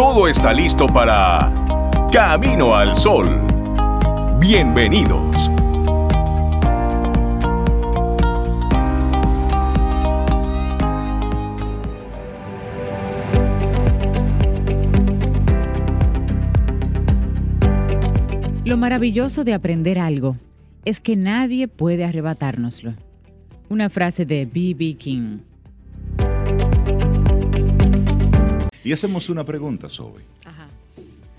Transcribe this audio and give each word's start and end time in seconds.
todo 0.00 0.28
está 0.28 0.50
listo 0.54 0.86
para 0.86 1.52
Camino 2.10 2.74
al 2.74 2.96
Sol. 2.96 3.46
Bienvenidos. 4.38 5.50
Lo 18.64 18.78
maravilloso 18.78 19.44
de 19.44 19.52
aprender 19.52 19.98
algo 19.98 20.38
es 20.86 20.98
que 21.00 21.14
nadie 21.14 21.68
puede 21.68 22.06
arrebatárnoslo. 22.06 22.94
Una 23.68 23.90
frase 23.90 24.24
de 24.24 24.46
B.B. 24.46 24.94
King. 24.94 25.49
Y 28.84 28.92
hacemos 28.92 29.28
una 29.28 29.44
pregunta, 29.44 29.88
Zoe. 29.88 30.22
Ajá. 30.44 30.68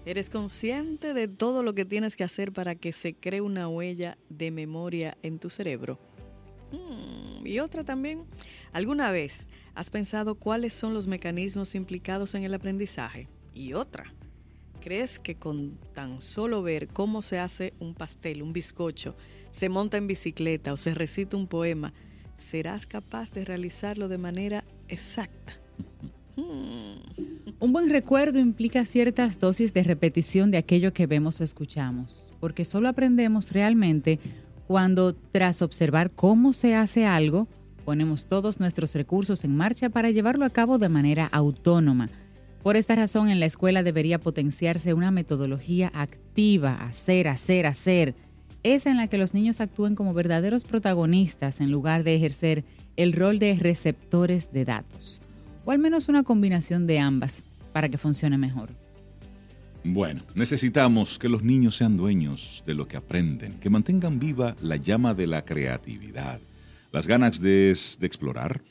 ¿Eres 0.05 0.29
consciente 0.29 1.13
de 1.13 1.27
todo 1.27 1.63
lo 1.63 1.73
que 1.73 1.85
tienes 1.85 2.15
que 2.15 2.23
hacer 2.23 2.51
para 2.51 2.75
que 2.75 2.91
se 2.91 3.13
cree 3.13 3.41
una 3.41 3.67
huella 3.67 4.17
de 4.29 4.51
memoria 4.51 5.17
en 5.21 5.39
tu 5.39 5.49
cerebro? 5.49 5.99
Hmm, 6.71 7.45
y 7.45 7.59
otra 7.59 7.83
también, 7.83 8.23
¿alguna 8.73 9.11
vez 9.11 9.47
has 9.75 9.89
pensado 9.89 10.35
cuáles 10.35 10.73
son 10.73 10.93
los 10.93 11.07
mecanismos 11.07 11.75
implicados 11.75 12.33
en 12.33 12.43
el 12.43 12.53
aprendizaje? 12.53 13.27
Y 13.53 13.73
otra, 13.73 14.11
¿Crees 14.81 15.19
que 15.19 15.35
con 15.35 15.77
tan 15.93 16.21
solo 16.21 16.63
ver 16.63 16.87
cómo 16.87 17.21
se 17.21 17.37
hace 17.37 17.73
un 17.79 17.93
pastel, 17.93 18.41
un 18.41 18.51
bizcocho, 18.51 19.15
se 19.51 19.69
monta 19.69 19.97
en 19.97 20.07
bicicleta 20.07 20.73
o 20.73 20.77
se 20.77 20.95
recita 20.95 21.37
un 21.37 21.45
poema, 21.45 21.93
serás 22.39 22.87
capaz 22.87 23.31
de 23.31 23.45
realizarlo 23.45 24.07
de 24.07 24.17
manera 24.17 24.65
exacta? 24.89 25.53
Hmm. 26.37 26.90
Un 27.61 27.73
buen 27.73 27.91
recuerdo 27.91 28.39
implica 28.39 28.85
ciertas 28.85 29.39
dosis 29.39 29.71
de 29.71 29.83
repetición 29.83 30.49
de 30.49 30.57
aquello 30.57 30.93
que 30.93 31.05
vemos 31.05 31.39
o 31.39 31.43
escuchamos, 31.43 32.31
porque 32.39 32.65
solo 32.65 32.89
aprendemos 32.89 33.51
realmente 33.51 34.19
cuando, 34.65 35.13
tras 35.13 35.61
observar 35.61 36.09
cómo 36.09 36.53
se 36.53 36.73
hace 36.73 37.05
algo, 37.05 37.47
ponemos 37.85 38.25
todos 38.25 38.59
nuestros 38.59 38.95
recursos 38.95 39.43
en 39.43 39.55
marcha 39.55 39.89
para 39.89 40.09
llevarlo 40.09 40.43
a 40.43 40.49
cabo 40.49 40.79
de 40.79 40.89
manera 40.89 41.27
autónoma. 41.27 42.09
Por 42.63 42.77
esta 42.77 42.95
razón, 42.95 43.29
en 43.29 43.39
la 43.39 43.45
escuela 43.45 43.83
debería 43.83 44.17
potenciarse 44.17 44.95
una 44.95 45.11
metodología 45.11 45.91
activa, 45.93 46.83
hacer, 46.83 47.27
hacer, 47.27 47.67
hacer, 47.67 48.15
esa 48.63 48.89
en 48.89 48.97
la 48.97 49.05
que 49.05 49.19
los 49.19 49.35
niños 49.35 49.61
actúen 49.61 49.93
como 49.93 50.15
verdaderos 50.15 50.63
protagonistas 50.63 51.61
en 51.61 51.69
lugar 51.69 52.03
de 52.03 52.15
ejercer 52.15 52.63
el 52.97 53.13
rol 53.13 53.37
de 53.37 53.53
receptores 53.53 54.51
de 54.51 54.65
datos, 54.65 55.21
o 55.63 55.69
al 55.69 55.77
menos 55.77 56.09
una 56.09 56.23
combinación 56.23 56.87
de 56.87 56.97
ambas 56.97 57.45
para 57.71 57.89
que 57.89 57.97
funcione 57.97 58.37
mejor. 58.37 58.69
Bueno, 59.83 60.21
necesitamos 60.35 61.17
que 61.17 61.27
los 61.27 61.43
niños 61.43 61.75
sean 61.75 61.97
dueños 61.97 62.63
de 62.67 62.75
lo 62.75 62.87
que 62.87 62.97
aprenden, 62.97 63.59
que 63.59 63.71
mantengan 63.71 64.19
viva 64.19 64.55
la 64.61 64.75
llama 64.75 65.15
de 65.15 65.25
la 65.25 65.43
creatividad, 65.43 66.39
las 66.91 67.07
ganas 67.07 67.41
de, 67.41 67.71
explorar, 67.71 68.61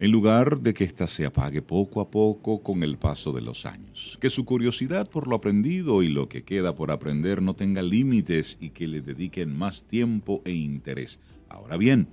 en 0.00 0.10
lugar 0.10 0.58
de 0.60 0.74
que 0.74 0.82
ésta 0.82 1.06
se 1.06 1.24
apague 1.24 1.62
poco 1.62 2.00
a 2.00 2.10
poco 2.10 2.60
con 2.60 2.82
el 2.82 2.98
paso 2.98 3.32
de 3.32 3.40
los 3.40 3.66
años. 3.66 4.18
Que 4.20 4.30
su 4.30 4.44
curiosidad 4.44 5.08
por 5.08 5.28
lo 5.28 5.36
aprendido 5.36 6.02
y 6.02 6.08
lo 6.08 6.28
que 6.28 6.42
queda 6.42 6.74
por 6.74 6.90
aprender 6.90 7.40
no 7.40 7.54
tenga 7.54 7.82
límites 7.82 8.58
y 8.60 8.70
que 8.70 8.88
le 8.88 9.00
dediquen 9.00 9.56
más 9.56 9.84
tiempo 9.84 10.42
e 10.44 10.52
interés. 10.52 11.20
Ahora 11.48 11.76
bien, 11.76 12.08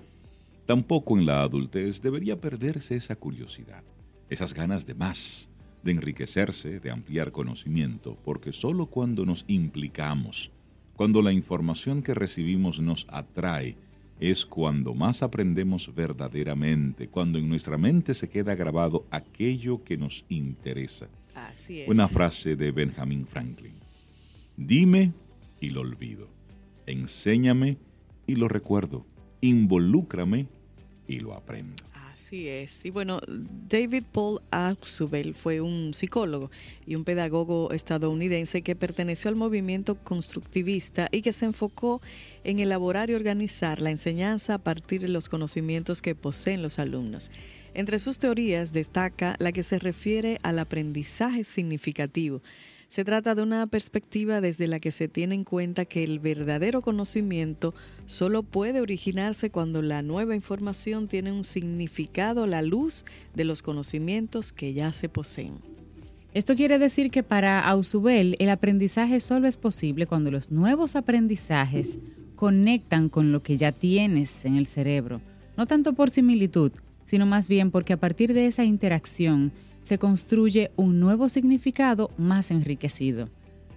tampoco 0.67 1.17
en 1.17 1.25
la 1.25 1.41
adultez 1.41 2.03
debería 2.03 2.39
perderse 2.39 2.95
esa 2.95 3.15
curiosidad, 3.15 3.83
esas 4.29 4.53
ganas 4.53 4.85
de 4.85 4.93
más, 4.93 5.49
de 5.85 5.91
enriquecerse, 5.91 6.79
de 6.79 6.89
ampliar 6.89 7.31
conocimiento, 7.31 8.17
porque 8.25 8.51
solo 8.51 8.87
cuando 8.87 9.23
nos 9.23 9.45
implicamos, 9.47 10.51
cuando 10.95 11.21
la 11.21 11.31
información 11.31 12.01
que 12.01 12.15
recibimos 12.15 12.79
nos 12.79 13.05
atrae, 13.09 13.77
es 14.19 14.45
cuando 14.45 14.95
más 14.95 15.21
aprendemos 15.21 15.93
verdaderamente, 15.93 17.07
cuando 17.07 17.37
en 17.37 17.47
nuestra 17.47 17.77
mente 17.77 18.13
se 18.13 18.29
queda 18.29 18.55
grabado 18.55 19.05
aquello 19.11 19.83
que 19.83 19.97
nos 19.97 20.25
interesa. 20.29 21.07
Así 21.35 21.81
es. 21.81 21.87
Una 21.87 22.07
frase 22.07 22.55
de 22.55 22.71
Benjamin 22.71 23.27
Franklin. 23.27 23.73
Dime 24.57 25.13
y 25.59 25.69
lo 25.69 25.81
olvido. 25.81 26.29
Enséñame 26.87 27.77
y 28.25 28.35
lo 28.35 28.47
recuerdo. 28.47 29.05
Involúcrame 29.41 30.47
y 31.07 31.19
lo 31.19 31.33
aprendo. 31.33 31.75
Así 32.25 32.49
es. 32.49 32.83
Y 32.83 32.89
bueno, 32.89 33.19
David 33.27 34.03
Paul 34.11 34.41
Ausubel 34.49 35.35
fue 35.35 35.61
un 35.61 35.93
psicólogo 35.93 36.49
y 36.87 36.95
un 36.95 37.03
pedagogo 37.03 37.69
estadounidense 37.69 38.63
que 38.63 38.75
perteneció 38.75 39.29
al 39.29 39.35
movimiento 39.35 39.93
constructivista 39.93 41.07
y 41.11 41.21
que 41.21 41.33
se 41.33 41.45
enfocó 41.45 42.01
en 42.43 42.57
elaborar 42.57 43.11
y 43.11 43.13
organizar 43.13 43.79
la 43.79 43.91
enseñanza 43.91 44.55
a 44.55 44.57
partir 44.57 45.01
de 45.01 45.07
los 45.07 45.29
conocimientos 45.29 46.01
que 46.01 46.15
poseen 46.15 46.63
los 46.63 46.79
alumnos. 46.79 47.29
Entre 47.75 47.99
sus 47.99 48.17
teorías 48.17 48.73
destaca 48.73 49.35
la 49.37 49.51
que 49.51 49.61
se 49.61 49.77
refiere 49.77 50.39
al 50.41 50.57
aprendizaje 50.57 51.43
significativo 51.43 52.41
se 52.95 53.03
trata 53.03 53.35
de 53.35 53.43
una 53.43 53.67
perspectiva 53.67 54.39
desde 54.39 54.67
la 54.67 54.79
que 54.79 54.89
se 54.89 55.09
tiene 55.09 55.35
en 55.35 55.43
cuenta 55.43 55.83
que 55.83 56.01
el 56.01 56.19
verdadero 56.19 56.81
conocimiento 56.81 57.73
solo 58.05 58.41
puede 58.41 58.79
originarse 58.79 59.49
cuando 59.49 59.81
la 59.81 60.01
nueva 60.01 60.33
información 60.33 61.09
tiene 61.09 61.33
un 61.33 61.43
significado 61.43 62.43
a 62.43 62.47
la 62.47 62.61
luz 62.61 63.03
de 63.33 63.43
los 63.43 63.61
conocimientos 63.61 64.53
que 64.53 64.73
ya 64.73 64.93
se 64.93 65.09
poseen. 65.09 65.55
Esto 66.33 66.55
quiere 66.55 66.79
decir 66.79 67.11
que 67.11 67.21
para 67.21 67.67
Ausubel 67.67 68.37
el 68.39 68.49
aprendizaje 68.49 69.19
solo 69.19 69.49
es 69.49 69.57
posible 69.57 70.07
cuando 70.07 70.31
los 70.31 70.49
nuevos 70.49 70.95
aprendizajes 70.95 71.97
conectan 72.37 73.09
con 73.09 73.33
lo 73.33 73.43
que 73.43 73.57
ya 73.57 73.73
tienes 73.73 74.45
en 74.45 74.55
el 74.55 74.67
cerebro, 74.67 75.19
no 75.57 75.65
tanto 75.65 75.91
por 75.91 76.11
similitud, 76.11 76.71
sino 77.03 77.25
más 77.25 77.49
bien 77.49 77.71
porque 77.71 77.91
a 77.91 77.97
partir 77.97 78.33
de 78.33 78.45
esa 78.45 78.63
interacción 78.63 79.51
se 79.85 79.99
construye 79.99 80.71
un 80.75 80.99
nuevo 80.99 81.29
significado 81.29 82.09
más 82.17 82.49
enriquecido. 82.49 83.29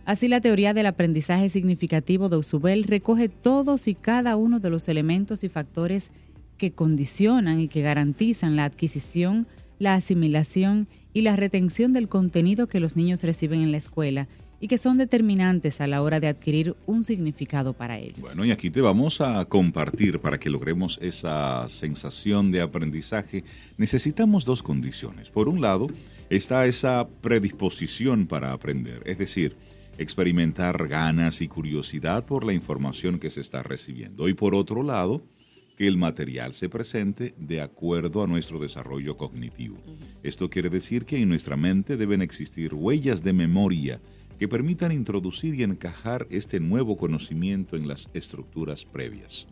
Así 0.06 0.26
la 0.26 0.41
teoría 0.41 0.72
del 0.72 0.86
aprendizaje 0.86 1.50
significativo 1.50 2.30
de 2.30 2.38
Usubel 2.38 2.84
recoge 2.84 3.28
todos 3.28 3.86
y 3.88 3.94
cada 3.94 4.36
uno 4.36 4.58
de 4.58 4.70
los 4.70 4.88
elementos 4.88 5.44
y 5.44 5.50
factores 5.50 6.10
que 6.56 6.72
condicionan 6.72 7.60
y 7.60 7.68
que 7.68 7.82
garantizan 7.82 8.56
la 8.56 8.64
adquisición, 8.64 9.47
la 9.78 9.94
asimilación 9.94 10.88
y 11.12 11.20
la 11.20 11.36
retención 11.36 11.92
del 11.92 12.08
contenido 12.08 12.68
que 12.68 12.80
los 12.80 12.97
niños 12.97 13.22
reciben 13.22 13.60
en 13.60 13.70
la 13.70 13.76
escuela 13.76 14.28
y 14.60 14.69
que 14.69 14.78
son 14.78 14.98
determinantes 14.98 15.80
a 15.80 15.86
la 15.86 16.02
hora 16.02 16.20
de 16.20 16.28
adquirir 16.28 16.74
un 16.86 17.04
significado 17.04 17.72
para 17.72 17.98
ellos. 17.98 18.20
Bueno, 18.20 18.44
y 18.44 18.50
aquí 18.50 18.70
te 18.70 18.80
vamos 18.80 19.20
a 19.20 19.44
compartir 19.44 20.20
para 20.20 20.38
que 20.38 20.50
logremos 20.50 20.98
esa 21.00 21.69
sensación 21.69 22.50
de 22.50 22.60
aprendizaje. 22.60 23.44
Necesitamos 23.76 24.44
dos 24.44 24.62
condiciones. 24.62 25.30
Por 25.30 25.48
un 25.48 25.60
lado, 25.60 25.88
está 26.30 26.66
esa 26.66 27.08
predisposición 27.20 28.26
para 28.26 28.52
aprender, 28.52 29.02
es 29.06 29.18
decir, 29.18 29.56
experimentar 29.98 30.86
ganas 30.88 31.41
y 31.41 31.48
curiosidad 31.48 32.24
por 32.24 32.44
la 32.44 32.53
información 32.53 33.18
que 33.18 33.30
se 33.30 33.41
está 33.41 33.62
recibiendo. 33.62 34.28
Y 34.28 34.34
por 34.34 34.54
otro 34.54 34.83
lado, 34.83 35.22
que 35.77 35.86
el 35.86 35.97
material 35.97 36.54
se 36.54 36.68
presente 36.68 37.34
de 37.38 37.60
acuerdo 37.60 38.24
a 38.24 38.27
nuestro 38.27 38.59
desarrollo 38.59 39.16
cognitivo. 39.16 39.78
Esto 40.24 40.50
quiere 40.50 40.71
decir 40.71 41.04
que 41.04 41.18
en 41.18 41.28
nuestra 41.28 41.56
mente 41.56 41.97
deben 41.97 42.21
existir 42.21 42.74
huellas 42.74 43.22
de 43.22 43.33
memoria 43.33 44.00
que 44.38 44.48
permitan 44.48 44.92
introducir 44.92 45.54
y 45.54 45.62
encajar 45.62 46.26
este 46.30 46.60
nuevo 46.60 46.96
conocimiento 46.96 47.76
en 47.76 47.88
las 47.88 48.08
estructuras 48.14 48.84
previas. 48.84 49.46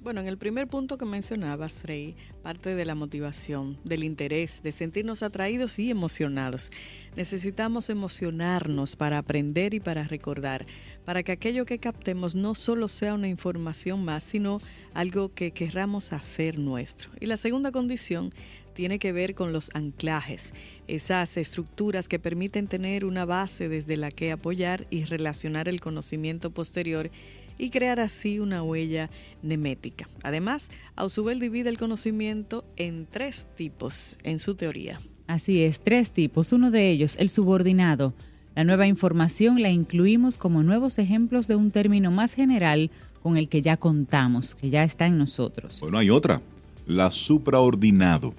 Bueno, 0.00 0.20
en 0.20 0.26
el 0.26 0.36
primer 0.36 0.68
punto 0.68 0.98
que 0.98 1.06
mencionabas, 1.06 1.84
Rey, 1.84 2.14
parte 2.42 2.74
de 2.74 2.84
la 2.84 2.94
motivación, 2.94 3.78
del 3.84 4.04
interés, 4.04 4.62
de 4.62 4.72
sentirnos 4.72 5.22
atraídos 5.22 5.78
y 5.78 5.90
emocionados. 5.90 6.70
Necesitamos 7.16 7.88
emocionarnos 7.88 8.96
para 8.96 9.18
aprender 9.18 9.72
y 9.72 9.80
para 9.80 10.04
recordar, 10.04 10.66
para 11.04 11.22
que 11.22 11.32
aquello 11.32 11.64
que 11.64 11.78
captemos 11.78 12.34
no 12.34 12.54
solo 12.54 12.88
sea 12.88 13.14
una 13.14 13.28
información 13.28 14.04
más, 14.04 14.24
sino 14.24 14.60
algo 14.92 15.32
que 15.32 15.52
querramos 15.52 16.12
hacer 16.12 16.58
nuestro. 16.58 17.10
Y 17.20 17.26
la 17.26 17.36
segunda 17.36 17.72
condición 17.72 18.34
tiene 18.74 18.98
que 18.98 19.12
ver 19.12 19.34
con 19.34 19.52
los 19.52 19.70
anclajes, 19.74 20.52
esas 20.88 21.36
estructuras 21.36 22.08
que 22.08 22.18
permiten 22.18 22.66
tener 22.66 23.04
una 23.04 23.24
base 23.24 23.68
desde 23.68 23.96
la 23.96 24.10
que 24.10 24.32
apoyar 24.32 24.86
y 24.90 25.04
relacionar 25.04 25.68
el 25.68 25.80
conocimiento 25.80 26.50
posterior 26.50 27.10
y 27.56 27.70
crear 27.70 28.00
así 28.00 28.40
una 28.40 28.62
huella 28.62 29.10
nemética. 29.42 30.08
Además, 30.22 30.70
Ausubel 30.96 31.38
divide 31.38 31.70
el 31.70 31.78
conocimiento 31.78 32.64
en 32.76 33.06
tres 33.10 33.48
tipos 33.56 34.18
en 34.24 34.38
su 34.38 34.56
teoría. 34.56 34.98
Así 35.26 35.62
es, 35.62 35.80
tres 35.80 36.10
tipos. 36.10 36.52
Uno 36.52 36.70
de 36.70 36.90
ellos, 36.90 37.16
el 37.18 37.30
subordinado. 37.30 38.12
La 38.54 38.64
nueva 38.64 38.86
información 38.86 39.62
la 39.62 39.70
incluimos 39.70 40.38
como 40.38 40.62
nuevos 40.62 40.98
ejemplos 40.98 41.48
de 41.48 41.56
un 41.56 41.70
término 41.70 42.10
más 42.10 42.34
general 42.34 42.90
con 43.22 43.36
el 43.36 43.48
que 43.48 43.62
ya 43.62 43.76
contamos, 43.76 44.54
que 44.54 44.70
ya 44.70 44.84
está 44.84 45.06
en 45.06 45.18
nosotros. 45.18 45.80
Bueno, 45.80 45.98
hay 45.98 46.10
otra, 46.10 46.42
la 46.86 47.10
supraordinado. 47.10 48.34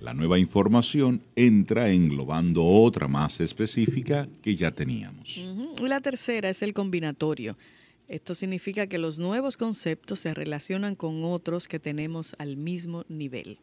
La 0.00 0.12
nueva 0.12 0.38
información 0.38 1.22
entra 1.36 1.90
englobando 1.90 2.64
otra 2.64 3.08
más 3.08 3.40
específica 3.40 4.28
que 4.42 4.54
ya 4.54 4.70
teníamos. 4.70 5.40
La 5.82 6.00
tercera 6.00 6.50
es 6.50 6.60
el 6.62 6.74
combinatorio. 6.74 7.56
Esto 8.06 8.34
significa 8.34 8.86
que 8.86 8.98
los 8.98 9.18
nuevos 9.18 9.56
conceptos 9.56 10.20
se 10.20 10.34
relacionan 10.34 10.94
con 10.94 11.24
otros 11.24 11.66
que 11.66 11.78
tenemos 11.78 12.36
al 12.38 12.56
mismo 12.56 13.04
nivel. 13.08 13.58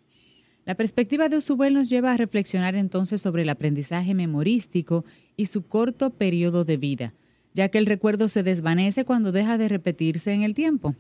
La 0.65 0.75
perspectiva 0.75 1.30
de 1.30 1.38
Usubel 1.38 1.74
nos 1.74 1.89
lleva 1.89 2.13
a 2.13 2.18
reflexionar 2.18 2.75
entonces 2.75 3.21
sobre 3.21 3.44
el 3.44 3.50
aprendizaje 3.50 4.13
memorístico 4.13 5.06
y 5.38 5.45
su 5.45 5.68
corto 5.68 6.09
periodo 6.09 6.65
de 6.65 6.77
vida, 6.77 7.13
ya 7.53 7.69
que 7.69 7.77
el 7.77 7.85
recuerdo 7.85 8.27
se 8.27 8.44
desvanece 8.44 9.06
cuando 9.06 9.31
deja 9.31 9.57
de 9.57 9.69
repetirse 9.69 10.33
en 10.33 10.44
el 10.44 10.56
tiempo. 10.56 10.95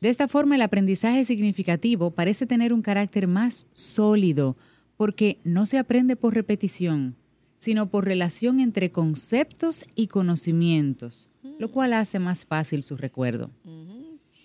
De 0.00 0.08
esta 0.08 0.28
forma, 0.28 0.54
el 0.54 0.62
aprendizaje 0.62 1.24
significativo 1.24 2.10
parece 2.10 2.46
tener 2.46 2.72
un 2.72 2.80
carácter 2.80 3.26
más 3.26 3.66
sólido, 3.74 4.56
porque 4.96 5.38
no 5.44 5.66
se 5.66 5.78
aprende 5.78 6.16
por 6.16 6.34
repetición, 6.34 7.16
sino 7.58 7.90
por 7.90 8.06
relación 8.06 8.60
entre 8.60 8.90
conceptos 8.90 9.84
y 9.94 10.06
conocimientos, 10.06 11.28
lo 11.58 11.70
cual 11.70 11.92
hace 11.92 12.18
más 12.18 12.46
fácil 12.46 12.82
su 12.82 12.96
recuerdo. 12.96 13.50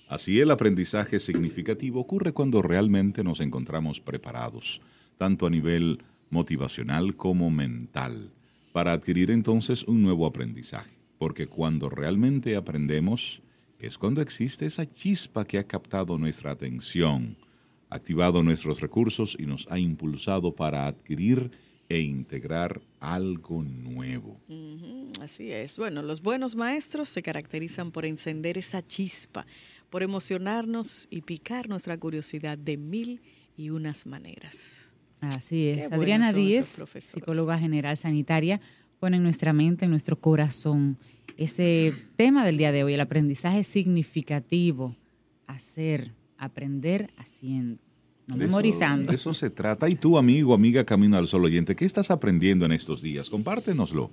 Así 0.10 0.40
el 0.40 0.52
aprendizaje 0.52 1.19
significativo 1.19 2.02
ocurre 2.02 2.34
cuando 2.34 2.62
realmente 2.62 3.24
nos 3.24 3.40
encontramos 3.40 4.02
preparados, 4.02 4.81
tanto 5.18 5.48
a 5.48 5.50
nivel 5.50 6.00
motivacional 6.30 7.16
como 7.16 7.50
mental, 7.50 8.31
para 8.74 8.92
adquirir 8.92 9.31
entonces 9.31 9.84
un 9.86 10.04
nuevo 10.04 10.25
aprendizaje. 10.25 10.92
Porque 11.18 11.48
cuando 11.48 11.90
realmente 11.90 12.57
aprendemos, 12.57 13.42
es 13.85 13.97
cuando 13.97 14.21
existe 14.21 14.65
esa 14.65 14.89
chispa 14.89 15.45
que 15.45 15.59
ha 15.59 15.63
captado 15.63 16.17
nuestra 16.17 16.51
atención, 16.51 17.37
activado 17.89 18.41
nuestros 18.41 18.81
recursos 18.81 19.37
y 19.39 19.45
nos 19.45 19.67
ha 19.69 19.77
impulsado 19.77 20.55
para 20.55 20.87
adquirir 20.87 21.51
e 21.87 21.99
integrar 21.99 22.81
algo 22.99 23.63
nuevo. 23.63 24.41
así 25.21 25.51
es. 25.51 25.77
Bueno, 25.77 26.01
los 26.01 26.21
buenos 26.23 26.55
maestros 26.55 27.09
se 27.09 27.21
caracterizan 27.21 27.91
por 27.91 28.05
encender 28.05 28.57
esa 28.57 28.85
chispa, 28.85 29.45
por 29.91 30.01
emocionarnos 30.01 31.07
y 31.11 31.21
picar 31.21 31.69
nuestra 31.69 31.95
curiosidad 31.97 32.57
de 32.57 32.77
mil 32.77 33.21
y 33.55 33.69
unas 33.69 34.07
maneras. 34.07 34.95
Así 35.21 35.69
es. 35.69 35.91
Adriana 35.91 36.33
Díez, 36.33 36.81
psicóloga 36.99 37.59
general 37.59 37.97
sanitaria, 37.97 38.59
pone 38.99 39.17
en 39.17 39.23
nuestra 39.23 39.53
mente, 39.53 39.85
en 39.85 39.91
nuestro 39.91 40.19
corazón, 40.19 40.97
ese 41.37 41.93
tema 42.15 42.45
del 42.45 42.57
día 42.57 42.71
de 42.71 42.83
hoy, 42.83 42.93
el 42.93 43.01
aprendizaje 43.01 43.63
significativo, 43.63 44.95
hacer, 45.47 46.13
aprender 46.37 47.11
haciendo. 47.17 47.79
No 48.27 48.37
memorizando. 48.37 49.11
Eso, 49.11 49.31
eso 49.31 49.39
se 49.39 49.49
trata. 49.51 49.87
Y 49.87 49.95
tú, 49.95 50.17
amigo, 50.17 50.55
amiga 50.55 50.83
Camino 50.83 51.15
al 51.15 51.27
Sol 51.27 51.45
oyente, 51.45 51.75
¿qué 51.75 51.85
estás 51.85 52.09
aprendiendo 52.09 52.65
en 52.65 52.71
estos 52.71 53.01
días? 53.01 53.29
Compártenoslo. 53.29 54.09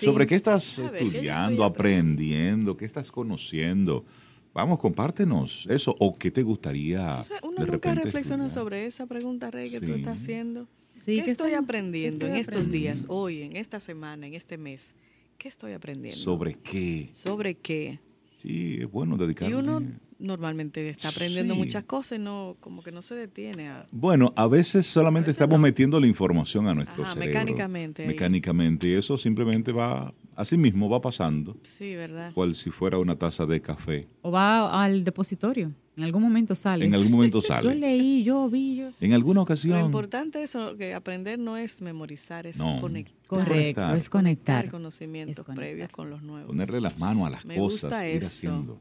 Sobre 0.00 0.26
qué 0.26 0.34
estás 0.34 0.80
estudiando, 0.80 1.62
aprendiendo, 1.62 2.76
qué 2.76 2.84
estás 2.84 3.12
conociendo. 3.12 4.04
Vamos, 4.52 4.80
compártenos 4.80 5.66
eso. 5.70 5.94
¿O 6.00 6.12
qué 6.12 6.30
te 6.30 6.42
gustaría? 6.42 7.20
uno 7.42 7.64
nunca 7.64 7.94
reflexiona 7.94 8.48
sobre 8.48 8.86
esa 8.86 9.06
pregunta, 9.06 9.50
Rey, 9.50 9.70
que 9.70 9.80
tú 9.80 9.92
estás 9.92 10.22
haciendo. 10.22 10.66
¿Qué, 11.04 11.18
estoy 11.18 11.54
aprendiendo 11.54 12.26
en 12.26 12.36
estos 12.36 12.70
días, 12.70 13.06
hoy, 13.08 13.42
en 13.42 13.56
esta 13.56 13.80
semana, 13.80 14.26
en 14.26 14.34
este 14.34 14.58
mes? 14.58 14.94
¿Qué 15.38 15.48
estoy 15.48 15.72
aprendiendo? 15.72 16.20
¿Sobre 16.20 16.54
qué? 16.54 17.10
¿Sobre 17.12 17.54
qué? 17.54 18.00
Sí, 18.38 18.78
es 18.80 18.90
bueno 18.90 19.16
dedicarle. 19.16 19.54
Y 19.54 19.58
uno 19.58 19.82
normalmente 20.18 20.88
está 20.88 21.08
aprendiendo 21.08 21.54
muchas 21.54 21.84
cosas 21.84 22.18
y 22.18 22.22
no, 22.22 22.56
como 22.60 22.82
que 22.82 22.92
no 22.92 23.02
se 23.02 23.14
detiene. 23.14 23.68
A... 23.68 23.86
Bueno, 23.90 24.32
a 24.36 24.46
veces 24.46 24.86
solamente 24.86 25.30
estamos 25.30 25.58
metiendo 25.58 26.00
la 26.00 26.06
información 26.06 26.68
a 26.68 26.74
nuestro 26.74 27.04
Ajá, 27.04 27.14
cerebro. 27.14 27.32
Mecánicamente. 27.32 28.06
Mecánicamente. 28.06 28.88
Y 28.88 28.92
eso 28.92 29.16
simplemente 29.16 29.72
va, 29.72 30.14
así 30.36 30.56
mismo 30.56 30.88
va 30.88 31.00
pasando. 31.00 31.56
Sí, 31.62 31.94
¿verdad? 31.94 32.32
Cual 32.32 32.54
si 32.54 32.70
fuera 32.70 32.98
una 32.98 33.16
taza 33.16 33.46
de 33.46 33.60
café. 33.60 34.08
O 34.22 34.30
va 34.30 34.82
al 34.82 35.04
depositorio. 35.04 35.72
En 35.96 36.02
algún 36.04 36.22
momento 36.22 36.54
sale. 36.54 36.84
En 36.84 36.94
algún 36.94 37.12
momento 37.12 37.40
sale. 37.40 37.68
yo 37.68 37.74
leí, 37.74 38.24
yo 38.24 38.48
vi, 38.50 38.76
yo. 38.76 38.88
En 39.00 39.12
alguna 39.12 39.42
ocasión. 39.42 39.78
Lo 39.78 39.84
importante 39.86 40.42
es 40.42 40.56
que 40.78 40.92
aprender 40.94 41.38
no 41.38 41.56
es 41.56 41.80
memorizar, 41.80 42.46
es 42.46 42.58
conectar. 42.80 43.14
Correcto, 43.26 43.94
es 43.94 44.08
conectar. 44.10 44.68
conocimientos 44.70 45.44
previos 45.54 45.88
con 45.90 46.10
los 46.10 46.22
nuevos. 46.22 46.48
Ponerle 46.48 46.80
las 46.80 46.98
manos 46.98 47.26
a 47.26 47.30
las 47.30 47.44
Me 47.44 47.56
cosas, 47.56 47.82
gusta 47.82 48.08
ir 48.08 48.16
eso. 48.18 48.26
haciendo. 48.26 48.80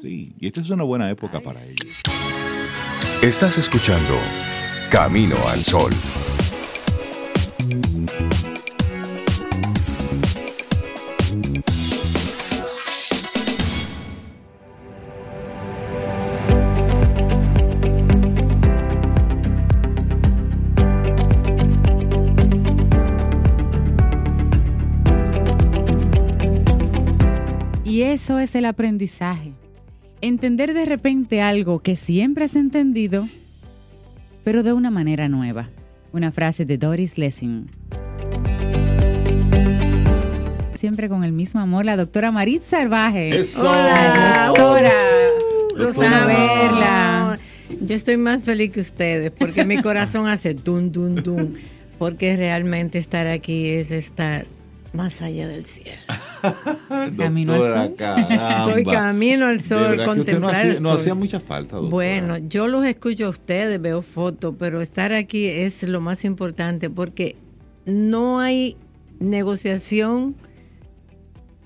Sí, 0.00 0.32
y 0.40 0.46
esta 0.46 0.60
es 0.62 0.70
una 0.70 0.82
buena 0.84 1.10
época 1.10 1.38
Ay, 1.38 1.44
para 1.44 1.60
sí. 1.60 1.74
ello. 1.80 1.90
Estás 3.22 3.58
escuchando 3.58 4.18
Camino 4.90 5.36
al 5.48 5.62
Sol. 5.62 5.92
Eso 28.12 28.38
es 28.38 28.54
el 28.54 28.66
aprendizaje. 28.66 29.54
Entender 30.20 30.74
de 30.74 30.84
repente 30.84 31.40
algo 31.40 31.80
que 31.80 31.96
siempre 31.96 32.44
has 32.44 32.56
entendido, 32.56 33.26
pero 34.44 34.62
de 34.62 34.74
una 34.74 34.90
manera 34.90 35.28
nueva. 35.28 35.70
Una 36.12 36.30
frase 36.30 36.66
de 36.66 36.76
Doris 36.76 37.16
Lessing. 37.16 37.70
Siempre 40.74 41.08
con 41.08 41.24
el 41.24 41.32
mismo 41.32 41.60
amor, 41.60 41.86
la 41.86 41.96
doctora 41.96 42.30
Marit 42.30 42.60
Salvaje. 42.60 43.30
¡Eso! 43.30 43.62
Hola, 43.62 44.48
doctora. 44.48 44.90
Doctora. 45.74 45.86
Gusto 45.86 46.26
verla. 46.26 47.38
Yo 47.80 47.94
estoy 47.94 48.18
más 48.18 48.42
feliz 48.42 48.72
que 48.72 48.80
ustedes 48.80 49.30
porque 49.30 49.64
mi 49.64 49.80
corazón 49.80 50.28
hace 50.28 50.54
tum, 50.54 50.92
tum, 50.92 51.14
tum. 51.22 51.54
Porque 51.98 52.36
realmente 52.36 52.98
estar 52.98 53.26
aquí 53.26 53.68
es 53.70 53.90
estar 53.90 54.44
más 54.92 55.22
allá 55.22 55.48
del 55.48 55.64
cielo. 55.66 56.00
Camino 57.16 57.54
al 57.54 57.62
sol. 57.62 57.94
caramba. 57.96 58.64
Estoy 58.68 58.84
camino 58.84 59.46
al 59.46 59.60
sol, 59.62 59.92
usted 59.92 59.96
no 59.96 60.04
contemplar 60.06 60.54
hacía, 60.54 60.72
el 60.72 60.82
no 60.82 60.92
hacía 60.92 61.14
mucha 61.14 61.40
falta, 61.40 61.76
doctora. 61.76 61.90
Bueno, 61.90 62.38
yo 62.38 62.68
los 62.68 62.84
escucho 62.84 63.26
a 63.26 63.28
ustedes, 63.30 63.80
veo 63.80 64.02
fotos, 64.02 64.54
pero 64.58 64.80
estar 64.82 65.12
aquí 65.12 65.46
es 65.46 65.82
lo 65.84 66.00
más 66.00 66.24
importante 66.24 66.90
porque 66.90 67.36
no 67.86 68.40
hay 68.40 68.76
negociación 69.18 70.36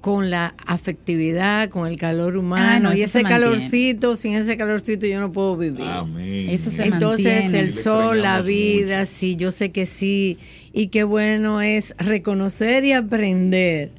con 0.06 0.30
la 0.30 0.54
afectividad, 0.66 1.68
con 1.68 1.88
el 1.88 1.98
calor 1.98 2.36
humano. 2.36 2.66
Ah, 2.68 2.78
no, 2.78 2.94
y 2.94 3.02
ese 3.02 3.24
calorcito, 3.24 4.14
sin 4.14 4.36
ese 4.36 4.56
calorcito 4.56 5.04
yo 5.04 5.18
no 5.18 5.32
puedo 5.32 5.56
vivir. 5.56 5.82
Amén. 5.82 6.48
Eso 6.48 6.70
se 6.70 6.84
Entonces 6.84 7.42
mantiene. 7.42 7.58
el 7.58 7.74
sol, 7.74 8.22
la 8.22 8.40
vida, 8.40 9.00
mucho. 9.00 9.10
sí, 9.12 9.34
yo 9.34 9.50
sé 9.50 9.72
que 9.72 9.84
sí. 9.84 10.38
Y 10.78 10.88
qué 10.88 11.04
bueno 11.04 11.62
es 11.62 11.94
reconocer 11.96 12.84
y 12.84 12.92
aprender 12.92 13.92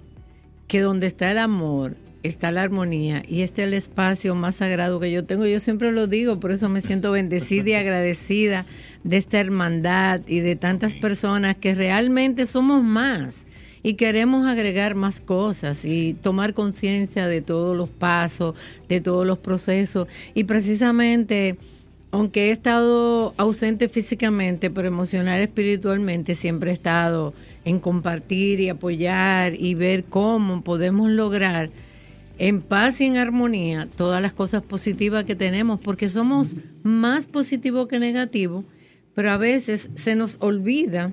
que 0.67 0.79
donde 0.79 1.07
está 1.07 1.31
el 1.31 1.39
amor 1.39 1.97
está 2.21 2.51
la 2.51 2.61
armonía 2.61 3.23
y 3.27 3.41
este 3.41 3.63
es 3.63 3.67
el 3.69 3.73
espacio 3.73 4.35
más 4.35 4.57
sagrado 4.57 4.99
que 4.99 5.09
yo 5.11 5.25
tengo. 5.25 5.47
Yo 5.47 5.57
siempre 5.57 5.91
lo 5.91 6.05
digo, 6.05 6.39
por 6.39 6.51
eso 6.51 6.69
me 6.69 6.83
siento 6.83 7.11
bendecida 7.11 7.71
y 7.71 7.73
agradecida 7.73 8.63
de 9.03 9.17
esta 9.17 9.39
hermandad 9.39 10.21
y 10.27 10.41
de 10.41 10.55
tantas 10.55 10.93
personas 10.93 11.55
que 11.55 11.73
realmente 11.73 12.45
somos 12.45 12.83
más 12.83 13.37
y 13.81 13.95
queremos 13.95 14.45
agregar 14.45 14.93
más 14.93 15.19
cosas 15.19 15.83
y 15.83 16.13
tomar 16.13 16.53
conciencia 16.53 17.27
de 17.27 17.41
todos 17.41 17.75
los 17.75 17.89
pasos, 17.89 18.53
de 18.87 19.01
todos 19.01 19.25
los 19.25 19.39
procesos. 19.39 20.07
Y 20.35 20.43
precisamente 20.43 21.57
aunque 22.11 22.47
he 22.47 22.51
estado 22.51 23.33
ausente 23.37 23.89
físicamente, 23.89 24.69
pero 24.69 24.87
emocional 24.87 25.41
espiritualmente, 25.41 26.35
siempre 26.35 26.71
he 26.71 26.73
estado 26.73 27.33
en 27.65 27.79
compartir 27.79 28.59
y 28.59 28.69
apoyar 28.69 29.53
y 29.55 29.75
ver 29.75 30.05
cómo 30.05 30.63
podemos 30.63 31.09
lograr 31.09 31.69
en 32.39 32.61
paz 32.61 33.01
y 33.01 33.05
en 33.05 33.17
armonía 33.17 33.87
todas 33.95 34.21
las 34.21 34.33
cosas 34.33 34.61
positivas 34.61 35.25
que 35.25 35.35
tenemos, 35.35 35.79
porque 35.79 36.09
somos 36.09 36.55
más 36.83 37.27
positivos 37.27 37.87
que 37.87 37.99
negativos, 37.99 38.63
pero 39.13 39.31
a 39.31 39.37
veces 39.37 39.89
se 39.95 40.15
nos 40.15 40.37
olvida 40.39 41.11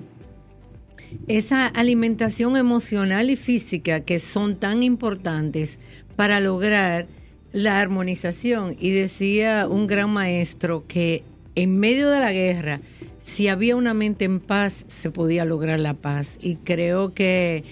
esa 1.27 1.67
alimentación 1.67 2.57
emocional 2.57 3.29
y 3.29 3.35
física 3.35 4.01
que 4.01 4.19
son 4.19 4.55
tan 4.55 4.83
importantes 4.83 5.79
para 6.15 6.39
lograr 6.39 7.07
la 7.55 7.79
armonización. 7.79 8.75
Y 8.77 8.91
decía 8.91 9.67
un 9.67 9.87
gran 9.87 10.09
maestro 10.09 10.83
que 10.87 11.23
en 11.55 11.79
medio 11.79 12.09
de 12.09 12.19
la 12.19 12.33
guerra, 12.33 12.81
si 13.23 13.47
había 13.47 13.77
una 13.77 13.93
mente 13.93 14.25
en 14.25 14.41
paz, 14.41 14.85
se 14.89 15.09
podía 15.09 15.45
lograr 15.45 15.79
la 15.79 15.93
paz. 15.93 16.37
Y 16.41 16.57
creo 16.57 17.13
que 17.13 17.63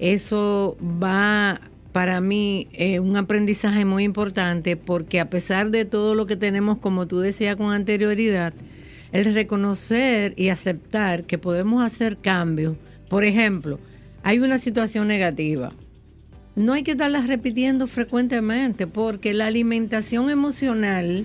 eso 0.00 0.76
va 0.82 1.60
para 1.92 2.20
mí 2.20 2.66
eh, 2.72 2.98
un 2.98 3.16
aprendizaje 3.16 3.84
muy 3.84 4.04
importante 4.04 4.76
porque 4.76 5.20
a 5.20 5.30
pesar 5.30 5.70
de 5.70 5.84
todo 5.84 6.16
lo 6.16 6.26
que 6.26 6.36
tenemos, 6.36 6.78
como 6.78 7.06
tú 7.06 7.20
decías 7.20 7.56
con 7.56 7.72
anterioridad, 7.72 8.52
el 9.12 9.32
reconocer 9.34 10.34
y 10.36 10.48
aceptar 10.48 11.24
que 11.24 11.38
podemos 11.38 11.82
hacer 11.84 12.18
cambios. 12.18 12.76
Por 13.08 13.24
ejemplo, 13.24 13.78
hay 14.24 14.40
una 14.40 14.58
situación 14.58 15.06
negativa. 15.06 15.72
No 16.58 16.72
hay 16.72 16.82
que 16.82 16.90
estarla 16.90 17.20
repitiendo 17.20 17.86
frecuentemente 17.86 18.88
porque 18.88 19.32
la 19.32 19.46
alimentación 19.46 20.28
emocional 20.28 21.24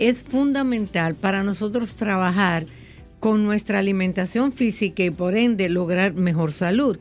es 0.00 0.24
fundamental 0.24 1.14
para 1.14 1.44
nosotros 1.44 1.94
trabajar 1.94 2.66
con 3.20 3.44
nuestra 3.44 3.78
alimentación 3.78 4.50
física 4.50 5.04
y 5.04 5.10
por 5.10 5.36
ende 5.36 5.68
lograr 5.68 6.14
mejor 6.14 6.50
salud. 6.50 6.98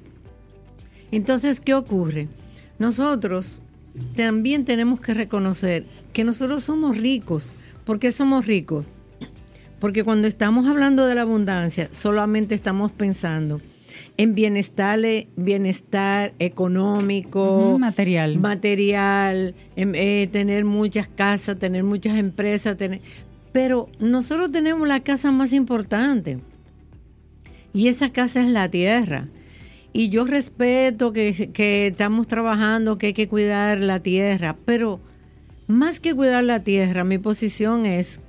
Entonces, 1.12 1.60
¿qué 1.60 1.74
ocurre? 1.74 2.28
Nosotros 2.78 3.62
también 4.16 4.64
tenemos 4.64 5.00
que 5.00 5.16
reconocer 5.16 5.86
que 6.14 6.24
nosotros 6.24 6.64
somos 6.64 7.00
ricos. 7.00 7.50
¿Por 7.84 7.98
qué 7.98 8.12
somos 8.12 8.46
ricos? 8.46 8.86
Porque 9.80 10.04
cuando 10.04 10.28
estamos 10.28 10.68
hablando 10.68 11.08
de 11.08 11.16
la 11.16 11.22
abundancia, 11.22 11.90
solamente 11.94 12.54
estamos 12.54 12.92
pensando 12.92 13.60
en 14.18 14.36
bienestar, 14.36 15.00
bienestar 15.36 16.34
económico, 16.40 17.78
material, 17.80 18.38
material, 18.38 19.56
en, 19.76 19.96
eh, 19.96 20.28
tener 20.32 20.66
muchas 20.66 21.08
casas, 21.08 21.60
tener 21.60 21.84
muchas 21.84 22.18
empresas, 22.18 22.78
tener, 22.78 23.02
pero 23.52 23.90
nosotros 24.00 24.52
tenemos 24.52 24.88
la 24.88 25.00
casa 25.00 25.32
más 25.32 25.54
importante 25.54 26.40
y 27.74 27.90
esa 27.90 28.12
casa 28.12 28.42
es 28.42 28.50
la 28.50 28.70
tierra. 28.70 29.28
Y 29.92 30.10
yo 30.10 30.26
respeto 30.26 31.14
que, 31.14 31.52
que 31.54 31.88
estamos 31.88 32.28
trabajando, 32.28 32.98
que 32.98 33.08
hay 33.08 33.14
que 33.14 33.30
cuidar 33.30 33.80
la 33.80 34.02
tierra, 34.02 34.58
pero 34.66 35.00
más 35.68 36.00
que 36.00 36.14
cuidar 36.14 36.44
la 36.44 36.64
tierra, 36.64 37.04
mi 37.04 37.18
posición 37.18 37.86
es 37.86 38.20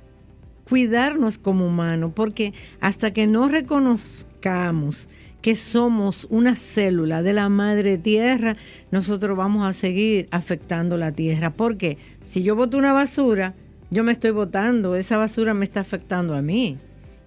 cuidarnos 0.67 1.37
como 1.37 1.65
humanos, 1.65 2.11
porque 2.13 2.53
hasta 2.79 3.11
que 3.11 3.27
no 3.27 3.47
reconozcamos 3.47 5.07
que 5.47 5.55
somos 5.55 6.27
una 6.29 6.55
célula 6.55 7.23
de 7.23 7.31
la 7.31 7.47
madre 7.47 7.97
tierra, 7.97 8.57
nosotros 8.91 9.37
vamos 9.37 9.65
a 9.65 9.71
seguir 9.71 10.25
afectando 10.29 10.97
la 10.97 11.13
tierra. 11.13 11.51
Porque 11.51 11.97
si 12.27 12.43
yo 12.43 12.57
boto 12.57 12.77
una 12.77 12.91
basura, 12.91 13.53
yo 13.89 14.03
me 14.03 14.11
estoy 14.11 14.31
botando, 14.31 14.97
esa 14.97 15.15
basura 15.15 15.53
me 15.53 15.63
está 15.63 15.79
afectando 15.79 16.35
a 16.35 16.41
mí 16.41 16.75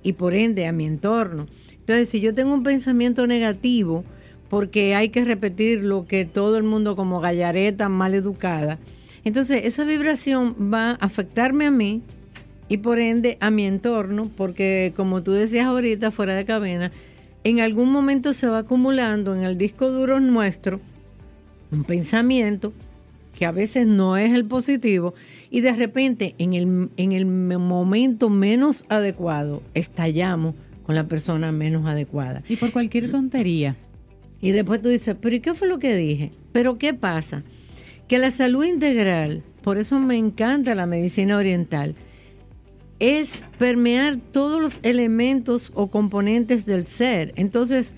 y 0.03 0.13
por 0.13 0.35
ende 0.35 0.67
a 0.67 0.73
mi 0.73 0.85
entorno. 0.85 1.47
Entonces, 1.71 2.11
si 2.11 2.21
yo 2.21 2.35
tengo 2.35 2.53
un 2.53 2.63
pensamiento 2.63 3.27
negativo, 3.27 4.05
porque 4.51 4.95
hay 4.95 5.09
que 5.09 5.25
repetir 5.25 5.83
lo 5.83 6.05
que 6.05 6.27
todo 6.27 6.59
el 6.59 6.63
mundo 6.63 6.97
como 6.97 7.21
gallareta 7.21 7.89
mal 7.89 8.15
educada. 8.15 8.79
Entonces, 9.25 9.65
esa 9.65 9.87
vibración 9.87 10.71
va 10.71 10.91
a 10.91 10.95
afectarme 10.97 11.65
a 11.65 11.71
mí 11.71 12.03
y 12.69 12.77
por 12.77 12.99
ende 12.99 13.39
a 13.41 13.51
mi 13.51 13.65
entorno, 13.65 14.31
porque 14.37 14.93
como 14.95 15.23
tú 15.23 15.33
decías 15.33 15.65
ahorita 15.65 16.11
fuera 16.11 16.35
de 16.35 16.45
cabina, 16.45 16.93
en 17.45 17.61
algún 17.61 17.91
momento 17.91 18.33
se 18.33 18.47
va 18.47 18.59
acumulando 18.59 19.35
en 19.35 19.43
el 19.43 19.57
disco 19.57 19.91
duro 19.91 20.21
nuestro 20.21 20.81
un 21.73 21.85
pensamiento 21.85 22.73
que 23.39 23.47
a 23.47 23.53
veces 23.53 23.87
no 23.87 24.17
es 24.17 24.35
el 24.35 24.45
positivo 24.45 25.15
y 25.51 25.61
de 25.61 25.73
repente 25.73 26.35
en 26.39 26.55
el, 26.55 26.91
en 26.97 27.13
el 27.13 27.27
momento 27.27 28.29
menos 28.29 28.85
adecuado 28.89 29.63
estallamos 29.75 30.55
con 30.85 30.95
la 30.95 31.07
persona 31.07 31.53
menos 31.53 31.87
adecuada. 31.87 32.43
Y 32.49 32.57
por 32.57 32.73
cualquier 32.73 33.11
tontería. 33.11 33.77
Y 34.41 34.51
después 34.51 34.83
tú 34.83 34.89
dices, 34.89 35.17
pero 35.21 35.37
¿y 35.37 35.41
qué 35.41 35.55
fue 35.55 35.69
lo 35.69 35.79
que 35.79 35.97
dije? 35.97 36.33
Pero 36.53 36.79
¿qué 36.79 36.95
pasa? 36.95 37.43
Que 38.09 38.19
la 38.19 38.31
salud 38.31 38.65
integral, 38.65 39.43
por 39.63 39.79
eso 39.79 40.01
me 40.01 40.17
encanta 40.17 40.75
la 40.75 40.87
medicina 40.87 41.37
oriental, 41.37 41.95
es 43.01 43.33
permear 43.59 44.19
todos 44.19 44.61
los 44.61 44.81
elementos 44.83 45.73
o 45.75 45.91
componentes 45.91 46.67
del 46.67 46.87
ser. 46.87 47.33
Entonces, 47.37 47.93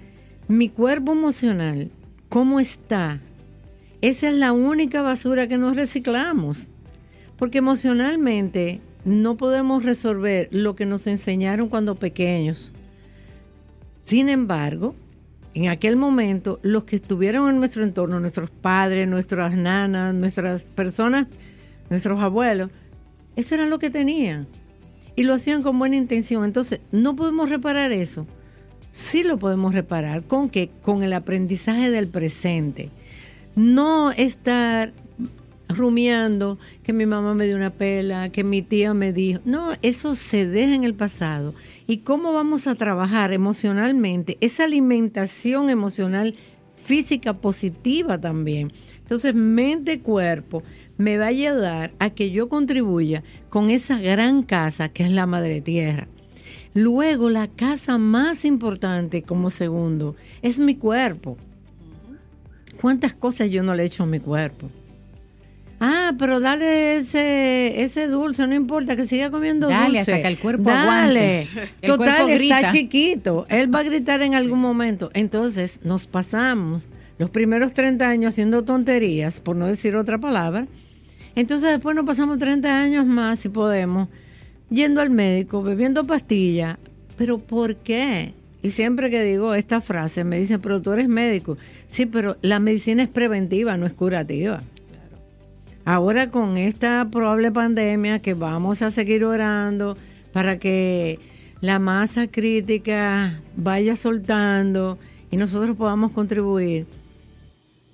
mi 0.49 0.69
cuerpo 0.69 1.13
emocional, 1.13 1.91
¿cómo 2.29 2.61
está? 2.61 3.21
Esa 4.01 4.31
es 4.31 4.35
la 4.35 4.53
única 4.53 5.03
basura 5.03 5.49
que 5.49 5.59
nos 5.59 5.77
reciclamos. 5.77 6.69
Porque 7.37 7.59
emocionalmente 7.59 8.81
no 9.05 9.37
podemos 9.37 9.85
resolver 9.85 10.49
lo 10.53 10.77
que 10.77 10.87
nos 10.87 11.07
enseñaron 11.09 11.69
cuando 11.69 11.97
pequeños. 11.97 12.73
Sin 14.05 14.29
embargo, 14.29 14.95
en 15.55 15.69
aquel 15.69 15.97
momento, 15.97 16.61
los 16.63 16.85
que 16.85 16.97
estuvieron 16.97 17.51
en 17.51 17.59
nuestro 17.59 17.85
entorno, 17.85 18.21
nuestros 18.21 18.51
padres, 18.51 19.09
nuestras 19.09 19.55
nanas, 19.57 20.15
nuestras 20.15 20.65
personas, 20.65 21.27
nuestros 21.91 22.21
abuelos, 22.21 22.71
eso 23.37 23.55
era 23.55 23.67
lo 23.67 23.79
que 23.79 23.91
tenían. 23.91 24.47
Y 25.16 25.25
lo 25.25 25.35
hacían 25.35 25.62
con 25.62 25.78
buena 25.78 25.97
intención. 25.97 26.45
Entonces, 26.45 26.81
no 26.90 27.16
podemos 27.16 27.50
reparar 27.50 27.92
eso. 27.92 28.26
Sí 28.90 29.23
lo 29.23 29.38
podemos 29.38 29.75
reparar. 29.75 30.23
¿Con 30.25 30.50
qué? 30.50 30.71
Con 30.83 31.02
el 31.02 31.12
aprendizaje 31.12 31.90
del 31.90 32.09
presente. 32.09 32.90
No 33.54 34.12
estar 34.12 34.92
rumiando 35.69 36.59
que 36.83 36.92
mi 36.92 37.07
mamá 37.07 37.35
me 37.35 37.47
dio 37.47 37.57
una 37.57 37.71
pela, 37.71 38.28
que 38.31 38.45
mi 38.45 38.62
tía 38.62 38.95
me 38.95 39.12
dijo. 39.12 39.40
No, 39.45 39.71
eso 39.83 40.14
se 40.14 40.47
deja 40.47 40.75
en 40.75 40.85
el 40.85 40.95
pasado. 40.95 41.54
¿Y 41.87 41.99
cómo 41.99 42.33
vamos 42.33 42.66
a 42.66 42.75
trabajar 42.75 43.33
emocionalmente? 43.33 44.38
Esa 44.40 44.64
alimentación 44.64 45.71
emocional 45.71 46.35
física 46.76 47.35
positiva 47.35 48.21
también. 48.21 48.73
Entonces, 48.99 49.35
mente-cuerpo 49.35 50.62
me 51.03 51.19
va 51.19 51.25
a 51.27 51.29
ayudar 51.29 51.93
a 51.99 52.11
que 52.11 52.31
yo 52.31 52.49
contribuya 52.49 53.25
con 53.51 53.71
esa 53.71 53.99
gran 53.99 54.43
casa 54.45 54.89
que 54.89 55.03
es 55.03 55.11
la 55.11 55.27
Madre 55.27 55.61
Tierra. 55.61 56.07
Luego, 56.75 57.29
la 57.29 57.49
casa 57.49 57.99
más 57.99 58.45
importante 58.45 59.23
como 59.23 59.51
segundo 59.51 60.15
es 60.41 60.59
mi 60.59 60.77
cuerpo. 60.77 61.37
¿Cuántas 62.81 63.13
cosas 63.13 63.51
yo 63.51 63.63
no 63.63 63.75
le 63.75 63.83
he 63.83 63.87
hecho 63.87 64.05
a 64.05 64.07
mi 64.07 64.21
cuerpo? 64.21 64.71
Ah, 65.81 66.13
pero 66.17 66.39
dale 66.39 66.99
ese, 66.99 67.83
ese 67.83 68.07
dulce, 68.07 68.47
no 68.47 68.55
importa, 68.55 68.95
que 68.95 69.07
siga 69.07 69.31
comiendo 69.33 69.69
dale, 69.69 69.99
dulce. 69.99 70.13
hasta 70.13 70.23
que 70.23 70.29
el 70.29 70.39
cuerpo 70.39 70.71
dale. 70.71 71.41
aguante. 71.41 71.49
El 71.83 71.89
Total, 71.89 72.31
está 72.31 72.73
chiquito. 72.73 73.47
Él 73.49 73.75
va 73.75 73.81
a 73.81 73.83
gritar 73.83 74.23
en 74.23 74.35
algún 74.35 74.61
momento. 74.61 75.11
Entonces, 75.13 75.81
nos 75.83 76.07
pasamos 76.07 76.87
los 77.19 77.31
primeros 77.31 77.75
30 77.75 78.09
años 78.09 78.29
haciendo 78.35 78.63
tonterías, 78.63 79.41
por 79.41 79.57
no 79.57 79.67
decir 79.67 79.97
otra 79.97 80.19
palabra. 80.19 80.69
Entonces, 81.35 81.71
después 81.71 81.97
nos 81.97 82.05
pasamos 82.05 82.39
30 82.39 82.83
años 82.83 83.07
más, 83.07 83.39
si 83.39 83.49
podemos, 83.49 84.09
yendo 84.71 85.01
al 85.01 85.11
médico, 85.11 85.62
bebiendo 85.62 86.05
pastillas. 86.05 86.79
¿Pero 87.17 87.39
por 87.39 87.77
qué? 87.77 88.35
Y 88.62 88.71
siempre 88.71 89.11
que 89.11 89.25
digo 89.25 89.55
esta 89.55 89.81
frase, 89.81 90.25
me 90.25 90.39
dicen, 90.39 90.61
pero 90.61 90.81
tú 90.81 90.93
eres 90.93 91.09
médico. 91.09 91.59
Sí, 91.89 92.07
pero 92.07 92.37
la 92.43 92.61
medicina 92.61 93.03
es 93.03 93.09
preventiva, 93.09 93.77
no 93.77 93.87
es 93.87 93.93
curativa. 93.93 94.62
Ahora 95.85 96.31
con 96.31 96.59
esta 96.59 97.09
probable 97.11 97.51
pandemia 97.51 98.21
que 98.21 98.35
vamos 98.35 98.83
a 98.83 98.93
seguir 98.93 99.25
orando 99.25 99.97
para 100.33 100.59
que 100.59 101.19
la 101.61 101.81
masa 101.81 102.29
crítica 102.29 103.41
vaya 103.57 103.97
soltando 103.97 104.97
y 105.33 105.37
nosotros 105.37 105.77
podamos 105.77 106.12
contribuir, 106.12 106.87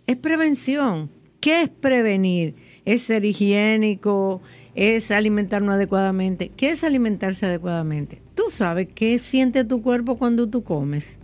es 0.07 0.17
prevención. 0.17 1.09
¿Qué 1.41 1.63
es 1.63 1.69
prevenir? 1.71 2.55
Es 2.89 3.03
ser 3.03 3.27
higiénico, 3.27 4.41
es 4.75 5.11
alimentarnos 5.11 5.75
adecuadamente. 5.75 6.51
¿Qué 6.57 6.71
es 6.71 6.85
alimentarse 6.85 7.45
adecuadamente? 7.45 8.23
Tú 8.35 8.45
sabes 8.49 8.89
qué 8.95 9.19
siente 9.19 9.63
tu 9.65 9.83
cuerpo 9.83 10.17
cuando 10.17 10.49
tú 10.49 10.63
comes. 10.63 11.19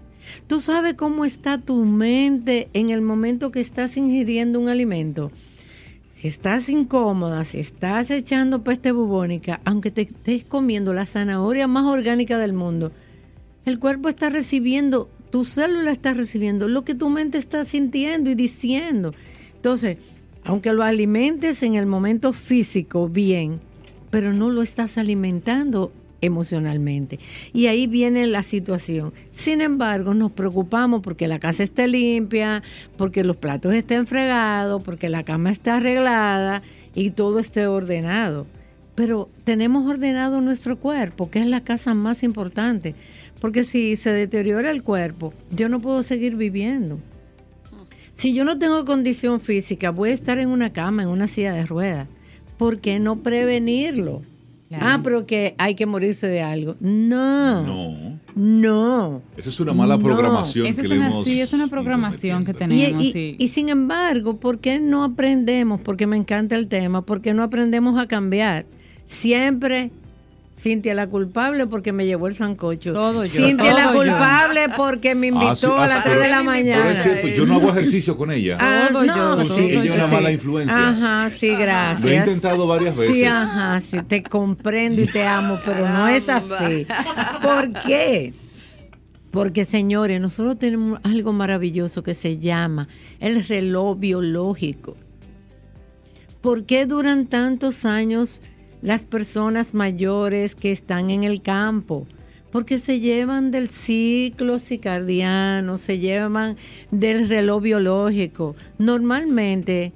Tú 0.47 0.61
sabes 0.61 0.93
cómo 0.93 1.25
está 1.25 1.57
tu 1.57 1.87
mente 1.87 2.69
en 2.75 2.91
el 2.91 3.01
momento 3.01 3.51
que 3.51 3.63
estás 3.63 3.97
ingiriendo 3.97 4.61
un 4.61 4.69
alimento. 4.69 5.33
Si 6.13 6.29
estás 6.29 6.69
incómoda, 6.69 7.47
si 7.47 7.61
estás 7.61 8.11
echando 8.11 8.63
peste 8.63 8.93
bubónica, 8.93 9.63
aunque 9.65 9.91
te 9.91 10.03
estés 10.03 10.45
comiendo 10.45 10.93
la 10.93 11.07
zanahoria 11.07 11.67
más 11.67 11.87
orgánica 11.87 12.37
del 12.37 12.53
mundo, 12.53 12.93
el 13.65 13.79
cuerpo 13.79 14.11
está 14.11 14.29
recibiendo, 14.29 15.09
tu 15.31 15.47
célula 15.47 15.93
está 15.93 16.13
recibiendo 16.13 16.69
lo 16.69 16.85
que 16.85 16.95
tu 16.95 17.09
mente 17.09 17.39
está 17.39 17.65
sintiendo 17.65 18.29
y 18.29 18.35
diciendo. 18.35 19.15
Entonces, 19.57 19.97
aunque 20.45 20.73
lo 20.73 20.83
alimentes 20.83 21.63
en 21.63 21.75
el 21.75 21.87
momento 21.87 22.33
físico 22.33 23.09
bien, 23.09 23.61
pero 24.11 24.33
no 24.33 24.51
lo 24.51 24.63
estás 24.63 24.99
alimentando 24.99 25.91
emocionalmente. 26.21 27.19
Y 27.53 27.67
ahí 27.67 27.87
viene 27.87 28.27
la 28.27 28.43
situación. 28.43 29.13
Sin 29.33 29.61
embargo, 29.61 30.15
nos 30.15 30.33
preocupamos 30.33 31.03
porque 31.03 31.29
la 31.29 31.39
casa 31.39 31.63
esté 31.65 31.89
limpia, 31.89 32.63
porque 32.97 33.25
los 33.25 33.37
platos 33.37 33.75
estén 33.75 34.07
fregados, 34.07 34.83
porque 34.83 35.09
la 35.09 35.25
cama 35.25 35.51
esté 35.51 35.71
arreglada 35.71 36.63
y 36.95 37.11
todo 37.11 37.39
esté 37.39 37.67
ordenado. 37.67 38.47
Pero 38.95 39.29
tenemos 39.45 39.91
ordenado 39.91 40.41
nuestro 40.41 40.79
cuerpo, 40.79 41.31
que 41.31 41.41
es 41.41 41.47
la 41.47 41.63
casa 41.63 41.95
más 41.95 42.23
importante. 42.23 42.95
Porque 43.41 43.65
si 43.65 43.97
se 43.97 44.13
deteriora 44.13 44.71
el 44.71 44.83
cuerpo, 44.83 45.35
yo 45.51 45.69
no 45.69 45.81
puedo 45.81 46.03
seguir 46.03 46.37
viviendo. 46.37 46.99
Si 48.15 48.33
yo 48.35 48.45
no 48.45 48.59
tengo 48.59 48.85
condición 48.85 49.41
física, 49.41 49.91
voy 49.91 50.11
a 50.11 50.15
estar 50.15 50.39
en 50.39 50.49
una 50.49 50.73
cama, 50.73 51.03
en 51.03 51.09
una 51.09 51.29
silla 51.29 51.53
de 51.53 51.67
ruedas. 51.67 52.09
¿Por 52.59 52.79
qué 52.81 52.99
no 52.99 53.17
prevenirlo? 53.23 54.23
Ah, 54.81 55.01
pero 55.05 55.25
que 55.25 55.55
hay 55.59 55.77
que 55.77 55.87
morirse 55.87 56.27
de 56.27 56.43
algo. 56.43 56.75
No. 56.81 57.63
No. 57.63 58.19
No. 58.35 59.23
Esa 59.37 59.49
es 59.51 59.61
una 59.61 59.73
mala 59.73 59.97
No. 59.97 60.03
programación 60.03 60.67
Esa 60.67 60.83
que 60.83 60.89
es 60.89 60.93
una, 60.93 61.07
hemos 61.09 61.25
sí, 61.25 61.41
es 61.41 61.53
una 61.53 61.69
programación 61.69 62.45
que. 62.45 62.51
Y, 62.51 62.55
tenemos. 62.55 63.03
y- 63.05 63.13
sí. 63.13 63.37
y 63.39 63.49
sin 63.49 63.69
embargo, 63.69 64.41
¿por 64.41 64.59
qué 64.59 64.81
no 64.81 65.05
aprendemos? 65.05 65.81
Porque 65.81 66.09
me 66.09 66.17
encanta 66.17 66.57
el 66.57 66.67
tema, 66.67 67.03
¿por 67.03 67.21
qué 67.21 67.35
no 67.35 67.45
aprendemos 67.45 68.01
a 68.01 68.09
cambiar? 68.09 68.67
Siempre 69.07 69.93
Cintia 70.65 70.95
la 70.95 71.09
culpable 71.09 71.67
porque 71.67 71.93
me 71.93 72.07
llevó 72.07 72.27
el 72.27 72.35
sancocho. 72.35 72.95
Todo 72.95 73.27
yo, 73.27 73.47
Cintia 73.47 73.75
la 73.75 73.93
todo 73.93 74.03
yo. 74.05 74.13
culpable 74.13 74.61
porque 74.75 75.15
me 75.15 75.27
invitó 75.27 75.51
Ah, 75.51 75.57
sí, 75.57 75.67
a 75.67 75.87
las 75.87 75.97
sí, 75.99 76.03
3 76.07 76.21
de 76.21 76.29
la 76.29 76.43
mañana. 76.43 76.93
es 76.93 77.03
cierto, 77.03 77.29
yo 77.29 77.45
no 77.45 77.57
hago 77.57 77.69
ejercicio 77.69 78.17
con 78.17 78.31
ella. 78.33 78.57
Ah, 78.59 78.89
Todo 78.91 79.05
no, 79.05 79.43
yo, 79.45 79.55
sí, 79.55 79.61
ella 79.73 79.85
es 79.91 79.95
una 79.97 80.09
sí. 80.09 80.15
mala 80.15 80.33
influencia. 80.33 80.89
Ajá, 80.89 81.29
sí, 81.39 81.49
gracias. 81.55 82.01
Lo 82.01 82.09
he 82.11 82.17
intentado 82.17 82.67
varias 82.67 82.97
veces. 82.97 83.15
Sí, 83.15 83.25
ajá, 83.27 83.83
sí, 83.83 83.99
te 84.09 84.23
comprendo 84.23 85.03
y 85.03 85.07
te 85.07 85.27
amo, 85.27 85.59
pero 85.67 85.87
no 85.87 86.09
es 86.09 86.27
así. 86.31 86.87
¿Por 87.43 87.71
qué? 87.85 88.33
Porque, 89.31 89.67
señores, 89.67 90.19
nosotros 90.19 90.59
tenemos 90.59 90.99
algo 91.03 91.35
maravilloso 91.35 92.03
que 92.03 92.15
se 92.15 92.39
llama 92.39 92.89
el 93.21 93.47
reloj 93.47 93.99
biológico. 93.99 94.97
¿Por 96.41 96.65
qué 96.65 96.87
duran 96.87 97.27
tantos 97.27 97.85
años 97.85 98.41
las 98.85 99.07
personas 99.07 99.73
mayores 99.73 100.55
que 100.55 100.71
están 100.71 101.11
en 101.11 101.25
el 101.25 101.43
campo? 101.43 102.07
Porque 102.53 102.79
se 102.79 103.01
llevan 103.01 103.51
del 103.51 103.71
ciclo 103.71 104.61
circadiano, 104.61 105.79
se 105.79 105.99
llevan 105.99 106.57
del 106.93 107.29
reloj 107.29 107.63
biológico. 107.63 108.55
Normalmente 108.79 109.93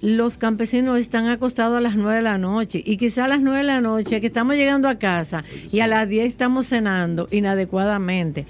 los 0.00 0.38
campesinos 0.38 0.98
están 0.98 1.26
acostados 1.26 1.76
a 1.76 1.80
las 1.82 1.96
9 1.96 2.16
de 2.16 2.22
la 2.22 2.38
noche 2.38 2.82
y 2.84 2.96
quizá 2.96 3.26
a 3.26 3.28
las 3.28 3.42
9 3.42 3.58
de 3.58 3.64
la 3.64 3.82
noche 3.82 4.20
que 4.22 4.28
estamos 4.28 4.56
llegando 4.56 4.88
a 4.88 4.98
casa 4.98 5.44
y 5.70 5.80
a 5.80 5.86
las 5.86 6.08
10 6.08 6.26
estamos 6.26 6.66
cenando 6.66 7.28
inadecuadamente. 7.30 8.46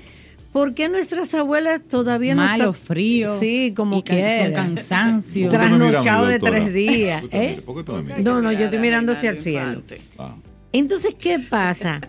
¿Por 0.53 0.75
qué 0.75 0.89
nuestras 0.89 1.33
abuelas 1.35 1.81
todavía 1.89 2.35
no 2.35 2.43
Malo, 2.43 2.71
están- 2.71 2.87
frío. 2.87 3.39
Sí, 3.39 3.73
como 3.77 4.03
quiera. 4.03 4.47
Con 4.47 4.55
cansancio. 4.75 5.49
¿Por 5.49 5.61
qué 5.61 5.69
me 5.69 5.79
miras 5.79 5.83
a 5.83 5.87
mí, 5.87 5.91
Trasnochado 6.01 6.27
de 6.27 6.39
tres 6.41 6.75
días. 6.75 7.23
¿Por 7.65 7.77
qué 7.77 7.85
tú 7.85 7.93
me 8.03 8.13
¿eh? 8.15 8.23
No, 8.23 8.43
no, 8.43 8.51
yo 8.51 8.65
estoy 8.65 8.81
mirando 8.81 9.13
hacia 9.13 9.31
el 9.31 9.41
cielo. 9.41 9.83
Ah. 10.19 10.35
Entonces, 10.73 11.15
¿qué 11.19 11.39
pasa? 11.39 12.01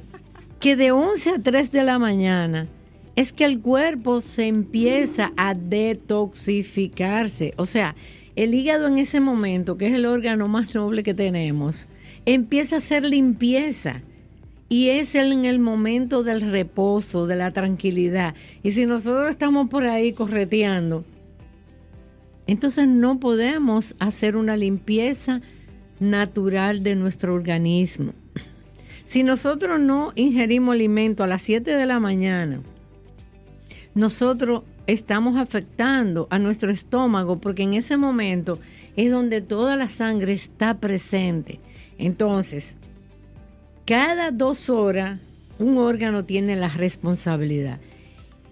Que 0.59 0.75
de 0.75 0.91
11 0.91 1.29
a 1.31 1.39
3 1.39 1.71
de 1.71 1.83
la 1.83 1.99
mañana 1.99 2.67
es 3.15 3.31
que 3.33 3.45
el 3.45 3.59
cuerpo 3.59 4.21
se 4.21 4.47
empieza 4.47 5.31
a 5.37 5.53
detoxificarse. 5.53 7.53
O 7.57 7.65
sea, 7.65 7.95
el 8.35 8.53
hígado 8.53 8.87
en 8.87 8.97
ese 8.97 9.19
momento, 9.19 9.77
que 9.77 9.87
es 9.87 9.93
el 9.93 10.05
órgano 10.05 10.47
más 10.47 10.73
noble 10.73 11.03
que 11.03 11.13
tenemos, 11.13 11.87
empieza 12.25 12.77
a 12.77 12.79
hacer 12.79 13.03
limpieza. 13.05 14.01
Y 14.71 14.87
es 14.87 15.15
en 15.15 15.43
el 15.43 15.59
momento 15.59 16.23
del 16.23 16.39
reposo, 16.49 17.27
de 17.27 17.35
la 17.35 17.51
tranquilidad. 17.51 18.35
Y 18.63 18.71
si 18.71 18.85
nosotros 18.85 19.29
estamos 19.29 19.67
por 19.67 19.85
ahí 19.85 20.13
correteando, 20.13 21.03
entonces 22.47 22.87
no 22.87 23.19
podemos 23.19 23.95
hacer 23.99 24.37
una 24.37 24.55
limpieza 24.55 25.41
natural 25.99 26.83
de 26.83 26.95
nuestro 26.95 27.35
organismo. 27.35 28.13
Si 29.07 29.23
nosotros 29.23 29.77
no 29.77 30.13
ingerimos 30.15 30.71
alimento 30.71 31.25
a 31.25 31.27
las 31.27 31.41
7 31.41 31.75
de 31.75 31.85
la 31.85 31.99
mañana, 31.99 32.61
nosotros 33.93 34.63
estamos 34.87 35.35
afectando 35.35 36.27
a 36.29 36.39
nuestro 36.39 36.71
estómago 36.71 37.41
porque 37.41 37.63
en 37.63 37.73
ese 37.73 37.97
momento 37.97 38.57
es 38.95 39.11
donde 39.11 39.41
toda 39.41 39.75
la 39.75 39.89
sangre 39.89 40.31
está 40.31 40.79
presente. 40.79 41.59
Entonces, 41.97 42.77
cada 43.85 44.31
dos 44.31 44.69
horas 44.69 45.19
un 45.59 45.77
órgano 45.77 46.25
tiene 46.25 46.55
la 46.55 46.69
responsabilidad. 46.69 47.79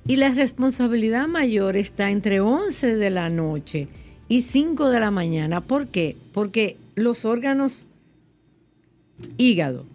Y 0.07 0.15
la 0.15 0.29
responsabilidad 0.29 1.27
mayor 1.27 1.75
está 1.75 2.09
entre 2.09 2.39
11 2.39 2.95
de 2.95 3.09
la 3.09 3.29
noche 3.29 3.87
y 4.27 4.43
5 4.43 4.89
de 4.89 4.99
la 4.99 5.11
mañana. 5.11 5.61
¿Por 5.61 5.87
qué? 5.87 6.17
Porque 6.33 6.77
los 6.95 7.25
órganos 7.25 7.85
hígado 9.37 9.85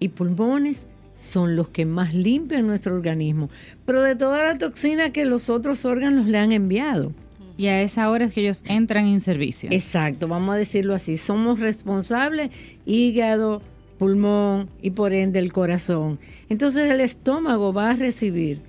y 0.00 0.08
pulmones 0.08 0.86
son 1.16 1.56
los 1.56 1.68
que 1.68 1.84
más 1.84 2.14
limpian 2.14 2.66
nuestro 2.66 2.94
organismo, 2.94 3.48
pero 3.84 4.02
de 4.02 4.16
toda 4.16 4.44
la 4.44 4.58
toxina 4.58 5.10
que 5.10 5.24
los 5.24 5.50
otros 5.50 5.84
órganos 5.84 6.26
le 6.26 6.38
han 6.38 6.52
enviado. 6.52 7.12
Y 7.56 7.66
a 7.66 7.82
esa 7.82 8.08
hora 8.08 8.26
es 8.26 8.34
que 8.34 8.42
ellos 8.42 8.62
entran 8.66 9.06
en 9.06 9.20
servicio. 9.20 9.68
Exacto, 9.72 10.28
vamos 10.28 10.54
a 10.54 10.58
decirlo 10.58 10.94
así. 10.94 11.18
Somos 11.18 11.58
responsables 11.58 12.50
hígado, 12.86 13.62
pulmón 13.98 14.68
y 14.80 14.90
por 14.90 15.12
ende 15.12 15.38
el 15.38 15.52
corazón. 15.52 16.18
Entonces 16.48 16.90
el 16.90 17.00
estómago 17.00 17.72
va 17.72 17.90
a 17.90 17.96
recibir 17.96 18.60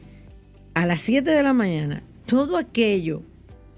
a 0.74 0.86
las 0.86 1.02
7 1.02 1.30
de 1.30 1.44
la 1.44 1.54
mañana 1.54 2.04
todo 2.26 2.58
aquello 2.58 3.22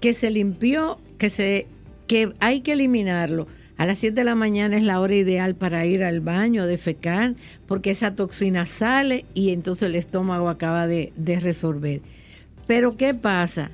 que 0.00 0.14
se 0.14 0.30
limpió, 0.30 0.98
que 1.18 1.30
se 1.30 1.66
que 2.06 2.32
hay 2.40 2.60
que 2.60 2.72
eliminarlo. 2.72 3.46
A 3.78 3.86
las 3.86 3.98
7 3.98 4.14
de 4.14 4.24
la 4.24 4.34
mañana 4.34 4.76
es 4.76 4.82
la 4.82 5.00
hora 5.00 5.14
ideal 5.14 5.54
para 5.54 5.86
ir 5.86 6.04
al 6.04 6.20
baño 6.20 6.62
a 6.62 6.66
defecar, 6.66 7.34
porque 7.66 7.90
esa 7.90 8.14
toxina 8.14 8.66
sale 8.66 9.24
y 9.34 9.50
entonces 9.50 9.84
el 9.84 9.94
estómago 9.94 10.48
acaba 10.48 10.86
de, 10.86 11.12
de 11.16 11.40
resolver. 11.40 12.00
Pero 12.66 12.96
¿qué 12.96 13.14
pasa? 13.14 13.70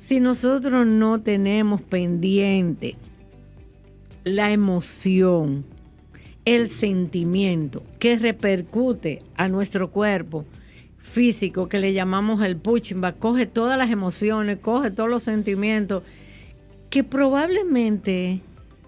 Si 0.00 0.20
nosotros 0.20 0.86
no 0.86 1.20
tenemos 1.20 1.82
pendiente 1.82 2.96
la 4.24 4.52
emoción, 4.52 5.64
el 6.46 6.70
sentimiento 6.70 7.82
que 7.98 8.16
repercute 8.16 9.22
a 9.36 9.48
nuestro 9.48 9.90
cuerpo 9.90 10.46
físico, 10.96 11.68
que 11.68 11.80
le 11.80 11.92
llamamos 11.92 12.42
el 12.42 12.56
puchimba, 12.56 13.12
coge 13.12 13.46
todas 13.46 13.76
las 13.76 13.90
emociones, 13.90 14.58
coge 14.58 14.90
todos 14.90 15.10
los 15.10 15.24
sentimientos, 15.24 16.04
que 16.88 17.04
probablemente, 17.04 18.40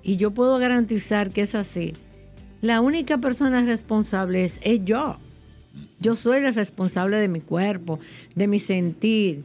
y 0.02 0.16
yo 0.16 0.30
puedo 0.30 0.58
garantizar 0.58 1.30
que 1.30 1.42
es 1.42 1.54
así, 1.54 1.94
la 2.60 2.80
única 2.80 3.18
persona 3.18 3.62
responsable 3.62 4.44
es, 4.44 4.60
yo. 4.84 5.18
Yo 6.00 6.14
soy 6.14 6.40
la 6.40 6.52
responsable 6.52 7.16
de 7.18 7.28
mi 7.28 7.40
cuerpo, 7.40 7.98
de 8.34 8.46
mi 8.46 8.60
sentir. 8.60 9.44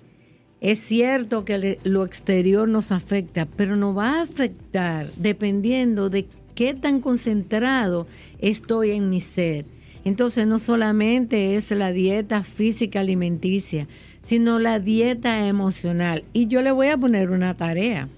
Es 0.61 0.79
cierto 0.79 1.45
que 1.45 1.79
lo 1.83 2.05
exterior 2.05 2.67
nos 2.67 2.91
afecta, 2.91 3.47
pero 3.55 3.75
nos 3.75 3.97
va 3.97 4.19
a 4.19 4.21
afectar 4.21 5.11
dependiendo 5.15 6.09
de 6.09 6.25
qué 6.55 6.73
tan 6.73 6.99
concentrado 6.99 8.07
estoy 8.39 8.91
en 8.91 9.09
mi 9.09 9.21
ser. 9.21 9.65
Entonces 10.05 10.47
no 10.47 10.59
solamente 10.59 11.55
es 11.55 11.71
la 11.71 11.91
dieta 11.91 12.43
física 12.43 12.99
alimenticia, 12.99 13.87
sino 14.23 14.59
la 14.59 14.79
dieta 14.79 15.47
emocional. 15.47 16.23
Y 16.33 16.47
yo 16.47 16.61
le 16.61 16.71
voy 16.71 16.87
a 16.87 16.97
poner 16.97 17.31
una 17.31 17.55
tarea, 17.55 18.09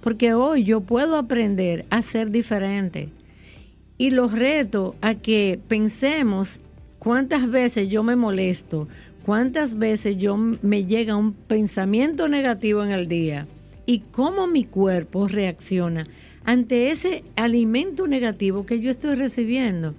porque 0.00 0.34
hoy 0.34 0.64
yo 0.64 0.80
puedo 0.80 1.16
aprender 1.16 1.86
a 1.90 2.02
ser 2.02 2.30
diferente. 2.30 3.08
Y 3.98 4.10
los 4.10 4.32
reto 4.32 4.96
a 5.00 5.14
que 5.14 5.58
pensemos 5.68 6.60
cuántas 6.98 7.50
veces 7.50 7.88
yo 7.88 8.02
me 8.02 8.16
molesto, 8.16 8.88
cuántas 9.24 9.78
veces 9.78 10.18
yo 10.18 10.36
me 10.36 10.84
llega 10.84 11.16
un 11.16 11.32
pensamiento 11.32 12.28
negativo 12.28 12.82
en 12.82 12.90
el 12.90 13.06
día 13.06 13.46
y 13.86 14.00
cómo 14.10 14.46
mi 14.46 14.64
cuerpo 14.64 15.28
reacciona 15.28 16.06
ante 16.44 16.90
ese 16.90 17.24
alimento 17.36 18.06
negativo 18.06 18.66
que 18.66 18.80
yo 18.80 18.90
estoy 18.90 19.14
recibiendo 19.16 19.94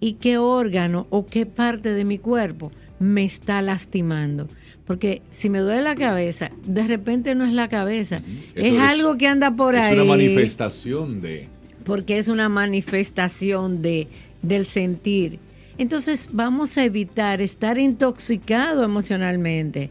y 0.00 0.14
qué 0.14 0.38
órgano 0.38 1.06
o 1.10 1.26
qué 1.26 1.46
parte 1.46 1.92
de 1.92 2.04
mi 2.04 2.18
cuerpo 2.18 2.72
me 2.98 3.24
está 3.24 3.62
lastimando. 3.62 4.48
Porque 4.86 5.22
si 5.30 5.48
me 5.48 5.60
duele 5.60 5.82
la 5.82 5.94
cabeza, 5.94 6.50
de 6.66 6.82
repente 6.86 7.34
no 7.34 7.44
es 7.44 7.52
la 7.52 7.68
cabeza, 7.68 8.22
es, 8.54 8.72
es- 8.74 8.80
algo 8.80 9.16
que 9.16 9.26
anda 9.28 9.54
por 9.54 9.74
es 9.76 9.80
ahí 9.82 9.94
una 9.94 10.04
manifestación 10.04 11.20
de... 11.20 11.48
porque 11.84 12.18
es 12.18 12.28
una 12.28 12.48
manifestación 12.48 13.80
de, 13.82 14.08
del 14.42 14.66
sentir. 14.66 15.38
Entonces 15.78 16.30
vamos 16.32 16.76
a 16.78 16.84
evitar 16.84 17.40
estar 17.40 17.78
intoxicado 17.78 18.84
emocionalmente, 18.84 19.90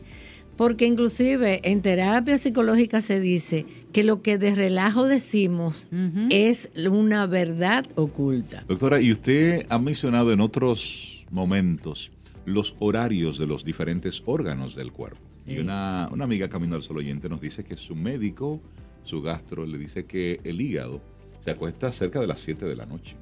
porque 0.61 0.85
inclusive 0.85 1.59
en 1.63 1.81
terapia 1.81 2.37
psicológica 2.37 3.01
se 3.01 3.19
dice 3.19 3.65
que 3.91 4.03
lo 4.03 4.21
que 4.21 4.37
de 4.37 4.53
relajo 4.53 5.07
decimos 5.07 5.89
es 6.29 6.69
una 6.87 7.25
verdad 7.25 7.87
oculta. 7.95 8.63
Doctora, 8.67 9.01
y 9.01 9.11
usted 9.11 9.65
ha 9.69 9.79
mencionado 9.79 10.31
en 10.31 10.39
otros 10.39 11.25
momentos, 11.31 12.11
los 12.45 12.75
horarios 12.77 13.39
de 13.39 13.47
los 13.47 13.65
diferentes 13.65 14.21
órganos 14.27 14.75
del 14.75 14.91
cuerpo. 14.91 15.21
Y 15.47 15.57
una, 15.57 16.07
una 16.11 16.25
amiga 16.25 16.47
Camino 16.47 16.75
al 16.75 16.83
Sol 16.83 16.97
Oyente 16.97 17.27
nos 17.27 17.41
dice 17.41 17.63
que 17.63 17.75
su 17.75 17.95
médico, 17.95 18.61
su 19.03 19.23
gastro, 19.23 19.65
le 19.65 19.79
dice 19.79 20.05
que 20.05 20.41
el 20.43 20.61
hígado 20.61 21.01
se 21.39 21.49
acuesta 21.49 21.91
cerca 21.91 22.19
de 22.19 22.27
las 22.27 22.39
7 22.39 22.67
de 22.67 22.75
la 22.75 22.85
noche. 22.85 23.17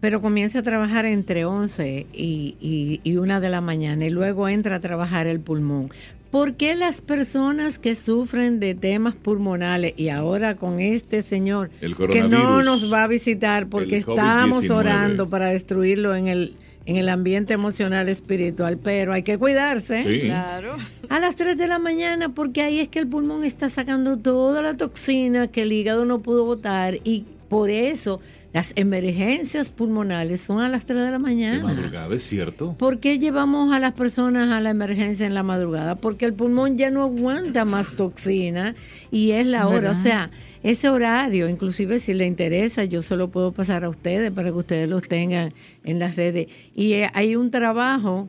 Pero 0.00 0.22
comienza 0.22 0.60
a 0.60 0.62
trabajar 0.62 1.06
entre 1.06 1.44
11 1.44 2.06
y, 2.12 3.00
y, 3.02 3.16
1 3.16 3.40
de 3.40 3.48
la 3.48 3.60
mañana 3.60 4.04
y 4.04 4.10
luego 4.10 4.48
entra 4.48 4.76
a 4.76 4.80
trabajar 4.80 5.26
el 5.26 5.40
pulmón. 5.40 5.90
¿Por 6.30 6.56
qué 6.56 6.74
las 6.74 7.00
personas 7.00 7.78
que 7.78 7.96
sufren 7.96 8.60
de 8.60 8.74
temas 8.74 9.14
pulmonales 9.14 9.94
y 9.96 10.10
ahora 10.10 10.56
con 10.56 10.78
este 10.78 11.22
señor 11.22 11.70
que 12.12 12.22
no 12.22 12.62
nos 12.62 12.92
va 12.92 13.04
a 13.04 13.06
visitar 13.06 13.68
porque 13.68 13.96
estamos 13.96 14.68
orando 14.68 15.30
para 15.30 15.46
destruirlo 15.46 16.14
en 16.14 16.28
el, 16.28 16.54
en 16.84 16.96
el 16.96 17.08
ambiente 17.08 17.54
emocional 17.54 18.10
espiritual, 18.10 18.76
pero 18.76 19.14
hay 19.14 19.22
que 19.22 19.38
cuidarse. 19.38 20.20
Claro. 20.26 20.76
A 21.08 21.18
las 21.18 21.34
3 21.36 21.56
de 21.56 21.66
la 21.66 21.78
mañana 21.78 22.28
porque 22.28 22.60
ahí 22.60 22.80
es 22.80 22.88
que 22.88 22.98
el 22.98 23.06
pulmón 23.06 23.44
está 23.44 23.70
sacando 23.70 24.18
toda 24.18 24.60
la 24.60 24.74
toxina 24.74 25.48
que 25.48 25.62
el 25.62 25.72
hígado 25.72 26.04
no 26.04 26.20
pudo 26.20 26.44
botar 26.44 26.96
y 27.04 27.24
por 27.48 27.70
eso 27.70 28.20
las 28.52 28.72
emergencias 28.76 29.68
pulmonales 29.68 30.40
son 30.40 30.60
a 30.60 30.68
las 30.68 30.86
3 30.86 31.04
de 31.04 31.10
la 31.10 31.18
mañana. 31.18 31.58
De 31.58 31.62
madrugada, 31.62 32.14
es 32.14 32.24
cierto. 32.24 32.74
¿Por 32.78 32.98
qué 32.98 33.18
llevamos 33.18 33.72
a 33.72 33.78
las 33.78 33.92
personas 33.92 34.50
a 34.50 34.60
la 34.62 34.70
emergencia 34.70 35.26
en 35.26 35.34
la 35.34 35.42
madrugada? 35.42 35.96
Porque 35.96 36.24
el 36.24 36.32
pulmón 36.32 36.78
ya 36.78 36.90
no 36.90 37.02
aguanta 37.02 37.66
más 37.66 37.94
toxina 37.94 38.74
y 39.10 39.32
es 39.32 39.46
la 39.46 39.68
hora. 39.68 39.90
O 39.90 39.94
sea, 39.94 40.30
ese 40.62 40.88
horario, 40.88 41.48
inclusive 41.48 42.00
si 42.00 42.14
le 42.14 42.26
interesa, 42.26 42.84
yo 42.84 43.02
se 43.02 43.16
lo 43.16 43.28
puedo 43.28 43.52
pasar 43.52 43.84
a 43.84 43.90
ustedes 43.90 44.30
para 44.30 44.48
que 44.50 44.56
ustedes 44.56 44.88
los 44.88 45.02
tengan 45.02 45.52
en 45.84 45.98
las 45.98 46.16
redes. 46.16 46.46
Y 46.74 46.94
eh, 46.94 47.10
hay 47.12 47.36
un 47.36 47.50
trabajo 47.50 48.28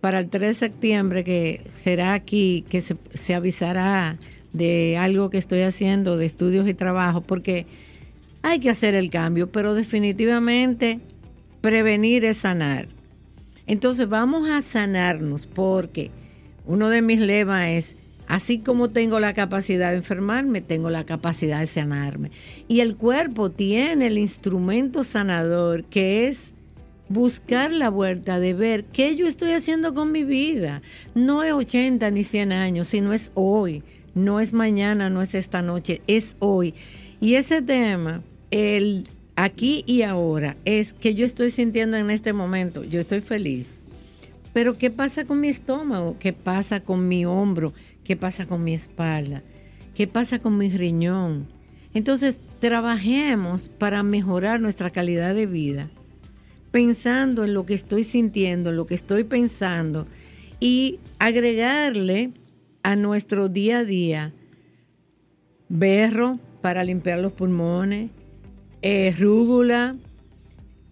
para 0.00 0.18
el 0.18 0.28
3 0.28 0.48
de 0.48 0.54
septiembre 0.54 1.22
que 1.22 1.62
será 1.68 2.14
aquí, 2.14 2.64
que 2.68 2.80
se, 2.80 2.96
se 3.14 3.34
avisará 3.36 4.18
de 4.52 4.96
algo 4.98 5.30
que 5.30 5.38
estoy 5.38 5.62
haciendo, 5.62 6.16
de 6.16 6.26
estudios 6.26 6.68
y 6.68 6.74
trabajos, 6.74 7.22
porque 7.24 7.66
hay 8.42 8.60
que 8.60 8.70
hacer 8.70 8.94
el 8.94 9.10
cambio, 9.10 9.50
pero 9.50 9.74
definitivamente 9.74 11.00
prevenir 11.60 12.24
es 12.24 12.38
sanar. 12.38 12.88
Entonces 13.66 14.08
vamos 14.08 14.50
a 14.50 14.62
sanarnos 14.62 15.46
porque 15.46 16.10
uno 16.66 16.88
de 16.88 17.02
mis 17.02 17.20
lemas 17.20 17.66
es, 17.66 17.96
así 18.26 18.58
como 18.58 18.90
tengo 18.90 19.20
la 19.20 19.34
capacidad 19.34 19.90
de 19.90 19.96
enfermarme, 19.96 20.60
tengo 20.60 20.90
la 20.90 21.04
capacidad 21.04 21.60
de 21.60 21.66
sanarme. 21.66 22.30
Y 22.68 22.80
el 22.80 22.96
cuerpo 22.96 23.50
tiene 23.50 24.08
el 24.08 24.18
instrumento 24.18 25.04
sanador 25.04 25.84
que 25.84 26.26
es 26.26 26.54
buscar 27.08 27.72
la 27.72 27.90
vuelta 27.90 28.40
de 28.40 28.54
ver 28.54 28.84
qué 28.86 29.14
yo 29.16 29.26
estoy 29.26 29.52
haciendo 29.52 29.94
con 29.94 30.10
mi 30.10 30.24
vida. 30.24 30.82
No 31.14 31.42
es 31.42 31.52
80 31.52 32.10
ni 32.10 32.24
100 32.24 32.52
años, 32.52 32.88
sino 32.88 33.12
es 33.12 33.30
hoy. 33.34 33.84
No 34.14 34.40
es 34.40 34.52
mañana, 34.52 35.08
no 35.08 35.22
es 35.22 35.34
esta 35.34 35.62
noche, 35.62 36.02
es 36.06 36.36
hoy. 36.38 36.74
Y 37.20 37.34
ese 37.36 37.62
tema 37.62 38.22
el 38.52 39.08
aquí 39.34 39.82
y 39.86 40.02
ahora 40.02 40.56
es 40.64 40.92
que 40.92 41.14
yo 41.14 41.26
estoy 41.26 41.50
sintiendo 41.50 41.96
en 41.96 42.10
este 42.10 42.32
momento, 42.32 42.84
yo 42.84 43.00
estoy 43.00 43.20
feliz. 43.20 43.68
Pero 44.52 44.76
¿qué 44.78 44.90
pasa 44.90 45.24
con 45.24 45.40
mi 45.40 45.48
estómago? 45.48 46.16
¿Qué 46.20 46.32
pasa 46.32 46.80
con 46.80 47.08
mi 47.08 47.24
hombro? 47.24 47.72
¿Qué 48.04 48.16
pasa 48.16 48.46
con 48.46 48.62
mi 48.62 48.74
espalda? 48.74 49.42
¿Qué 49.94 50.06
pasa 50.06 50.38
con 50.38 50.58
mi 50.58 50.70
riñón? 50.70 51.46
Entonces, 51.94 52.38
trabajemos 52.60 53.68
para 53.68 54.02
mejorar 54.02 54.60
nuestra 54.60 54.90
calidad 54.90 55.34
de 55.34 55.46
vida, 55.46 55.90
pensando 56.70 57.44
en 57.44 57.54
lo 57.54 57.66
que 57.66 57.74
estoy 57.74 58.04
sintiendo, 58.04 58.70
en 58.70 58.76
lo 58.76 58.86
que 58.86 58.94
estoy 58.94 59.24
pensando 59.24 60.06
y 60.60 60.98
agregarle 61.18 62.30
a 62.82 62.96
nuestro 62.96 63.48
día 63.48 63.78
a 63.78 63.84
día 63.84 64.32
berro 65.68 66.38
para 66.60 66.84
limpiar 66.84 67.18
los 67.18 67.32
pulmones, 67.32 68.10
eh, 68.82 69.14
rúgula, 69.18 69.96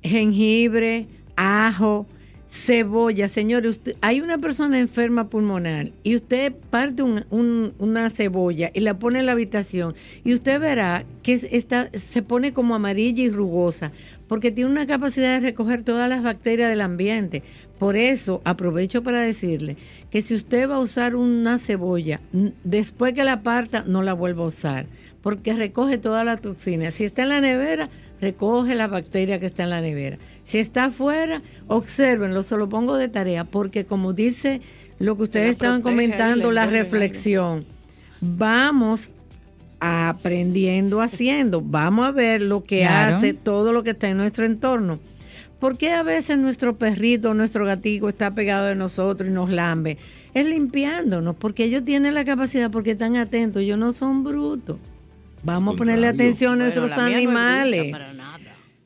jengibre, 0.02 1.06
ajo, 1.36 2.06
cebolla. 2.50 3.28
Señores, 3.28 3.80
hay 4.00 4.20
una 4.20 4.38
persona 4.38 4.78
enferma 4.78 5.28
pulmonar 5.28 5.90
y 6.02 6.16
usted 6.16 6.52
parte 6.70 7.02
una 7.02 8.10
cebolla 8.10 8.70
y 8.74 8.80
la 8.80 8.98
pone 8.98 9.20
en 9.20 9.26
la 9.26 9.32
habitación 9.32 9.94
y 10.24 10.34
usted 10.34 10.60
verá 10.60 11.04
que 11.22 11.34
está, 11.50 11.90
se 11.92 12.22
pone 12.22 12.52
como 12.52 12.74
amarilla 12.74 13.22
y 13.22 13.30
rugosa 13.30 13.92
porque 14.26 14.50
tiene 14.50 14.70
una 14.70 14.86
capacidad 14.86 15.34
de 15.34 15.46
recoger 15.46 15.82
todas 15.84 16.08
las 16.08 16.22
bacterias 16.22 16.70
del 16.70 16.80
ambiente. 16.80 17.42
Por 17.80 17.96
eso 17.96 18.42
aprovecho 18.44 19.02
para 19.02 19.22
decirle 19.22 19.78
que 20.10 20.20
si 20.20 20.34
usted 20.34 20.68
va 20.68 20.76
a 20.76 20.80
usar 20.80 21.16
una 21.16 21.58
cebolla, 21.58 22.20
después 22.62 23.14
que 23.14 23.24
la 23.24 23.42
parta, 23.42 23.84
no 23.86 24.02
la 24.02 24.12
vuelva 24.12 24.44
a 24.44 24.48
usar 24.48 24.86
porque 25.22 25.54
recoge 25.54 25.96
toda 25.96 26.22
la 26.22 26.36
toxina. 26.36 26.90
Si 26.90 27.04
está 27.04 27.22
en 27.22 27.30
la 27.30 27.40
nevera, 27.40 27.88
recoge 28.20 28.74
la 28.74 28.86
bacteria 28.86 29.40
que 29.40 29.46
está 29.46 29.62
en 29.62 29.70
la 29.70 29.80
nevera. 29.80 30.18
Si 30.44 30.58
está 30.58 30.84
afuera, 30.84 31.40
observenlo, 31.68 32.42
se 32.42 32.58
lo 32.58 32.68
pongo 32.68 32.98
de 32.98 33.08
tarea, 33.08 33.44
porque 33.44 33.86
como 33.86 34.12
dice 34.12 34.60
lo 34.98 35.16
que 35.16 35.22
ustedes 35.22 35.52
estaban 35.52 35.80
comentando, 35.80 36.52
la 36.52 36.66
reflexión, 36.66 37.64
vamos 38.20 39.10
aprendiendo 39.78 41.00
haciendo, 41.00 41.62
vamos 41.62 42.06
a 42.06 42.10
ver 42.10 42.42
lo 42.42 42.62
que 42.62 42.84
hace 42.84 43.32
todo 43.32 43.72
lo 43.72 43.82
que 43.82 43.90
está 43.90 44.10
en 44.10 44.18
nuestro 44.18 44.44
entorno. 44.44 45.00
¿Por 45.60 45.76
qué 45.76 45.92
a 45.92 46.02
veces 46.02 46.38
nuestro 46.38 46.76
perrito, 46.76 47.34
nuestro 47.34 47.66
gatito 47.66 48.08
está 48.08 48.34
pegado 48.34 48.66
de 48.66 48.74
nosotros 48.74 49.28
y 49.28 49.32
nos 49.32 49.50
lambe? 49.50 49.98
Es 50.32 50.48
limpiándonos, 50.48 51.36
porque 51.36 51.64
ellos 51.64 51.84
tienen 51.84 52.14
la 52.14 52.24
capacidad, 52.24 52.70
porque 52.70 52.92
están 52.92 53.16
atentos, 53.16 53.62
ellos 53.62 53.78
no 53.78 53.92
son 53.92 54.24
brutos. 54.24 54.78
Vamos 55.42 55.74
a 55.74 55.76
ponerle 55.76 56.08
atención 56.08 56.52
a 56.54 56.56
nuestros 56.56 56.92
animales. 56.92 57.94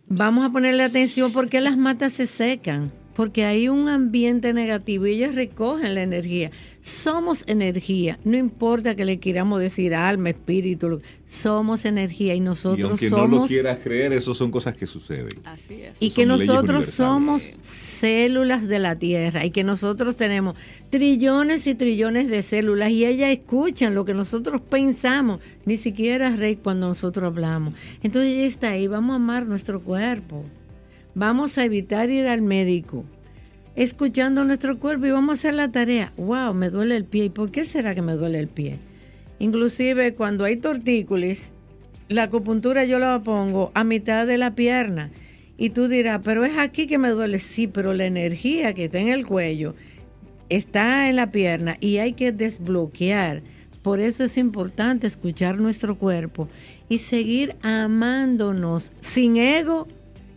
Vamos 0.09 0.45
a 0.45 0.51
ponerle 0.51 0.83
atención 0.83 1.33
porque 1.33 1.61
las 1.61 1.77
matas 1.77 2.13
se 2.13 2.27
secan 2.27 2.91
porque 3.15 3.45
hay 3.45 3.69
un 3.69 3.89
ambiente 3.89 4.53
negativo 4.53 5.07
y 5.07 5.13
ellas 5.13 5.35
recogen 5.35 5.95
la 5.95 6.03
energía. 6.03 6.51
Somos 6.83 7.45
energía, 7.47 8.19
no 8.25 8.37
importa 8.37 8.95
que 8.95 9.05
le 9.05 9.19
queramos 9.19 9.61
decir 9.61 9.95
alma, 9.95 10.31
espíritu, 10.31 11.01
somos 11.27 11.85
energía 11.85 12.35
y 12.35 12.41
nosotros 12.41 12.79
y 12.79 13.07
aunque 13.07 13.09
somos... 13.09 13.31
no 13.31 13.37
lo 13.43 13.47
quieras 13.47 13.79
creer, 13.83 14.13
eso 14.13 14.35
son 14.35 14.51
cosas 14.51 14.77
que 14.77 14.87
suceden. 14.87 15.29
Así 15.45 15.83
es. 15.83 16.01
Y 16.01 16.11
que 16.11 16.27
nosotros 16.27 16.87
somos 16.87 17.51
células 17.63 18.69
de 18.69 18.79
la 18.79 18.97
Tierra 18.97 19.47
y 19.47 19.51
que 19.51 19.65
nosotros 19.65 20.17
tenemos 20.17 20.57
trillones 20.91 21.67
y 21.67 21.75
trillones 21.75 22.29
de 22.29 22.43
células 22.43 22.91
y 22.91 23.07
ellas 23.07 23.31
escuchan 23.31 23.95
lo 23.95 24.05
que 24.05 24.13
nosotros 24.13 24.61
pensamos, 24.61 25.41
ni 25.65 25.77
siquiera 25.77 26.37
rey 26.37 26.57
cuando 26.57 26.89
nosotros 26.89 27.25
hablamos. 27.25 27.75
Entonces 28.03 28.35
ella 28.35 28.47
está 28.47 28.71
ahí, 28.71 28.89
vamos 28.89 29.15
a 29.15 29.17
amar 29.17 29.47
nuestro 29.47 29.81
cuerpo. 29.81 30.45
Vamos 31.15 31.59
a 31.59 31.65
evitar 31.65 32.11
ir 32.11 32.27
al 32.27 32.43
médico 32.43 33.05
escuchando 33.77 34.45
nuestro 34.45 34.79
cuerpo 34.81 35.07
y 35.07 35.11
vamos 35.13 35.33
a 35.33 35.39
hacer 35.39 35.55
la 35.55 35.71
tarea. 35.71 36.13
Wow, 36.17 36.55
me 36.55 36.71
duele 36.71 36.97
el 36.97 37.05
pie. 37.05 37.27
¿Y 37.27 37.31
por 37.31 37.53
qué 37.53 37.65
será 37.65 37.95
que 37.95 38.03
me 38.03 38.15
duele 38.15 38.41
el 38.41 38.49
pie? 38.49 38.79
Inclusive 39.39 40.15
cuando 40.15 40.45
hay 40.45 40.57
tortícolis, 40.57 41.53
la 42.09 42.25
acupuntura 42.25 42.85
yo 42.85 42.99
la 42.99 43.23
pongo 43.23 43.71
a 43.75 43.85
mitad 43.85 44.27
de 44.27 44.39
la 44.39 44.57
pierna. 44.57 45.11
Y 45.57 45.71
tú 45.71 45.87
dirás, 45.87 46.21
pero 46.25 46.45
es 46.45 46.59
aquí 46.59 46.89
que 46.89 46.99
me 46.99 47.11
duele. 47.11 47.39
Sí, 47.39 47.69
pero 47.69 47.95
la 47.95 48.07
energía 48.07 48.75
que 48.75 48.87
está 48.87 48.99
en 48.99 49.09
el 49.09 49.25
cuello 49.25 49.77
está 50.49 51.09
en 51.09 51.15
la 51.15 51.31
pierna 51.31 51.77
y 51.79 51.99
hay 51.99 52.15
que 52.15 52.33
desbloquear. 52.33 53.43
Por 53.83 54.01
eso 54.01 54.25
es 54.25 54.37
importante 54.37 55.07
escuchar 55.07 55.59
nuestro 55.59 55.97
cuerpo 55.97 56.49
y 56.89 56.99
seguir 56.99 57.55
amándonos 57.63 58.91
sin 59.01 59.37
ego 59.37 59.87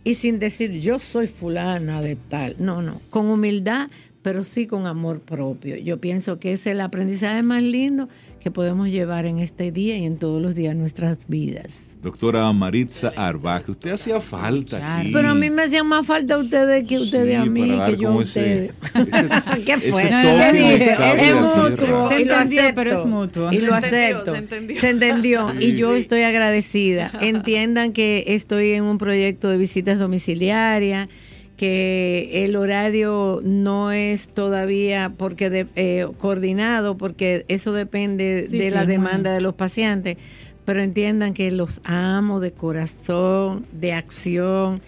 y 0.08 0.14
sin 0.14 0.38
decir 0.38 0.80
yo 0.80 0.98
soy 0.98 1.26
fulana 1.26 2.00
de 2.00 2.16
tal. 2.16 2.56
No, 2.58 2.80
no, 2.80 3.02
con 3.10 3.26
humildad, 3.26 3.90
pero 4.22 4.42
sí 4.42 4.66
con 4.66 4.86
amor 4.86 5.20
propio. 5.20 5.76
Yo 5.76 5.98
pienso 5.98 6.38
que 6.38 6.54
es 6.54 6.66
el 6.66 6.80
aprendizaje 6.80 7.42
más 7.42 7.62
lindo 7.62 8.08
que 8.48 8.52
podemos 8.52 8.88
llevar 8.88 9.26
en 9.26 9.40
este 9.40 9.70
día 9.72 9.98
y 9.98 10.06
en 10.06 10.16
todos 10.16 10.40
los 10.40 10.54
días 10.54 10.74
de 10.74 10.80
nuestras 10.80 11.28
vidas. 11.28 11.80
Doctora 12.00 12.50
Maritza 12.54 13.12
Arbaj, 13.14 13.68
usted 13.68 13.90
hacía 13.90 14.20
falta 14.20 15.00
aquí. 15.00 15.10
Pero 15.12 15.28
a 15.28 15.34
mí 15.34 15.50
me 15.50 15.64
hacían 15.64 15.86
más 15.86 16.06
falta 16.06 16.38
ustedes 16.38 16.84
que 16.84 16.98
ustedes 16.98 17.38
a 17.38 17.44
mí, 17.44 17.78
que 17.84 17.96
yo 17.98 18.08
a 18.08 18.16
ustedes. 18.16 18.72
¿Qué 19.66 19.76
fue? 19.76 20.08
es 20.08 21.34
mutuo. 21.34 22.08
Se 22.08 22.22
entendió, 22.22 22.62
pero 22.74 22.94
es 22.94 23.04
mutuo. 23.04 23.52
Y 23.52 23.58
lo 23.58 23.74
acepto. 23.74 24.32
Se 24.32 24.38
entendió. 24.38 24.80
Se 24.80 24.88
entendió. 24.88 25.52
y 25.60 25.76
yo 25.76 25.94
estoy 25.94 26.22
agradecida. 26.22 27.10
Entiendan 27.20 27.92
que 27.92 28.24
estoy 28.28 28.72
en 28.72 28.84
un 28.84 28.96
proyecto 28.96 29.50
de 29.50 29.58
visitas 29.58 29.98
domiciliarias 29.98 31.10
que 31.58 32.44
el 32.44 32.54
horario 32.54 33.40
no 33.42 33.90
es 33.90 34.28
todavía 34.28 35.12
porque 35.18 35.66
eh, 35.74 36.06
coordinado, 36.16 36.96
porque 36.96 37.44
eso 37.48 37.72
depende 37.72 38.46
de 38.48 38.70
la 38.70 38.86
demanda 38.86 39.34
de 39.34 39.40
los 39.40 39.54
pacientes, 39.54 40.16
pero 40.64 40.80
entiendan 40.80 41.34
que 41.34 41.50
los 41.50 41.80
amo 41.82 42.38
de 42.38 42.52
corazón, 42.52 43.66
de 43.72 43.92
acción 43.92 44.80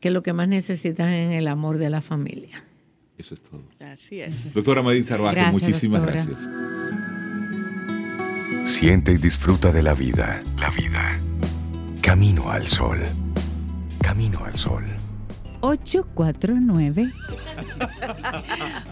que 0.00 0.10
lo 0.10 0.22
que 0.22 0.32
más 0.32 0.48
necesitan 0.48 1.10
es 1.10 1.38
el 1.38 1.46
amor 1.46 1.78
de 1.78 1.90
la 1.90 2.00
familia. 2.00 2.64
Eso 3.16 3.34
es 3.34 3.40
todo. 3.40 3.62
Así 3.78 4.20
es. 4.20 4.54
Doctora 4.54 4.82
Madín 4.82 5.04
Sarvaje, 5.04 5.50
muchísimas 5.52 6.02
gracias. 6.02 6.50
Siente 8.66 9.12
y 9.12 9.16
disfruta 9.16 9.70
de 9.70 9.80
la 9.80 9.94
vida. 9.94 10.42
La 10.60 10.70
vida. 10.70 11.16
Camino 12.02 12.50
al 12.50 12.66
sol. 12.66 12.98
Camino 14.02 14.44
al 14.44 14.56
sol. 14.56 14.82
849 15.60 17.12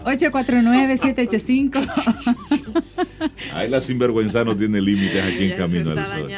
849 0.05 0.97
785 0.97 1.79
Ahí 3.53 3.69
la 3.69 3.81
sinvergüenza 3.81 4.45
no 4.45 4.55
tiene 4.55 4.79
límites 4.79 5.23
aquí 5.23 5.51
en 5.51 5.57
Camino 5.57 5.91
al 5.91 6.05
Sol. 6.05 6.31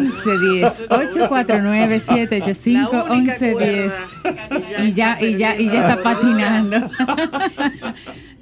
1110 0.00 0.86
849 0.88 2.00
785 2.00 3.06
1110 3.10 3.92
y 4.84 4.92
ya 4.92 5.20
y 5.20 5.36
ya 5.36 5.58
y 5.58 5.66
ya 5.66 5.80
está 5.90 6.00
patinando. 6.00 6.76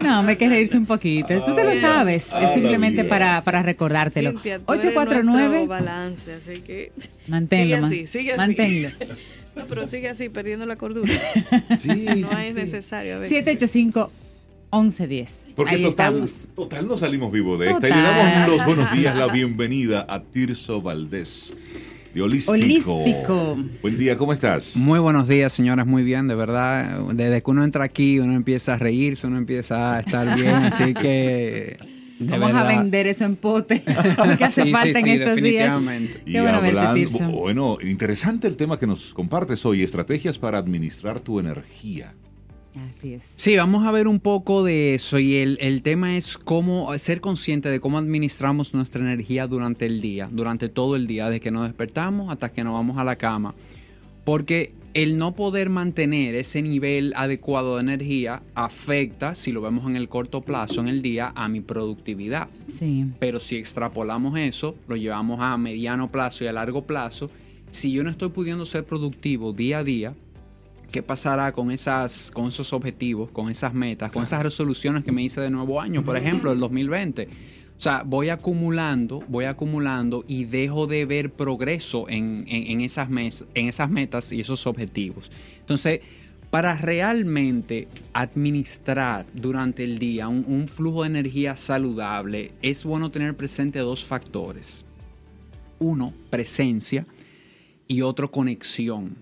No, 0.03 0.23
me 0.23 0.37
quiere 0.37 0.61
irse 0.61 0.77
un 0.77 0.87
poquito. 0.87 1.43
Tú 1.45 1.55
te 1.55 1.65
lo 1.65 1.81
sabes. 1.81 2.33
Es 2.33 2.51
simplemente 2.55 3.05
para, 3.05 3.41
para 3.43 3.63
recordártelo. 3.63 4.31
849 4.67 5.67
balance, 5.67 6.33
así 6.35 6.61
que 6.61 6.93
manténlo, 7.29 7.89
sigue 7.89 8.03
así, 8.03 8.07
sigue 8.07 8.37
manténlo. 8.37 8.91
No, 9.55 9.67
pero 9.67 9.87
sigue 9.87 10.09
así, 10.09 10.31
perdiendo 10.31 10.65
la 10.65 10.77
cordura. 10.77 11.13
Sí, 11.77 11.91
no 11.91 12.39
es 12.39 12.55
necesario. 12.55 13.17
A 13.17 13.19
veces. 13.19 13.45
785 13.45 14.11
1110. 14.73 15.51
Porque 15.55 15.75
Ahí 15.75 15.83
total, 15.83 16.15
estamos. 16.15 16.49
total 16.55 16.89
no 16.89 16.97
salimos 16.97 17.31
vivos 17.31 17.59
de 17.61 17.71
esta. 17.71 17.87
Y 17.87 17.93
le 17.93 18.01
damos 18.01 18.49
los 18.49 18.65
buenos 18.65 18.91
días, 18.93 19.15
la 19.15 19.27
bienvenida 19.27 20.07
a 20.09 20.23
Tirso 20.23 20.81
Valdés. 20.81 21.53
De 22.15 22.21
Holístico. 22.21 22.53
Holístico. 22.97 23.57
Buen 23.81 23.99
día, 23.99 24.17
¿cómo 24.17 24.33
estás? 24.35 24.77
Muy 24.77 24.99
buenos 24.99 25.27
días, 25.29 25.53
señoras, 25.53 25.87
muy 25.87 26.03
bien, 26.03 26.29
de 26.29 26.35
verdad. 26.35 27.01
Desde 27.15 27.43
que 27.43 27.51
uno 27.51 27.65
entra 27.65 27.85
aquí, 27.85 28.19
uno 28.19 28.35
empieza 28.35 28.75
a 28.75 28.79
reírse, 28.79 29.27
uno 29.27 29.39
empieza 29.39 29.97
a 29.97 30.01
estar 30.01 30.37
bien, 30.37 30.49
así 30.55 30.93
que 30.93 31.79
Vamos 32.19 32.55
a 32.55 32.63
vender 32.65 33.07
eso 33.07 33.25
en 33.25 33.37
pote, 33.37 33.83
que 34.39 34.45
hace 34.45 34.65
sí, 34.65 34.71
falta 34.71 35.01
sí, 35.01 35.11
en 35.11 35.17
sí, 35.17 35.23
estos 35.23 35.37
definitivamente. 35.37 36.13
días. 36.13 36.23
Y 36.27 36.33
Qué 36.33 36.41
bueno, 36.41 36.59
hablando, 36.59 37.31
bueno, 37.31 37.79
interesante 37.83 38.47
el 38.47 38.57
tema 38.57 38.79
que 38.79 38.87
nos 38.87 39.15
compartes 39.15 39.65
hoy, 39.65 39.83
estrategias 39.83 40.39
para 40.39 40.59
administrar 40.59 41.21
tu 41.21 41.41
energía. 41.41 42.15
Así 42.91 43.15
es. 43.15 43.23
Sí, 43.37 43.57
vamos 43.57 43.85
a 43.85 43.91
ver 43.91 44.09
un 44.09 44.19
poco 44.19 44.65
de 44.65 44.95
eso 44.95 45.19
y 45.19 45.37
el, 45.37 45.59
el, 45.61 45.83
tema 45.83 46.17
es 46.17 46.39
cómo 46.39 46.97
ser 46.99 47.21
consciente 47.21 47.69
de 47.69 47.81
cómo 47.81 47.99
administramos 47.99 48.73
nuestra 48.73 49.03
energía 49.03 49.47
durante 49.47 49.87
el 49.87 50.01
día, 50.01 50.29
durante 50.33 50.69
todo 50.69 50.97
el 50.97 51.07
día, 51.07 51.29
desde 51.29 51.41
que 51.41 51.51
nos 51.51 51.65
despertamos 51.65 52.31
hasta 52.31 52.51
que 52.51 52.65
nos 52.65 52.73
vamos 52.73 52.99
a 52.99 53.05
la 53.05 53.17
cama. 53.17 53.55
Porque 54.25 54.73
el 54.95 55.17
no 55.17 55.35
poder 55.35 55.71
mantener 55.71 56.35
ese 56.35 56.63
nivel 56.63 57.13
adecuado 57.17 57.77
de 57.77 57.83
energía 57.83 58.43
afecta, 58.55 59.35
si 59.35 59.53
lo 59.53 59.61
vemos 59.61 59.89
en 59.89 59.97
el 59.97 60.09
corto 60.09 60.43
plazo, 60.43 60.81
en 60.81 60.89
el 60.89 61.03
día, 61.03 61.33
a 61.35 61.49
mi 61.49 61.61
productividad. 61.61 62.49
Sí. 62.79 63.07
Pero 63.19 63.41
si 63.41 63.57
extrapolamos 63.57 64.39
eso, 64.39 64.75
lo 64.89 64.97
llevamos 64.97 65.41
a 65.41 65.57
mediano 65.57 66.11
plazo 66.11 66.45
y 66.45 66.47
a 66.47 66.53
largo 66.53 66.83
plazo, 66.83 67.31
si 67.71 67.93
yo 67.93 68.05
no 68.05 68.11
estoy 68.11 68.29
pudiendo 68.29 68.67
ser 68.67 68.85
productivo 68.85 69.53
día 69.53 69.79
a 69.79 69.85
día, 69.85 70.15
¿qué 70.93 71.03
pasará 71.03 71.51
con, 71.53 71.73
esas, 71.73 72.31
con 72.31 72.49
esos 72.49 72.73
objetivos, 72.73 73.31
con 73.31 73.51
esas 73.51 73.75
metas, 73.75 74.13
con 74.13 74.23
esas 74.23 74.43
resoluciones 74.43 75.03
que 75.03 75.11
me 75.11 75.23
hice 75.23 75.41
de 75.41 75.51
nuevo 75.51 75.81
año, 75.81 76.05
por 76.05 76.17
ejemplo, 76.17 76.53
el 76.53 76.61
2020? 76.61 77.29
O 77.77 77.83
sea, 77.83 78.05
voy 78.07 78.29
acumulando, 78.29 79.25
voy 79.27 79.47
acumulando 79.47 80.25
y 80.29 80.45
dejo 80.45 80.87
de 80.87 81.05
ver 81.05 81.33
progreso 81.33 82.09
en, 82.09 82.45
en, 82.47 82.71
en 82.71 82.81
esas, 82.83 83.09
mes, 83.09 83.45
en 83.55 83.67
esas 83.67 83.91
metas 83.91 84.31
y 84.33 84.41
esos 84.41 84.69
objetivos. 84.69 85.33
Entonces, 85.59 86.01
para 86.51 86.77
realmente 86.77 87.89
administrar 88.13 89.27
durante 89.33 89.83
el 89.83 89.99
día 89.99 90.29
un, 90.29 90.45
un, 90.47 90.69
flujo 90.69 91.03
de 91.03 91.09
energía 91.09 91.57
saludable, 91.57 92.53
es 92.61 92.85
bueno 92.85 93.11
tener 93.11 93.35
presente 93.35 93.79
dos 93.79 94.05
factores. 94.05 94.85
Uno, 95.79 96.13
presencia 96.29 97.07
y 97.89 98.03
otro, 98.03 98.31
conexión. 98.31 99.17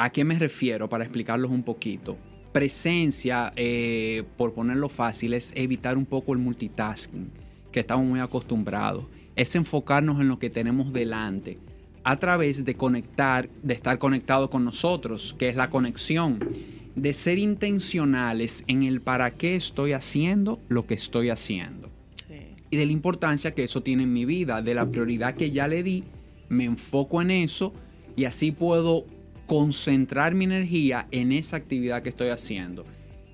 ¿A 0.00 0.10
qué 0.10 0.24
me 0.24 0.38
refiero? 0.38 0.88
Para 0.88 1.02
explicarlos 1.02 1.50
un 1.50 1.64
poquito. 1.64 2.16
Presencia, 2.52 3.52
eh, 3.56 4.22
por 4.36 4.54
ponerlo 4.54 4.88
fácil, 4.88 5.34
es 5.34 5.52
evitar 5.56 5.98
un 5.98 6.06
poco 6.06 6.32
el 6.32 6.38
multitasking 6.38 7.28
que 7.72 7.80
estamos 7.80 8.06
muy 8.06 8.20
acostumbrados. 8.20 9.06
Es 9.34 9.56
enfocarnos 9.56 10.20
en 10.20 10.28
lo 10.28 10.38
que 10.38 10.50
tenemos 10.50 10.92
delante 10.92 11.58
a 12.04 12.16
través 12.16 12.64
de 12.64 12.76
conectar, 12.76 13.48
de 13.64 13.74
estar 13.74 13.98
conectado 13.98 14.48
con 14.50 14.64
nosotros, 14.64 15.34
que 15.36 15.48
es 15.48 15.56
la 15.56 15.68
conexión, 15.68 16.48
de 16.94 17.12
ser 17.12 17.38
intencionales 17.38 18.62
en 18.68 18.84
el 18.84 19.00
para 19.00 19.32
qué 19.32 19.56
estoy 19.56 19.94
haciendo 19.94 20.60
lo 20.68 20.84
que 20.84 20.94
estoy 20.94 21.30
haciendo. 21.30 21.90
Sí. 22.28 22.54
Y 22.70 22.76
de 22.76 22.86
la 22.86 22.92
importancia 22.92 23.52
que 23.52 23.64
eso 23.64 23.82
tiene 23.82 24.04
en 24.04 24.12
mi 24.12 24.24
vida, 24.24 24.62
de 24.62 24.76
la 24.76 24.88
prioridad 24.88 25.34
que 25.34 25.50
ya 25.50 25.66
le 25.66 25.82
di, 25.82 26.04
me 26.48 26.66
enfoco 26.66 27.20
en 27.20 27.32
eso 27.32 27.74
y 28.14 28.26
así 28.26 28.52
puedo 28.52 29.04
concentrar 29.48 30.34
mi 30.34 30.44
energía 30.44 31.06
en 31.10 31.32
esa 31.32 31.56
actividad 31.56 32.02
que 32.02 32.10
estoy 32.10 32.28
haciendo. 32.28 32.84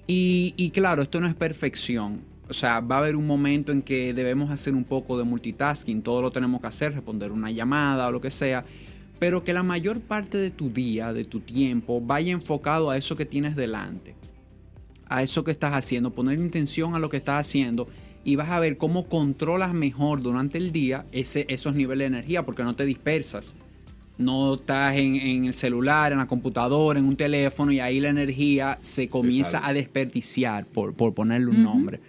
Y, 0.06 0.70
claro, 0.70 1.02
esto 1.02 1.20
no 1.20 1.26
es 1.26 1.34
perfección, 1.34 2.20
o 2.48 2.52
sea, 2.52 2.80
va 2.80 2.96
a 2.96 2.98
haber 2.98 3.16
un 3.16 3.26
momento 3.26 3.72
en 3.72 3.82
que 3.82 4.14
debemos 4.14 4.50
hacer 4.50 4.74
un 4.74 4.84
poco 4.84 5.18
de 5.18 5.24
multitasking, 5.24 6.02
todo 6.02 6.22
lo 6.22 6.30
tenemos 6.30 6.60
que 6.60 6.66
hacer, 6.66 6.92
responder 6.92 7.32
una 7.32 7.50
llamada 7.50 8.06
o 8.06 8.12
lo 8.12 8.20
que 8.20 8.30
sea, 8.30 8.64
pero 9.18 9.42
que 9.42 9.54
la 9.54 9.62
mayor 9.62 10.00
parte 10.00 10.38
de 10.38 10.50
tu 10.50 10.70
día, 10.70 11.12
de 11.12 11.24
tu 11.24 11.40
tiempo, 11.40 12.00
vaya 12.00 12.32
enfocado 12.32 12.90
a 12.90 12.98
eso 12.98 13.16
que 13.16 13.24
tienes 13.24 13.56
delante, 13.56 14.14
a 15.08 15.22
eso 15.22 15.42
que 15.42 15.50
estás 15.50 15.72
haciendo, 15.72 16.10
poner 16.10 16.38
intención 16.38 16.94
a 16.94 16.98
lo 16.98 17.08
que 17.08 17.16
estás 17.16 17.40
haciendo 17.40 17.88
y 18.24 18.36
vas 18.36 18.50
a 18.50 18.60
ver 18.60 18.76
cómo 18.76 19.08
controlas 19.08 19.72
mejor 19.72 20.22
durante 20.22 20.58
el 20.58 20.70
día 20.70 21.06
ese, 21.12 21.46
esos 21.48 21.74
niveles 21.74 22.10
de 22.10 22.18
energía, 22.18 22.44
porque 22.44 22.62
no 22.62 22.76
te 22.76 22.84
dispersas. 22.84 23.56
No 24.16 24.54
estás 24.54 24.94
en, 24.96 25.16
en, 25.16 25.44
el 25.46 25.54
celular, 25.54 26.12
en 26.12 26.18
la 26.18 26.26
computadora, 26.26 26.98
en 26.98 27.06
un 27.06 27.16
teléfono 27.16 27.72
y 27.72 27.80
ahí 27.80 27.98
la 27.98 28.10
energía 28.10 28.78
se 28.80 29.08
comienza 29.08 29.66
a 29.66 29.72
desperdiciar, 29.72 30.66
por, 30.66 30.94
por 30.94 31.14
ponerle 31.14 31.48
un 31.48 31.56
uh 31.56 31.58
-huh. 31.60 31.62
nombre. 31.62 32.00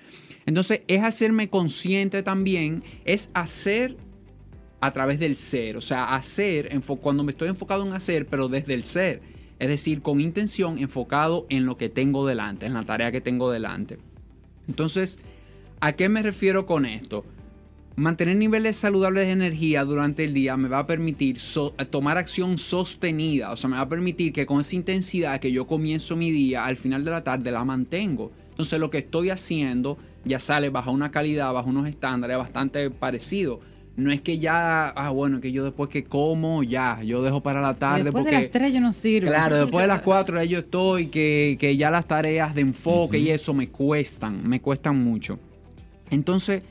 Entonces 0.46 0.82
es 0.88 1.04
hacerme 1.04 1.50
consciente 1.50 2.22
también, 2.22 2.84
es 3.06 3.32
hacer 3.34 3.98
a 4.82 4.92
través 4.92 5.20
del 5.20 5.36
ser, 5.36 5.78
o 5.78 5.82
sea, 5.82 6.14
hacer 6.16 6.70
cuando 7.02 7.24
me 7.24 7.32
estoy 7.32 7.50
enfocado 7.50 7.86
en 7.86 7.94
hacer, 7.94 8.28
pero 8.28 8.48
desde 8.50 8.76
el 8.76 8.84
ser, 8.84 9.22
es 9.58 9.68
decir, 9.68 10.02
con 10.02 10.20
intención 10.20 10.78
enfocado 10.78 11.48
en 11.50 11.66
lo 11.66 11.78
que 11.78 11.90
tengo 11.90 12.28
delante, 12.28 12.68
en 12.68 12.74
la 12.74 12.84
tarea 12.84 13.12
que 13.12 13.22
tengo 13.22 13.50
delante. 13.50 13.98
Entonces, 14.68 15.18
¿a 15.80 15.94
qué 15.94 16.08
me 16.10 16.22
refiero 16.22 16.68
con 16.68 16.86
esto? 16.86 17.26
Mantener 17.98 18.36
niveles 18.36 18.76
saludables 18.76 19.28
de 19.28 19.32
energía 19.32 19.86
durante 19.86 20.26
el 20.26 20.34
día 20.34 20.58
me 20.58 20.68
va 20.68 20.80
a 20.80 20.88
permitir 20.88 21.40
so 21.40 21.70
tomar 21.90 22.18
acción 22.18 22.58
sostenida, 22.58 23.52
o 23.52 23.56
sea, 23.58 23.70
me 23.70 23.78
va 23.78 23.84
a 23.84 23.90
permitir 23.90 24.34
que 24.34 24.46
con 24.46 24.60
esa 24.60 24.76
intensidad 24.76 25.40
que 25.40 25.50
yo 25.50 25.66
comienzo 25.66 26.18
mi 26.18 26.30
día, 26.30 26.66
al 26.66 26.76
final 26.76 27.06
de 27.06 27.12
la 27.12 27.24
tarde 27.24 27.52
la 27.52 27.64
mantengo. 27.64 28.34
Entonces 28.50 28.82
lo 28.82 28.90
que 28.90 28.98
estoy 28.98 29.30
haciendo 29.30 29.98
ya 30.26 30.40
sale 30.40 30.70
bajo 30.70 30.92
una 30.92 31.10
calidad, 31.10 31.54
bajo 31.54 31.70
unos 31.70 31.88
estándares 31.88 32.36
bastante 32.36 32.90
parecidos. 32.90 33.60
No 33.96 34.12
es 34.12 34.20
que 34.20 34.40
ya, 34.40 34.90
ah, 34.90 35.12
bueno, 35.12 35.40
que 35.40 35.54
yo 35.54 35.64
después 35.64 35.90
que 35.90 36.04
como, 36.04 36.64
ya, 36.64 37.02
yo 37.02 37.22
dejo 37.22 37.42
para 37.42 37.62
la 37.62 37.76
tarde. 37.76 38.04
Después 38.04 38.24
porque, 38.24 38.36
de 38.36 38.42
las 38.42 38.52
3 38.52 38.74
yo 38.74 38.82
no 38.82 38.92
sirvo. 38.92 39.30
Claro, 39.30 39.56
después 39.56 39.84
de 39.84 39.88
las 39.88 40.02
4 40.04 40.36
ya 40.36 40.44
yo 40.44 40.60
estoy, 40.60 41.08
que, 41.08 41.56
que 41.58 41.78
ya 41.78 41.90
las 41.90 42.06
tareas 42.06 42.54
de 42.54 42.60
enfoque 42.60 43.18
uh 43.18 43.22
-huh. 43.22 43.24
y 43.24 43.30
eso 43.30 43.54
me 43.54 43.70
cuestan, 43.70 44.46
me 44.46 44.60
cuestan 44.60 45.02
mucho. 45.02 45.40
Entonces, 46.10 46.62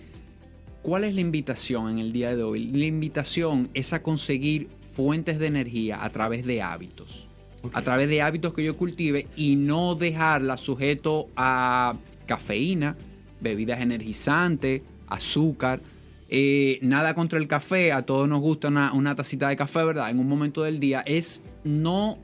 ¿Cuál 0.84 1.04
es 1.04 1.14
la 1.14 1.22
invitación 1.22 1.92
en 1.92 1.98
el 1.98 2.12
día 2.12 2.36
de 2.36 2.42
hoy? 2.42 2.66
La 2.66 2.84
invitación 2.84 3.70
es 3.72 3.94
a 3.94 4.02
conseguir 4.02 4.68
fuentes 4.92 5.38
de 5.38 5.46
energía 5.46 6.04
a 6.04 6.10
través 6.10 6.44
de 6.44 6.60
hábitos. 6.60 7.26
A 7.72 7.80
través 7.80 8.06
de 8.10 8.20
hábitos 8.20 8.52
que 8.52 8.62
yo 8.62 8.76
cultive 8.76 9.26
y 9.34 9.56
no 9.56 9.94
dejarla 9.94 10.58
sujeto 10.58 11.30
a 11.36 11.94
cafeína, 12.26 12.98
bebidas 13.40 13.80
energizantes, 13.80 14.82
azúcar. 15.06 15.80
Eh, 16.28 16.78
nada 16.82 17.14
contra 17.14 17.38
el 17.38 17.48
café, 17.48 17.90
a 17.90 18.02
todos 18.02 18.28
nos 18.28 18.42
gusta 18.42 18.68
una, 18.68 18.92
una 18.92 19.14
tacita 19.14 19.48
de 19.48 19.56
café, 19.56 19.84
¿verdad? 19.84 20.10
En 20.10 20.18
un 20.18 20.28
momento 20.28 20.64
del 20.64 20.80
día 20.80 21.00
es 21.06 21.42
no 21.64 22.18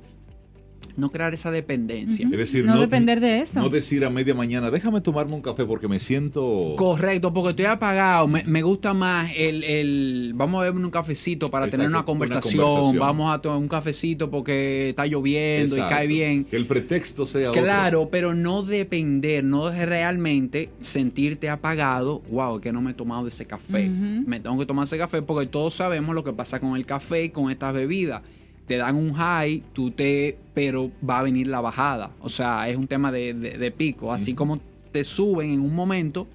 no 1.00 1.10
crear 1.10 1.34
esa 1.34 1.50
dependencia. 1.50 2.28
Es 2.30 2.38
decir, 2.38 2.64
No 2.64 2.78
depender 2.78 3.20
de 3.20 3.40
eso. 3.40 3.60
No 3.60 3.68
decir 3.68 4.04
a 4.04 4.10
media 4.10 4.34
mañana, 4.34 4.70
déjame 4.70 5.00
tomarme 5.00 5.34
un 5.34 5.42
café 5.42 5.64
porque 5.64 5.88
me 5.88 5.98
siento... 5.98 6.74
Correcto, 6.76 7.32
porque 7.32 7.50
estoy 7.50 7.64
apagado. 7.64 8.28
Me, 8.28 8.44
me 8.44 8.62
gusta 8.62 8.94
más 8.94 9.32
el, 9.36 9.64
el- 9.64 10.32
Vamos 10.34 10.60
a 10.60 10.64
beber 10.64 10.84
un 10.84 10.90
cafecito 10.90 11.50
para 11.50 11.66
tener 11.66 11.86
Exacto, 11.86 11.88
una 11.90 11.98
una 11.98 12.06
conversación. 12.06 12.64
conversación. 12.64 12.98
Vamos 13.00 13.34
a 13.34 13.40
tomar 13.40 13.58
un 13.58 13.68
cafecito 13.68 14.30
porque 14.30 14.90
está 14.90 15.06
lloviendo 15.06 15.74
Exacto. 15.76 15.94
y 15.94 15.96
cae 15.96 16.06
bien. 16.06 16.44
Que 16.44 16.56
el 16.56 16.66
pretexto 16.66 17.26
sea 17.26 17.50
otro. 17.50 17.62
Claro, 17.62 18.08
pero 18.10 18.34
no 18.34 18.62
depender, 18.62 19.42
no 19.42 19.70
realmente 19.70 20.70
sentirte 20.80 21.48
apagado. 21.48 22.20
Wow, 22.30 22.60
que 22.60 22.72
no 22.72 22.80
me 22.82 22.90
he 22.90 22.94
tomado 22.94 23.26
ese 23.26 23.44
café. 23.46 23.88
Me 23.88 24.40
tengo 24.40 24.58
que 24.58 24.66
tomar 24.66 24.84
ese 24.84 24.98
café 24.98 25.22
porque 25.22 25.46
todos 25.46 25.74
sabemos 25.74 26.14
lo 26.14 26.22
que 26.24 26.32
pasa 26.32 26.60
con 26.60 26.76
el 26.76 26.84
café 26.86 27.24
y 27.24 27.30
con 27.30 27.50
estas 27.50 27.72
bebidas. 27.74 28.22
Te 28.70 28.76
dan 28.76 28.94
un 28.94 29.14
high, 29.14 29.64
tú 29.72 29.90
te, 29.90 30.38
pero 30.54 30.92
va 31.02 31.18
a 31.18 31.22
venir 31.24 31.48
la 31.48 31.61
bajada. 31.61 32.12
O 32.20 32.28
sea, 32.28 32.68
es 32.68 32.76
un 32.76 32.87
tema 32.87 33.11
de, 33.11 33.35
de- 33.35 33.59
de 33.59 33.70
pico. 33.72 34.12
Así 34.12 34.33
como 34.33 34.61
te 34.92 35.02
suben 35.02 35.50
en 35.50 35.59
un 35.61 35.74
momento, 35.74 36.28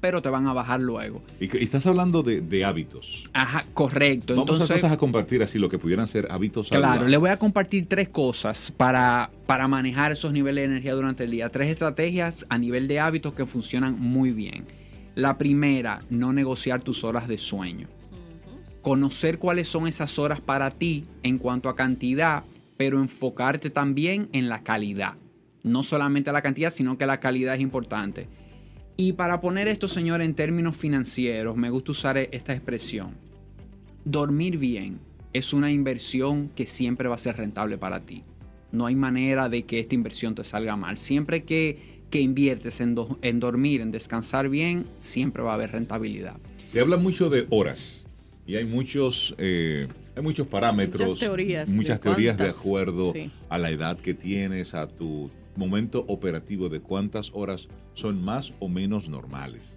pero 0.00 0.20
te 0.20 0.28
van 0.30 0.48
a 0.48 0.52
bajar 0.52 0.80
luego. 0.80 1.22
Y, 1.38 1.44
estás 1.62 1.86
hablando 1.86 2.24
de, 2.24 2.40
de 2.40 2.64
hábitos. 2.64 3.22
Ajá, 3.32 3.66
correcto. 3.72 4.34
Vamos 4.34 4.50
Entonces, 4.50 4.68
entonces 4.70 4.90
a 4.90 4.96
compartir 4.98 5.40
así 5.44 5.60
lo 5.60 5.68
que 5.68 5.78
pudieran 5.78 6.08
ser 6.08 6.26
hábitos 6.28 6.70
Claro, 6.70 6.82
saludables. 6.86 7.10
le 7.12 7.16
voy 7.18 7.30
a 7.30 7.36
compartir 7.36 7.86
tres 7.86 8.08
cosas 8.08 8.72
para, 8.76 9.30
para 9.46 9.68
manejar 9.68 10.10
esos 10.10 10.32
niveles 10.32 10.62
de 10.62 10.72
energía 10.72 10.94
durante 10.94 11.22
el 11.22 11.30
día. 11.30 11.50
Tres 11.50 11.70
estrategias 11.70 12.46
a 12.48 12.58
nivel 12.58 12.88
de 12.88 12.98
hábitos 12.98 13.32
que 13.34 13.46
funcionan 13.46 13.96
muy 13.96 14.32
bien. 14.32 14.64
La 15.14 15.38
primera, 15.38 16.00
no 16.10 16.32
negociar 16.32 16.82
tus 16.82 17.04
horas 17.04 17.28
de 17.28 17.38
sueño. 17.38 17.86
Conocer 18.88 19.38
cuáles 19.38 19.68
son 19.68 19.86
esas 19.86 20.18
horas 20.18 20.40
para 20.40 20.70
ti 20.70 21.04
en 21.22 21.36
cuanto 21.36 21.68
a 21.68 21.76
cantidad, 21.76 22.44
pero 22.78 22.98
enfocarte 23.02 23.68
también 23.68 24.30
en 24.32 24.48
la 24.48 24.62
calidad. 24.62 25.12
No 25.62 25.82
solamente 25.82 26.32
la 26.32 26.40
cantidad, 26.40 26.70
sino 26.70 26.96
que 26.96 27.04
la 27.04 27.20
calidad 27.20 27.54
es 27.56 27.60
importante. 27.60 28.28
Y 28.96 29.12
para 29.12 29.42
poner 29.42 29.68
esto, 29.68 29.88
señor, 29.88 30.22
en 30.22 30.32
términos 30.32 30.74
financieros, 30.74 31.54
me 31.54 31.68
gusta 31.68 31.92
usar 31.92 32.16
esta 32.16 32.54
expresión 32.54 33.10
dormir 34.06 34.56
bien 34.56 35.00
es 35.34 35.52
una 35.52 35.70
inversión 35.70 36.48
que 36.56 36.66
siempre 36.66 37.10
va 37.10 37.16
a 37.16 37.18
ser 37.18 37.36
rentable 37.36 37.76
para 37.76 38.00
ti. 38.00 38.22
No 38.72 38.86
hay 38.86 38.94
manera 38.94 39.50
de 39.50 39.64
que 39.64 39.80
esta 39.80 39.96
inversión 39.96 40.34
te 40.34 40.44
salga 40.44 40.76
mal. 40.76 40.96
Siempre 40.96 41.42
que, 41.42 42.00
que 42.08 42.22
inviertes 42.22 42.80
en, 42.80 42.94
do- 42.94 43.18
en 43.20 43.38
dormir, 43.38 43.82
en 43.82 43.90
descansar 43.90 44.48
bien, 44.48 44.86
siempre 44.96 45.42
va 45.42 45.50
a 45.50 45.54
haber 45.56 45.72
rentabilidad. 45.72 46.36
Se 46.68 46.80
habla 46.80 46.96
mucho 46.96 47.28
de 47.28 47.46
horas 47.50 48.06
y 48.48 48.56
hay 48.56 48.64
muchos, 48.64 49.34
eh, 49.36 49.86
hay 50.16 50.22
muchos 50.22 50.46
parámetros, 50.46 51.06
Muchas 51.06 51.20
teorías 51.20 51.70
de 51.70 51.76
muchas 51.76 52.00
teorías 52.00 52.38
de 52.38 52.48
acuerdo 52.48 53.12
sí. 53.12 53.30
a 53.50 53.58
la 53.58 53.70
edad 53.70 53.98
que 53.98 54.14
tienes, 54.14 54.72
a 54.72 54.88
tu 54.88 55.30
momento 55.54 56.06
operativo 56.08 56.70
de 56.70 56.80
cuántas 56.80 57.30
horas 57.34 57.68
son 57.92 58.24
más 58.24 58.54
o 58.58 58.70
menos 58.70 59.10
normales. 59.10 59.76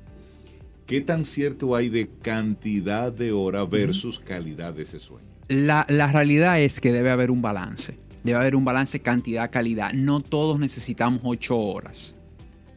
¿Qué 0.88 1.01
tan 1.01 1.25
cierto 1.25 1.75
hay 1.75 1.89
de 1.89 2.10
cantidad 2.21 3.12
de 3.12 3.34
hora 3.34 3.65
versus 3.65 4.19
calidad 4.19 4.73
de 4.73 4.84
ese 4.84 4.99
sueño? 4.99 5.27
La, 5.49 5.86
la 5.89 6.10
realidad 6.10 6.62
es 6.62 6.79
que 6.79 6.93
debe 6.93 7.12
haber 7.12 7.29
un 7.29 7.41
balance. 7.41 7.97
Debe 8.23 8.39
haber 8.39 8.55
un 8.55 8.63
balance 8.63 9.01
cantidad-calidad. 9.01 9.91
No 9.91 10.21
todos 10.21 10.60
necesitamos 10.60 11.19
ocho 11.25 11.57
horas. 11.57 12.15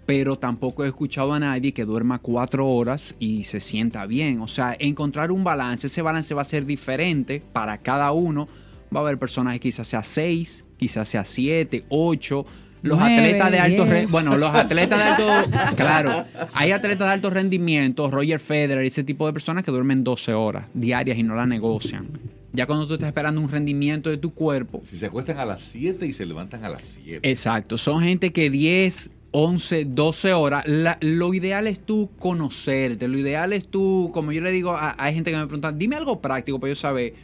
Pero 0.07 0.37
tampoco 0.37 0.85
he 0.85 0.89
escuchado 0.89 1.33
a 1.33 1.39
nadie 1.41 1.73
que 1.73 1.85
duerma 1.85 2.19
cuatro 2.19 2.69
horas 2.69 3.15
y 3.19 3.45
se 3.45 3.61
sienta 3.61 4.05
bien. 4.07 4.41
O 4.41 4.49
sea, 4.49 4.77
encontrar 4.79 5.31
un 5.33 5.45
balance. 5.45 5.87
Ese 5.87 6.03
balance 6.03 6.35
va 6.35 6.43
a 6.43 6.45
ser 6.45 6.67
diferente 6.67 7.43
para 7.53 7.79
cada 7.79 8.13
uno. 8.13 8.47
Va 8.95 9.01
a 9.01 9.03
haber 9.03 9.19
personas 9.19 9.55
que 9.55 9.61
quizás 9.61 9.89
sea 9.89 10.03
seis, 10.03 10.65
quizás 10.77 11.09
sea 11.09 11.25
siete, 11.25 11.85
ocho. 11.89 12.45
Los 12.83 12.99
Nueve, 12.99 13.17
atletas 13.17 13.51
de 13.51 13.59
alto 13.61 13.85
diez. 13.87 14.11
bueno, 14.11 14.37
los 14.37 14.55
atletas 14.55 14.99
de 14.99 15.25
alto, 15.25 15.51
claro, 15.77 16.27
hay 16.53 16.71
atletas 16.71 17.09
de 17.09 17.15
alto 17.15 17.31
rendimiento, 17.31 18.11
Roger 18.11 18.39
Federer, 18.39 18.85
ese 18.85 19.03
tipo 19.03 19.27
de 19.27 19.33
personas 19.33 19.65
que 19.65 19.71
duermen 19.71 20.05
12 20.05 20.35
horas 20.35 20.69
diarias 20.75 21.17
y 21.17 21.23
no 21.23 21.35
la 21.35 21.47
negocian. 21.47 22.07
Ya 22.53 22.67
cuando 22.67 22.87
tú 22.87 22.93
estás 22.93 23.07
esperando 23.07 23.41
un 23.41 23.49
rendimiento 23.49 24.11
de 24.11 24.19
tu 24.19 24.35
cuerpo, 24.35 24.83
Si 24.85 24.99
se 24.99 25.07
acuestan 25.07 25.39
a 25.39 25.47
las 25.47 25.63
7 25.63 26.07
y 26.07 26.13
se 26.13 26.27
levantan 26.27 26.63
a 26.63 26.69
las 26.69 26.85
7. 26.85 27.27
Exacto, 27.29 27.79
son 27.79 28.03
gente 28.03 28.33
que 28.35 28.51
10, 28.51 29.11
11, 29.37 29.87
12 29.87 30.33
horas, 30.33 30.65
lo 31.01 31.35
ideal 31.35 31.67
es 31.67 31.81
tú 31.81 32.09
conocerte, 32.21 33.09
lo 33.09 33.19
ideal 33.19 33.53
es 33.53 33.67
tú, 33.67 34.13
como 34.15 34.31
yo 34.31 34.41
le 34.41 34.53
digo, 34.53 34.71
a- 34.71 34.95
hay 34.97 35.13
gente 35.13 35.33
que 35.33 35.37
me 35.37 35.47
pregunta, 35.47 35.73
dime 35.73 35.97
algo 35.97 36.21
práctico 36.21 36.61
para 36.61 36.71
yo 36.71 36.77
saber, 36.77 37.15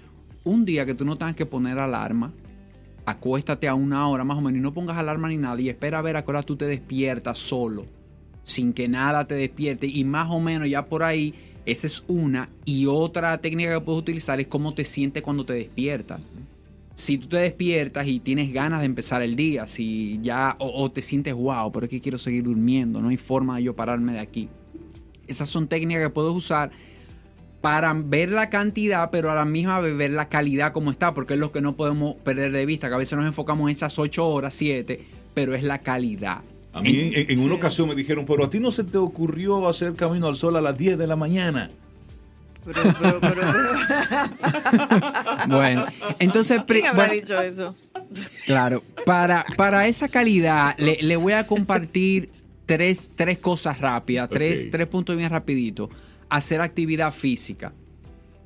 un 0.42 0.64
día 0.64 0.84
que 0.84 0.96
tú 0.96 1.04
no 1.04 1.16
tengas 1.16 1.36
que 1.36 1.46
poner 1.46 1.78
alarma, 1.78 2.32
acuéstate 3.06 3.68
a 3.68 3.74
una 3.74 4.08
hora 4.08 4.24
más 4.24 4.38
o 4.38 4.40
menos 4.40 4.58
y 4.58 4.60
no 4.60 4.74
pongas 4.74 4.98
alarma 4.98 5.28
ni 5.28 5.36
nada 5.36 5.60
y 5.60 5.68
espera 5.68 6.00
a 6.00 6.02
ver 6.02 6.16
a 6.16 6.24
qué 6.24 6.30
hora 6.32 6.42
tú 6.42 6.56
te 6.56 6.64
despiertas 6.64 7.38
solo, 7.38 7.86
sin 8.42 8.72
que 8.72 8.88
nada 8.88 9.24
te 9.28 9.36
despierte 9.36 9.86
y 9.86 10.02
más 10.02 10.32
o 10.32 10.40
menos 10.40 10.68
ya 10.68 10.86
por 10.86 11.04
ahí, 11.04 11.32
esa 11.64 11.86
es 11.86 12.02
una. 12.08 12.48
Y 12.64 12.86
otra 12.86 13.38
técnica 13.38 13.72
que 13.74 13.80
puedes 13.84 14.00
utilizar 14.00 14.40
es 14.40 14.48
cómo 14.48 14.74
te 14.74 14.84
sientes 14.84 15.22
cuando 15.22 15.44
te 15.44 15.52
despiertas 15.52 16.20
si 17.00 17.18
tú 17.18 17.28
te 17.28 17.38
despiertas 17.38 18.06
y 18.06 18.20
tienes 18.20 18.52
ganas 18.52 18.80
de 18.80 18.86
empezar 18.86 19.22
el 19.22 19.34
día, 19.34 19.66
si 19.66 20.20
ya, 20.22 20.56
o, 20.58 20.84
o 20.84 20.90
te 20.90 21.02
sientes 21.02 21.34
wow, 21.34 21.72
pero 21.72 21.86
es 21.86 21.90
que 21.90 22.00
quiero 22.00 22.18
seguir 22.18 22.44
durmiendo, 22.44 23.00
no 23.00 23.08
hay 23.08 23.16
forma 23.16 23.56
de 23.56 23.64
yo 23.64 23.74
pararme 23.74 24.12
de 24.12 24.20
aquí. 24.20 24.48
Esas 25.26 25.48
son 25.48 25.66
técnicas 25.66 26.04
que 26.04 26.10
puedes 26.10 26.34
usar 26.34 26.70
para 27.60 27.92
ver 27.94 28.30
la 28.30 28.50
cantidad, 28.50 29.10
pero 29.10 29.30
a 29.30 29.34
la 29.34 29.44
misma 29.44 29.80
vez 29.80 29.96
ver 29.96 30.10
la 30.10 30.28
calidad 30.28 30.72
como 30.72 30.90
está, 30.90 31.14
porque 31.14 31.34
es 31.34 31.40
lo 31.40 31.52
que 31.52 31.60
no 31.60 31.76
podemos 31.76 32.16
perder 32.16 32.52
de 32.52 32.66
vista, 32.66 32.88
que 32.88 32.94
a 32.94 32.98
veces 32.98 33.16
nos 33.16 33.26
enfocamos 33.26 33.68
en 33.68 33.72
esas 33.72 33.98
8 33.98 34.26
horas, 34.26 34.54
7, 34.54 35.00
pero 35.34 35.54
es 35.54 35.62
la 35.62 35.78
calidad. 35.78 36.42
A 36.72 36.80
mí 36.80 37.12
en, 37.14 37.30
en 37.30 37.40
una 37.40 37.54
ocasión 37.54 37.88
me 37.88 37.94
dijeron, 37.94 38.24
pero 38.26 38.44
a 38.44 38.50
ti 38.50 38.60
no 38.60 38.70
se 38.70 38.84
te 38.84 38.98
ocurrió 38.98 39.68
hacer 39.68 39.94
camino 39.94 40.28
al 40.28 40.36
sol 40.36 40.56
a 40.56 40.60
las 40.60 40.76
10 40.76 40.98
de 40.98 41.06
la 41.06 41.16
mañana. 41.16 41.70
Pero, 42.64 42.82
pero, 43.00 43.20
pero, 43.20 43.42
Bueno, 45.48 45.86
entonces, 46.18 46.62
¿Quién 46.66 46.86
habrá 46.86 47.06
bueno, 47.06 47.14
dicho 47.14 47.40
eso? 47.40 47.74
Claro, 48.44 48.82
para, 49.06 49.44
para 49.56 49.86
esa 49.88 50.08
calidad 50.08 50.76
le, 50.78 50.98
le 51.00 51.16
voy 51.16 51.32
a 51.32 51.46
compartir 51.46 52.30
tres, 52.76 53.10
tres 53.16 53.38
cosas 53.38 53.80
rápidas, 53.80 54.30
tres, 54.30 54.70
tres 54.70 54.86
puntos 54.86 55.16
bien 55.16 55.30
rapiditos. 55.30 55.90
Hacer 56.28 56.60
actividad 56.60 57.12
física. 57.12 57.72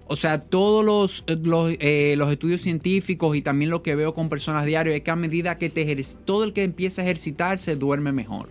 O 0.06 0.16
sea, 0.16 0.40
todos 0.40 0.84
los, 0.84 1.24
los, 1.42 1.74
eh, 1.80 2.14
los 2.16 2.30
estudios 2.30 2.60
científicos 2.60 3.36
y 3.36 3.42
también 3.42 3.70
lo 3.70 3.82
que 3.82 3.94
veo 3.94 4.14
con 4.14 4.28
personas 4.28 4.64
diarios 4.64 4.96
es 4.96 5.02
que 5.02 5.10
a 5.10 5.16
medida 5.16 5.58
que 5.58 5.70
te 5.70 5.84
todo 6.24 6.44
el 6.44 6.52
que 6.52 6.62
empieza 6.62 7.02
a 7.02 7.04
ejercitarse 7.04 7.76
duerme 7.76 8.12
mejor. 8.12 8.48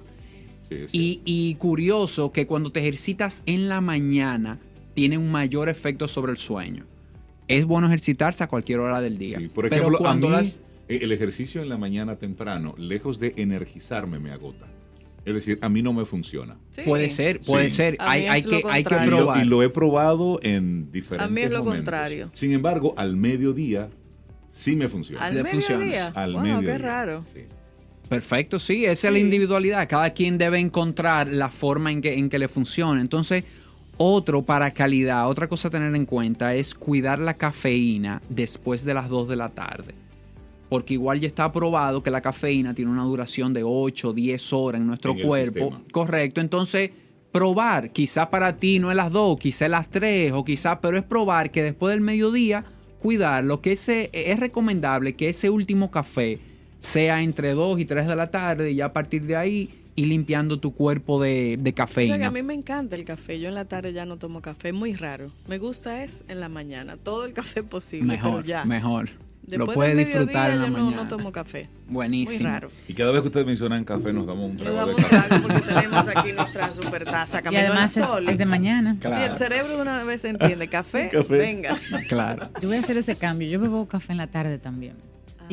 Sí, 0.70 0.76
es 0.76 0.94
Y, 0.94 1.22
y 1.26 1.56
curioso 1.56 2.32
que 2.32 2.48
cuando 2.48 2.72
te 2.72 2.80
ejercitas 2.80 3.44
en 3.46 3.70
la 3.70 3.82
mañana 3.82 4.60
tiene 4.94 5.18
un 5.18 5.32
mayor 5.32 5.70
efecto 5.70 6.08
sobre 6.08 6.32
el 6.32 6.38
sueño. 6.38 6.86
Es 7.48 7.66
bueno 7.66 7.88
ejercitarse 7.88 8.44
a 8.44 8.48
cualquier 8.48 8.80
hora 8.80 9.02
del 9.02 9.18
día. 9.18 9.40
Sí, 9.40 9.48
por 9.48 9.66
pero 9.70 9.76
ejemplo, 9.82 9.98
cuando 10.00 10.28
a 10.28 10.32
mí, 10.32 10.36
las- 10.38 10.60
eh, 10.88 11.00
el 11.02 11.12
ejercicio 11.12 11.62
en 11.62 11.70
la 11.70 11.78
mañana 11.78 12.16
temprano, 12.18 12.74
lejos 12.78 13.20
de 13.20 13.34
energizarme, 13.38 14.20
me 14.20 14.32
agota. 14.32 14.66
Es 15.26 15.34
decir, 15.34 15.58
a 15.62 15.70
mí 15.70 15.82
no 15.82 15.94
me 15.94 16.06
funciona. 16.06 16.58
Sí. 16.72 16.82
Puede 16.86 17.10
ser, 17.10 17.40
puede 17.42 17.72
Sí. 17.72 17.78
ser. 17.78 17.96
Hay, 18.00 18.24
que, 18.24 18.30
hay 18.30 18.44
que 18.44 18.62
contrario. 18.62 19.08
Y 19.08 19.10
lo, 19.10 19.18
probar. 19.18 19.46
y 19.46 19.50
lo 19.50 19.64
he 19.64 19.70
probado 19.70 20.40
en 20.44 20.92
diferentes 20.92 21.28
A 21.28 21.32
mí 21.32 21.42
es 21.42 21.50
lo 21.52 21.60
momentos. 21.64 21.76
contrario. 21.78 22.30
Sin 22.34 22.52
embargo, 22.52 22.94
al 22.98 23.16
mediodía 23.16 23.90
sí 24.54 24.76
me 24.76 24.90
funciona. 24.90 25.24
Al 25.26 25.42
mediodía. 25.44 26.08
Al 26.08 26.34
wow, 26.34 26.42
mediodía. 26.42 26.72
qué 26.74 26.78
raro. 26.78 27.26
Sí. 27.34 27.42
Perfecto, 28.10 28.60
sí, 28.60 28.86
esa 28.86 29.08
es 29.08 29.14
la 29.14 29.20
individualidad. 29.20 29.88
Cada 29.88 30.10
quien 30.14 30.38
debe 30.38 30.60
encontrar 30.60 31.28
la 31.30 31.50
forma 31.50 31.92
en 31.92 32.02
que, 32.02 32.14
en 32.14 32.30
que 32.30 32.38
le 32.38 32.48
funcione. 32.50 33.00
Entonces, 33.02 33.46
otro 33.98 34.44
para 34.44 34.74
calidad, 34.74 35.30
otra 35.30 35.48
cosa 35.48 35.68
a 35.68 35.72
tener 35.72 35.96
en 35.96 36.06
cuenta 36.06 36.56
es 36.56 36.74
cuidar 36.74 37.20
la 37.20 37.36
cafeína 37.36 38.22
después 38.30 38.84
de 38.86 38.94
las 38.94 39.10
2 39.10 39.28
de 39.28 39.36
la 39.36 39.50
tarde. 39.50 39.96
Porque 40.70 40.96
igual 40.96 41.20
ya 41.20 41.28
está 41.28 41.52
probado 41.52 42.02
que 42.02 42.10
la 42.10 42.22
cafeína 42.22 42.74
tiene 42.74 42.92
una 42.92 43.04
duración 43.04 43.54
de 43.54 43.64
8, 43.64 44.14
10 44.14 44.54
horas 44.54 44.82
en 44.82 44.88
nuestro 44.88 45.12
En 45.12 45.28
cuerpo. 45.28 45.82
Correcto. 45.92 46.42
Entonces, 46.42 46.90
probar, 47.32 47.92
quizás 47.92 48.28
para 48.28 48.58
ti 48.58 48.80
no 48.80 48.90
es 48.90 48.98
las 48.98 49.12
2, 49.12 49.38
quizás 49.40 49.64
es 49.64 49.70
las 49.70 49.90
3 49.90 50.32
o 50.34 50.44
quizás, 50.44 50.80
pero 50.82 50.98
es 50.98 51.04
probar 51.04 51.52
que 51.52 51.62
después 51.62 51.94
del 51.94 52.02
mediodía 52.02 52.66
cuidar 53.00 53.44
lo 53.44 53.62
que 53.62 53.74
ese, 53.74 54.10
es 54.14 54.40
recomendable 54.40 55.16
que 55.16 55.30
ese 55.30 55.50
último 55.50 55.92
café 55.92 56.40
sea 56.80 57.22
entre 57.22 57.54
2 57.54 57.80
y 57.80 57.86
3 57.86 58.08
de 58.08 58.16
la 58.16 58.32
tarde 58.32 58.72
y 58.72 58.76
ya 58.76 58.86
a 58.86 58.94
partir 58.94 59.24
de 59.26 59.36
ahí 59.36 59.70
y 59.96 60.06
limpiando 60.06 60.60
tu 60.60 60.74
cuerpo 60.74 61.22
de, 61.22 61.58
de 61.60 61.72
O 61.72 61.76
cafeína. 61.76 62.16
sea 62.16 62.20
que 62.20 62.26
a 62.26 62.32
mí 62.32 62.42
me 62.42 62.54
encanta 62.54 62.96
el 62.96 63.06
café. 63.06 63.40
Yo 63.40 63.48
en 63.50 63.56
la 63.56 63.66
tarde 63.66 63.94
ya 63.94 64.06
no 64.06 64.18
tomo 64.18 64.42
café, 64.42 64.70
es 64.70 64.74
muy 64.74 64.96
raro. 64.96 65.32
Me 65.48 65.58
gusta 65.60 66.04
es 66.04 66.24
en 66.28 66.40
la 66.40 66.50
mañana, 66.50 66.98
todo 66.98 67.26
el 67.26 67.34
café 67.34 67.64
posible, 67.64 68.06
mejor, 68.08 68.38
pero 68.42 68.46
ya. 68.46 68.66
mejor. 68.66 69.10
Lo 69.46 69.58
Después 69.58 69.76
puedes 69.76 69.98
del 69.98 70.06
disfrutar 70.06 70.52
en 70.52 70.60
la 70.60 70.66
yo 70.68 70.72
no- 70.72 70.78
mañana. 70.86 71.04
No, 71.04 71.10
tomo 71.10 71.32
café. 71.34 71.68
Muy 71.88 71.96
Buenísimo. 71.96 72.48
raro. 72.48 72.72
Y 72.88 72.94
cada 72.94 73.12
vez 73.12 73.22
que 73.22 73.28
ustedes 73.28 73.46
mencionan 73.46 73.84
café, 73.84 74.14
nos 74.14 74.26
damos 74.26 74.50
un 74.52 74.56
trago 74.58 74.74
damos 74.78 74.96
de 74.96 75.04
un 75.04 75.10
trago 75.10 75.42
porque 75.48 75.62
tenemos 75.62 76.08
aquí 76.16 76.32
nuestra 76.32 76.72
super 76.72 77.04
taza. 77.04 77.42
Y 77.52 77.56
además 77.58 77.98
al 77.98 78.04
es, 78.04 78.10
sol. 78.10 78.30
es 78.30 78.38
de 78.38 78.46
mañana. 78.46 78.94
Sí, 78.94 79.00
el 79.06 79.12
Claro, 79.12 79.36
cerebro 79.36 79.76
de 79.76 79.82
una 79.82 80.04
vez 80.06 80.24
entiende. 80.24 80.70
Café, 80.70 81.10
Café. 81.12 81.38
venga. 81.38 81.78
claro. 82.08 82.48
Yo 82.62 82.70
voy 82.70 82.78
a 82.78 82.80
hacer 82.80 82.96
ese 82.98 83.18
cambio. 83.18 83.50
Yo 83.50 83.60
bebo 83.60 83.86
café 83.86 84.14
en 84.14 84.18
la 84.20 84.28
tarde 84.28 84.60
también. 84.60 84.94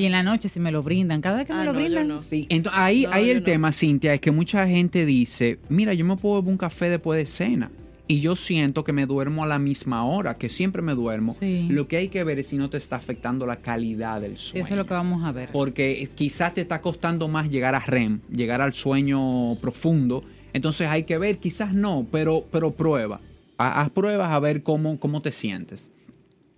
Y 0.01 0.07
en 0.07 0.12
la 0.12 0.22
noche 0.22 0.48
si 0.48 0.59
me 0.61 0.72
lo 0.72 0.82
brindan. 0.82 1.20
Cada 1.20 1.38
vez 1.38 1.46
que 1.46 1.53
Ah, 1.53 1.59
me 1.59 1.64
lo 1.66 1.72
no, 1.72 1.78
yo 1.80 1.84
brindan. 1.84 2.09
no. 2.09 2.18
Sí, 2.20 2.46
entonces 2.48 2.80
ahí, 2.80 3.03
No, 3.03 3.12
ahí 3.12 3.30
el 3.30 3.38
no. 3.40 3.44
tema, 3.44 3.72
Cintia, 3.72 4.14
es 4.14 4.20
que 4.20 4.30
mucha 4.30 4.66
gente 4.66 5.05
dice, 5.05 5.59
mira, 5.68 5.92
yo 5.94 6.05
me 6.05 6.16
puedo 6.16 6.36
beber 6.36 6.51
un 6.53 6.59
café 6.59 6.88
después 6.88 7.18
de 7.18 7.26
cena. 7.26 7.70
Y 8.09 8.20
yo 8.20 8.34
siento 8.34 8.82
que 8.82 8.92
me 8.92 9.07
duermo 9.07 9.44
a 9.44 9.46
la 9.46 9.61
misma 9.61 10.05
hora, 10.05 10.34
que 10.34 10.48
siempre 10.48 10.82
me 10.82 10.94
duermo. 10.94 11.32
Sí. 11.32 11.68
Lo 11.70 11.86
que 11.86 11.96
hay 11.98 12.09
que 12.09 12.24
ver 12.24 12.40
es 12.40 12.48
si 12.48 12.57
no 12.57 12.68
te 12.68 12.76
está 12.76 12.96
afectando 12.96 13.46
la 13.46 13.57
calidad 13.57 14.20
del 14.20 14.36
sueño. 14.36 14.64
eso 14.64 14.74
es 14.74 14.78
lo 14.78 14.84
que 14.86 14.94
vamos 14.94 15.22
a 15.24 15.30
ver. 15.30 15.48
Porque 15.53 16.09
quizás 16.16 16.55
te 16.55 16.61
está 16.62 16.80
costando 16.80 17.28
más 17.28 17.48
llegar 17.51 17.76
a 17.76 17.78
REM, 17.78 18.18
llegar 18.28 18.62
al 18.62 18.72
sueño 18.72 19.55
profundo. 19.61 20.24
Entonces 20.53 20.88
hay 20.88 21.05
que 21.05 21.18
ver, 21.18 21.38
quizás 21.38 21.72
no, 21.72 22.05
pero, 22.11 22.44
pero 22.51 22.72
prueba. 22.72 23.20
Ha- 23.59 23.80
Haz 23.82 23.90
pruebas 23.90 24.32
a 24.32 24.40
ver 24.40 24.64
cómo, 24.64 24.98
cómo 24.98 25.22
te 25.22 25.30
sientes. 25.30 25.88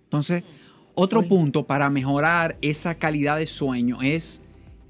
Entonces, 0.05 0.43
otro 0.95 1.21
Uy. 1.21 1.25
punto 1.27 1.65
para 1.65 1.89
mejorar 1.89 2.57
esa 2.61 2.95
calidad 2.95 3.37
de 3.37 3.45
sueño 3.47 4.01
es 4.01 4.41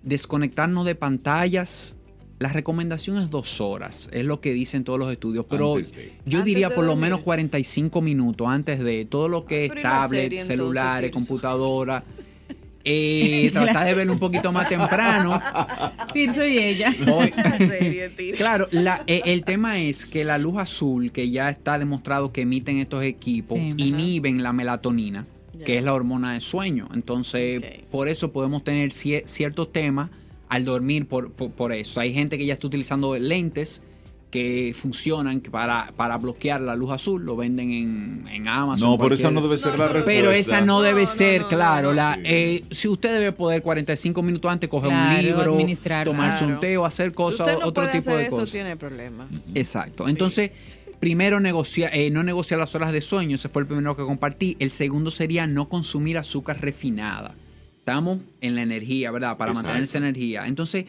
desconectarnos 0.04 0.86
de 0.86 0.96
pantallas. 0.96 1.96
La 2.40 2.50
recomendación 2.50 3.18
es 3.18 3.30
dos 3.30 3.62
horas, 3.62 4.10
es 4.12 4.26
lo 4.26 4.42
que 4.42 4.52
dicen 4.54 4.84
todos 4.84 5.00
los 5.00 5.10
estudios, 5.12 5.46
pero 5.50 5.76
de. 5.76 6.12
yo 6.26 6.42
diría 6.42 6.74
por 6.76 6.84
lo 6.84 6.96
menos 6.98 7.22
45 7.22 8.02
minutos 8.02 8.48
antes 8.50 8.80
de 8.80 9.06
todo 9.06 9.30
lo 9.30 9.46
que 9.46 9.62
Ah, 9.62 9.64
es 9.66 9.70
pero 9.70 9.80
¿y 9.80 9.84
la 9.84 9.90
tablet, 9.90 10.10
serie, 10.10 10.26
entonces, 10.42 10.48
celulares, 10.48 11.12
Tirso? 11.12 11.26
computadora. 11.28 12.04
Eh, 12.86 13.50
tratar 13.54 13.86
de 13.86 13.94
verlo 13.94 14.12
un 14.12 14.20
poquito 14.20 14.52
más 14.52 14.68
temprano. 14.68 15.40
Tirso 16.12 16.46
y 16.46 16.58
ella. 16.58 16.94
Hoy- 17.14 17.32
claro, 18.36 18.68
la- 18.72 19.02
eh, 19.08 19.22
el 19.24 19.46
tema 19.46 19.80
es 19.80 20.06
que 20.06 20.26
la 20.26 20.38
luz 20.38 20.58
azul, 20.58 21.14
que 21.14 21.30
ya 21.32 21.50
está 21.50 21.80
demostrado 21.80 22.34
que 22.34 22.42
emiten 22.42 22.80
estos 22.80 23.02
equipos, 23.06 23.58
Sí. 23.58 23.70
inhiben 23.78 24.44
la 24.44 24.52
melatonina, 24.52 25.26
Que 25.66 25.78
es 25.78 25.84
la 25.84 25.94
hormona 25.94 26.34
de 26.34 26.42
sueño. 26.42 26.88
Entonces, 26.94 27.62
por 27.92 28.08
eso 28.08 28.32
podemos 28.32 28.64
tener 28.64 28.90
cie- 28.90 29.24
ciertos 29.28 29.72
temas 29.72 30.10
al 30.50 30.66
dormir 30.66 31.08
por, 31.08 31.32
por- 31.32 31.52
por 31.52 31.72
eso. 31.74 32.00
Hay 32.00 32.14
gente 32.14 32.38
que 32.38 32.46
ya 32.46 32.54
está 32.56 32.68
utilizando 32.68 33.16
lentes 33.18 33.82
que 34.32 34.74
funcionan 34.76 35.42
para, 35.42 35.92
para 35.96 36.18
bloquear 36.18 36.60
la 36.60 36.76
luz 36.76 36.90
azul, 36.92 37.24
lo 37.24 37.36
venden 37.36 37.70
en, 37.72 38.28
en 38.32 38.48
Amazon. 38.48 38.90
No, 38.90 38.98
por 38.98 39.14
esa 39.14 39.30
no 39.30 39.42
debe 39.42 39.60
ser 39.60 39.74
No, 39.74 39.78
la 39.78 39.84
respuesta. 39.90 40.06
pero 40.08 40.32
esa 40.32 40.62
no 40.62 40.82
debe 40.82 41.04
no, 41.04 41.08
ser, 41.08 41.42
no, 41.42 41.48
claro. 41.50 41.90
no, 41.90 41.94
la, 41.94 42.16
Sí. 42.16 42.22
eh, 42.26 42.64
si 42.72 42.88
usted 42.88 43.14
debe 43.14 43.32
poder 43.32 43.62
45 43.62 44.24
minutos 44.24 44.52
antes 44.52 44.72
coger 44.72 44.90
Claro, 44.90 45.20
un 45.20 45.24
libro, 45.24 46.04
tomarse 46.06 46.46
un 46.46 46.60
té 46.60 46.76
o 46.78 46.84
hacer 46.86 47.12
Si 47.12 47.16
cosas, 47.16 47.42
usted 47.42 47.60
no 47.60 47.68
otro 47.68 47.84
puede 47.84 48.00
tipo 48.00 48.10
hacer 48.10 48.22
de 48.22 48.28
eso, 48.28 48.36
cosas. 48.38 48.52
tiene 48.52 48.76
problema. 48.76 49.28
Exacto. 49.54 50.08
Entonces, 50.10 50.50
primero 51.04 51.42
negocia, 51.42 51.90
eh, 51.92 52.10
no 52.12 52.24
negociar 52.24 52.62
las 52.62 52.76
horas 52.76 52.94
de 52.94 53.02
sueño, 53.02 53.36
ese 53.36 53.50
fue 53.50 53.64
el 53.64 53.68
primero 53.68 53.94
que 53.94 54.04
compartí. 54.04 54.56
El 54.60 54.72
segundo 54.72 55.12
sería 55.12 55.46
no 55.46 55.68
consumir 55.68 56.18
azúcar 56.18 56.62
refinada. 56.62 57.36
Estamos 57.80 58.20
en 58.40 58.56
la 58.56 58.62
energía, 58.62 59.12
¿verdad? 59.12 59.36
Para 59.36 59.52
Exacto. 59.52 59.68
mantener 59.68 59.84
esa 59.84 59.98
energía. 59.98 60.48
Entonces, 60.48 60.86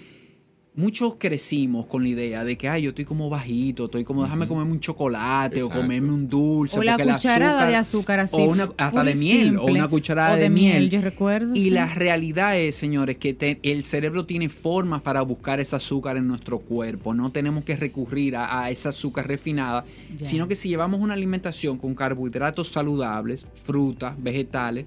muchos 0.77 1.15
crecimos 1.19 1.87
con 1.87 2.03
la 2.03 2.09
idea 2.09 2.43
de 2.45 2.57
que, 2.59 2.69
ay, 2.69 2.83
yo 2.83 2.89
estoy 2.89 3.05
como 3.05 3.31
bajito, 3.31 3.85
estoy 3.85 4.03
como, 4.03 4.25
déjame 4.25 4.49
comerme 4.49 4.73
un 4.73 4.81
chocolate 4.81 5.61
Exacto. 5.61 5.79
o 5.79 5.83
comerme 5.83 6.11
un 6.11 6.29
dulce. 6.29 6.79
O 6.79 6.83
la 6.83 6.97
porque 6.97 7.09
el 7.11 7.15
cucharada 7.17 7.67
de 7.67 7.77
azúcar 7.77 8.21
así. 8.21 8.37
O 8.37 8.45
una, 8.51 8.69
hasta 8.77 9.05
de 9.05 9.15
miel, 9.15 9.57
o 9.57 9.67
una 9.67 9.87
cucharada 9.89 10.35
O 10.35 10.37
de, 10.37 10.51
miel. 10.51 10.91
Yo 10.91 11.01
recuerdo. 11.01 11.53
Y 11.55 11.65
sí. 11.65 11.71
la 11.71 11.87
realidad 11.95 12.59
es, 12.59 12.75
señores, 12.75 13.17
que 13.19 13.35
te- 13.35 13.61
el 13.63 13.85
cerebro 13.85 14.27
tiene 14.27 14.49
formas 14.49 15.01
para 15.03 15.23
buscar 15.23 15.61
ese 15.61 15.77
azúcar 15.77 16.17
en 16.17 16.27
nuestro 16.27 16.59
cuerpo. 16.59 17.15
No 17.15 17.31
tenemos 17.31 17.63
que 17.65 17.77
recurrir 17.77 18.35
a, 18.37 18.63
a 18.65 18.71
esa 18.71 18.89
azúcar 18.89 19.29
refinada, 19.29 19.85
sino 20.23 20.49
que 20.49 20.57
si 20.57 20.69
llevamos 20.69 21.01
una 21.01 21.15
alimentación 21.15 21.79
con 21.79 21.95
carbohidratos 21.95 22.69
saludables, 22.69 23.47
frutas, 23.63 24.21
vegetales, 24.21 24.87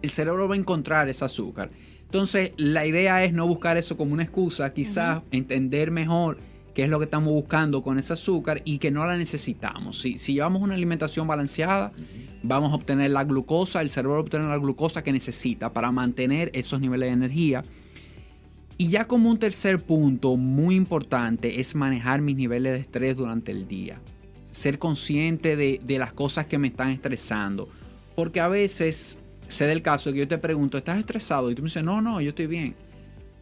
el 0.00 0.10
cerebro 0.10 0.48
va 0.48 0.54
a 0.54 0.58
encontrar 0.58 1.08
ese 1.08 1.24
azúcar. 1.24 1.70
Entonces, 2.12 2.52
la 2.58 2.84
idea 2.84 3.24
es 3.24 3.32
no 3.32 3.46
buscar 3.46 3.78
eso 3.78 3.96
como 3.96 4.12
una 4.12 4.22
excusa, 4.22 4.70
quizás 4.74 5.22
entender 5.30 5.90
mejor 5.90 6.36
qué 6.74 6.84
es 6.84 6.90
lo 6.90 6.98
que 6.98 7.06
estamos 7.06 7.32
buscando 7.32 7.82
con 7.82 7.98
ese 7.98 8.12
azúcar 8.12 8.60
y 8.66 8.76
que 8.76 8.90
no 8.90 9.06
la 9.06 9.16
necesitamos. 9.16 9.98
Si, 9.98 10.18
si 10.18 10.34
llevamos 10.34 10.60
una 10.60 10.74
alimentación 10.74 11.26
balanceada, 11.26 11.90
vamos 12.42 12.70
a 12.70 12.74
obtener 12.74 13.12
la 13.12 13.24
glucosa, 13.24 13.80
el 13.80 13.88
cerebro 13.88 14.12
va 14.12 14.18
a 14.18 14.22
obtener 14.24 14.46
la 14.46 14.58
glucosa 14.58 15.02
que 15.02 15.10
necesita 15.10 15.72
para 15.72 15.90
mantener 15.90 16.50
esos 16.52 16.82
niveles 16.82 17.08
de 17.08 17.12
energía. 17.14 17.62
Y 18.76 18.88
ya 18.88 19.06
como 19.06 19.30
un 19.30 19.38
tercer 19.38 19.82
punto 19.82 20.36
muy 20.36 20.74
importante 20.74 21.60
es 21.60 21.74
manejar 21.74 22.20
mis 22.20 22.36
niveles 22.36 22.74
de 22.74 22.80
estrés 22.80 23.16
durante 23.16 23.52
el 23.52 23.66
día. 23.66 24.02
Ser 24.50 24.78
consciente 24.78 25.56
de, 25.56 25.80
de 25.82 25.98
las 25.98 26.12
cosas 26.12 26.44
que 26.44 26.58
me 26.58 26.68
están 26.68 26.90
estresando. 26.90 27.70
Porque 28.14 28.40
a 28.40 28.48
veces 28.48 29.18
sé 29.52 29.66
del 29.66 29.82
caso 29.82 30.12
que 30.12 30.18
yo 30.18 30.28
te 30.28 30.38
pregunto, 30.38 30.76
¿estás 30.78 30.98
estresado? 30.98 31.50
Y 31.50 31.54
tú 31.54 31.62
me 31.62 31.66
dices, 31.68 31.84
no, 31.84 32.02
no, 32.02 32.20
yo 32.20 32.30
estoy 32.30 32.46
bien. 32.46 32.74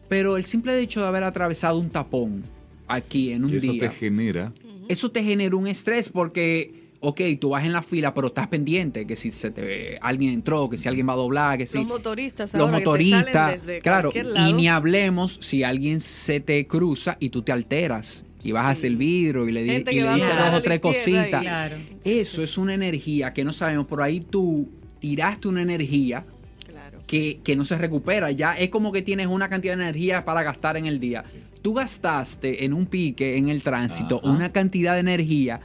Pero 0.07 0.37
el 0.37 0.45
simple 0.45 0.77
hecho 0.79 1.01
de 1.01 1.07
haber 1.07 1.23
atravesado 1.23 1.79
un 1.79 1.89
tapón 1.89 2.43
aquí 2.87 3.31
en 3.31 3.45
un 3.45 3.53
Y 3.53 3.57
eso 3.57 3.71
día 3.71 3.89
te 3.89 3.95
genera. 3.95 4.53
eso 4.89 5.09
te 5.09 5.23
genera 5.23 5.55
un 5.55 5.67
estrés 5.67 6.09
porque, 6.09 6.91
ok, 6.99 7.21
tú 7.39 7.49
vas 7.51 7.63
en 7.65 7.71
la 7.71 7.81
fila, 7.81 8.13
pero 8.13 8.27
estás 8.27 8.47
pendiente 8.47 9.07
que 9.07 9.15
si 9.15 9.31
se 9.31 9.51
te, 9.51 9.97
alguien 10.01 10.33
entró, 10.33 10.69
que 10.69 10.77
si 10.77 10.89
alguien 10.89 11.07
va 11.07 11.13
a 11.13 11.15
doblar, 11.15 11.57
que 11.57 11.65
si 11.65 11.77
Los 11.77 11.87
motoristas 11.87 12.53
los 12.53 12.61
ahora 12.61 12.79
que 12.79 12.83
te 12.83 12.85
salen 12.91 13.09
motoristas, 13.13 13.51
desde 13.65 13.79
claro, 13.81 14.11
y 14.13 14.53
ni 14.53 14.67
hablemos 14.67 15.37
si 15.41 15.63
alguien 15.63 16.01
se 16.01 16.41
te 16.41 16.67
cruza 16.67 17.15
y 17.21 17.29
tú 17.29 17.41
te 17.41 17.53
alteras 17.53 18.25
y 18.43 18.51
bajas 18.51 18.79
Sí. 18.79 18.87
el 18.87 18.97
vidrio 18.97 19.47
y 19.47 19.51
le, 19.53 19.61
y 19.61 19.65
le 20.01 20.13
dices 20.15 20.29
dos 20.37 20.55
o 20.55 20.61
tres 20.61 20.81
cositas. 20.81 21.41
Claro. 21.41 21.77
Eso 22.03 22.43
es 22.43 22.57
una 22.57 22.73
energía 22.73 23.31
que 23.33 23.45
no 23.45 23.53
sabemos, 23.53 23.85
por 23.85 24.01
ahí 24.01 24.19
tú 24.19 24.67
tiraste 25.01 25.49
una 25.49 25.61
energía 25.63 26.23
Claro. 26.65 26.99
que, 27.05 27.41
que 27.43 27.55
no 27.57 27.65
se 27.65 27.77
recupera. 27.77 28.31
Ya 28.31 28.53
es 28.53 28.69
como 28.69 28.93
que 28.93 29.01
tienes 29.01 29.27
una 29.27 29.49
cantidad 29.49 29.75
de 29.75 29.83
energía 29.83 30.23
para 30.23 30.43
gastar 30.43 30.77
en 30.77 30.85
el 30.85 30.99
día. 31.01 31.23
Tú 31.61 31.73
gastaste 31.73 32.63
en 32.63 32.73
un 32.73 32.85
pique, 32.85 33.37
en 33.37 33.49
el 33.49 33.61
tránsito, 33.61 34.19
Ajá. 34.23 34.31
una 34.31 34.51
cantidad 34.53 34.93
de 34.93 35.01
energía 35.01 35.59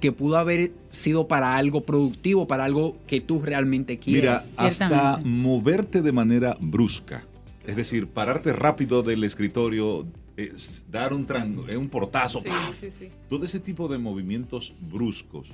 que 0.00 0.12
pudo 0.12 0.36
haber 0.38 0.72
sido 0.88 1.26
para 1.28 1.56
algo 1.56 1.82
productivo, 1.82 2.46
para 2.46 2.64
algo 2.64 2.96
que 3.06 3.20
tú 3.20 3.40
realmente 3.40 3.98
quieres. 3.98 4.22
Mira, 4.50 4.66
hasta 4.66 5.20
moverte 5.24 6.02
de 6.02 6.12
manera 6.12 6.56
brusca. 6.60 7.24
Es 7.66 7.76
decir, 7.76 8.06
pararte 8.06 8.52
rápido 8.52 9.02
del 9.02 9.24
escritorio, 9.24 10.06
es 10.36 10.84
dar 10.90 11.12
un, 11.12 11.26
eh, 11.68 11.76
un 11.76 11.88
portazo, 11.90 12.40
Sí, 12.40 12.48
sí, 12.80 12.88
sí. 12.98 13.08
todo 13.28 13.44
ese 13.44 13.60
tipo 13.60 13.88
de 13.88 13.98
movimientos 13.98 14.72
bruscos 14.80 15.48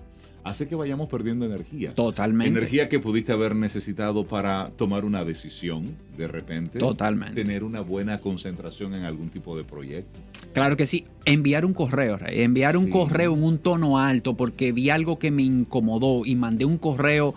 hace 0.47 0.69
que 0.69 0.77
vayamos 0.77 1.09
perdiendo 1.09 1.45
energía. 1.45 1.93
Totalmente. 1.95 2.57
Energía 2.59 2.89
que 2.89 3.01
pudiste 3.01 3.33
haber 3.33 3.57
necesitado 3.57 4.27
para 4.27 4.71
tomar 4.77 5.05
una 5.05 5.25
decisión 5.25 5.97
de 6.17 6.29
repente. 6.29 6.79
Totalmente. 6.79 7.43
Tener 7.43 7.65
una 7.65 7.81
buena 7.81 8.21
concentración 8.21 8.95
en 8.95 9.05
algún 9.05 9.29
tipo 9.29 9.57
de 9.57 9.65
proyecto. 9.65 10.21
Claro 10.53 10.77
que 10.77 10.87
sí. 10.87 11.05
Enviar 11.25 11.65
un 11.65 11.75
correo, 11.75 12.17
Rey. 12.17 12.43
Enviar 12.43 12.77
un 12.77 12.91
correo 12.91 13.35
en 13.35 13.43
un 13.43 13.59
tono 13.59 13.99
alto 13.99 14.37
porque 14.37 14.71
vi 14.71 14.89
algo 14.89 15.19
que 15.19 15.33
me 15.33 15.43
incomodó 15.43 16.25
y 16.25 16.37
mandé 16.37 16.65
un 16.65 16.79
correo. 16.79 17.35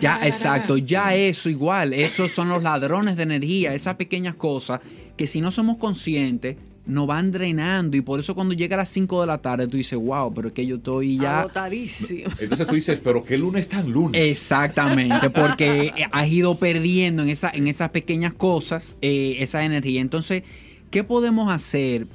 Ya, 0.00 0.20
exacto. 0.24 0.76
Ya 0.76 1.14
eso 1.14 1.50
igual. 1.50 1.92
Esos 1.92 2.30
son 2.30 2.48
los 2.48 2.62
ladrones 2.62 3.16
de 3.16 3.24
energía. 3.24 3.74
Esas 3.74 3.96
pequeñas 3.96 4.36
cosas 4.36 4.80
que 5.16 5.26
si 5.26 5.40
no 5.40 5.50
somos 5.50 5.78
conscientes 5.78 6.56
nos 6.86 7.06
van 7.06 7.32
drenando 7.32 7.96
y 7.96 8.02
por 8.02 8.20
eso 8.20 8.34
cuando 8.34 8.54
llega 8.54 8.76
a 8.76 8.78
las 8.78 8.90
5 8.90 9.22
de 9.22 9.26
la 9.26 9.38
tarde 9.38 9.66
tú 9.68 9.76
dices, 9.76 9.98
wow, 9.98 10.32
pero 10.34 10.48
es 10.48 10.54
que 10.54 10.66
yo 10.66 10.76
estoy 10.76 11.16
ya... 11.16 11.40
Agotadísimo. 11.40 12.30
Entonces 12.38 12.66
tú 12.66 12.74
dices, 12.74 13.00
pero 13.02 13.24
qué 13.24 13.38
lunes 13.38 13.68
tan 13.68 13.90
lunes. 13.90 14.20
Exactamente, 14.20 15.30
porque 15.30 15.92
has 16.12 16.28
ido 16.28 16.56
perdiendo 16.56 17.22
en, 17.22 17.30
esa, 17.30 17.50
en 17.50 17.68
esas 17.68 17.90
pequeñas 17.90 18.34
cosas 18.34 18.96
eh, 19.00 19.36
esa 19.38 19.64
energía. 19.64 20.00
Entonces, 20.00 20.42
¿qué 20.90 21.04
podemos 21.04 21.50
hacer 21.50 22.06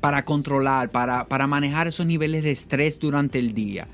para 0.00 0.24
controlar, 0.24 0.90
para, 0.90 1.26
para 1.26 1.46
manejar 1.46 1.88
esos 1.88 2.06
niveles 2.06 2.44
de 2.44 2.52
estrés 2.52 3.00
durante 3.00 3.40
el 3.40 3.54
día? 3.54 3.88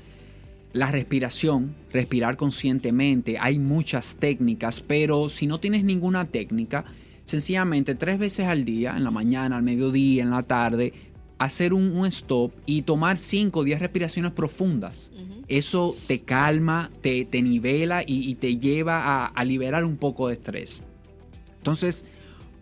La 0.73 0.91
respiración, 0.91 1.75
respirar 1.91 2.37
conscientemente, 2.37 3.37
hay 3.39 3.57
muchas 3.57 4.15
técnicas, 4.17 4.79
pero 4.79 5.27
si 5.27 5.47
no 5.47 5.59
tienes 5.59 5.83
ninguna 5.83 6.25
técnica, 6.25 6.85
sencillamente 7.25 7.95
tres 7.95 8.19
veces 8.19 8.47
al 8.47 8.65
día, 8.65 8.95
en 8.95 9.03
la 9.03 9.11
mañana, 9.11 9.57
al 9.57 9.63
mediodía, 9.63 10.23
en 10.23 10.31
la 10.31 10.43
tarde, 10.43 10.93
hacer 11.37 11.73
un, 11.73 11.91
un 11.97 12.05
stop 12.05 12.51
y 12.65 12.83
tomar 12.83 13.17
5 13.17 13.59
o 13.59 13.63
10 13.63 13.79
respiraciones 13.79 14.31
profundas. 14.31 15.09
Eso 15.47 15.95
te 16.07 16.21
calma, 16.21 16.91
te, 17.01 17.25
te 17.25 17.41
nivela 17.41 18.03
y, 18.03 18.29
y 18.29 18.35
te 18.35 18.57
lleva 18.57 18.99
a, 19.03 19.25
a 19.25 19.43
liberar 19.43 19.83
un 19.83 19.97
poco 19.97 20.27
de 20.27 20.35
estrés. 20.35 20.83
Entonces, 21.57 22.05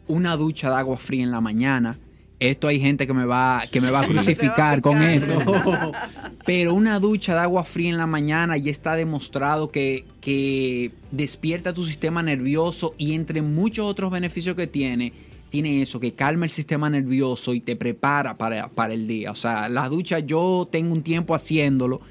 una 0.07 0.36
ducha 0.38 0.70
de 0.70 0.76
agua 0.78 0.97
fría 0.97 1.24
en 1.24 1.32
la 1.32 1.41
mañana, 1.41 1.97
esto 2.39 2.67
hay 2.67 2.79
gente 2.79 3.05
que 3.05 3.13
me 3.13 3.25
va, 3.25 3.63
que 3.71 3.81
me 3.81 3.91
va 3.91 4.01
a 4.01 4.07
crucificar 4.07 4.81
con 4.81 5.01
esto. 5.01 5.39
Pero 6.45 6.73
una 6.73 6.99
ducha 6.99 7.33
de 7.33 7.41
agua 7.41 7.63
fría 7.63 7.89
en 7.89 7.97
la 7.97 8.07
mañana 8.07 8.57
ya 8.57 8.71
está 8.71 8.95
demostrado 8.95 9.69
que, 9.69 10.05
que 10.21 10.91
despierta 11.11 11.73
tu 11.73 11.83
sistema 11.83 12.23
nervioso 12.23 12.95
y 12.97 13.13
entre 13.13 13.41
muchos 13.41 13.85
otros 13.85 14.09
beneficios 14.09 14.55
que 14.55 14.67
tiene, 14.67 15.11
tiene 15.49 15.81
eso, 15.81 15.99
que 15.99 16.13
calma 16.13 16.45
el 16.45 16.51
sistema 16.51 16.89
nervioso 16.89 17.53
y 17.53 17.59
te 17.59 17.75
prepara 17.75 18.37
para, 18.37 18.69
para 18.69 18.93
el 18.93 19.05
día. 19.05 19.31
O 19.31 19.35
sea, 19.35 19.67
la 19.67 19.89
ducha 19.89 20.19
yo 20.19 20.67
tengo 20.71 20.93
un 20.93 21.03
tiempo 21.03 21.35
haciéndolo. 21.35 22.01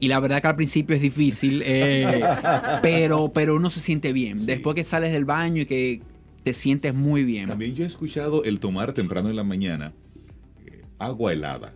Y 0.00 0.06
la 0.06 0.20
verdad 0.20 0.40
que 0.40 0.46
al 0.46 0.54
principio 0.54 0.94
es 0.94 1.02
difícil, 1.02 1.60
eh, 1.64 2.22
pero, 2.82 3.32
pero 3.32 3.56
uno 3.56 3.68
se 3.68 3.80
siente 3.80 4.12
bien. 4.12 4.46
Después 4.46 4.76
que 4.76 4.84
sales 4.84 5.12
del 5.12 5.24
baño 5.24 5.62
y 5.62 5.66
que 5.66 6.00
te 6.48 6.54
sientes 6.54 6.94
muy 6.94 7.24
bien. 7.24 7.48
También 7.48 7.74
yo 7.74 7.84
he 7.84 7.86
escuchado 7.86 8.42
el 8.44 8.58
tomar 8.58 8.92
temprano 8.94 9.28
en 9.28 9.36
la 9.36 9.44
mañana 9.44 9.92
eh, 10.66 10.82
agua 10.98 11.32
helada. 11.34 11.74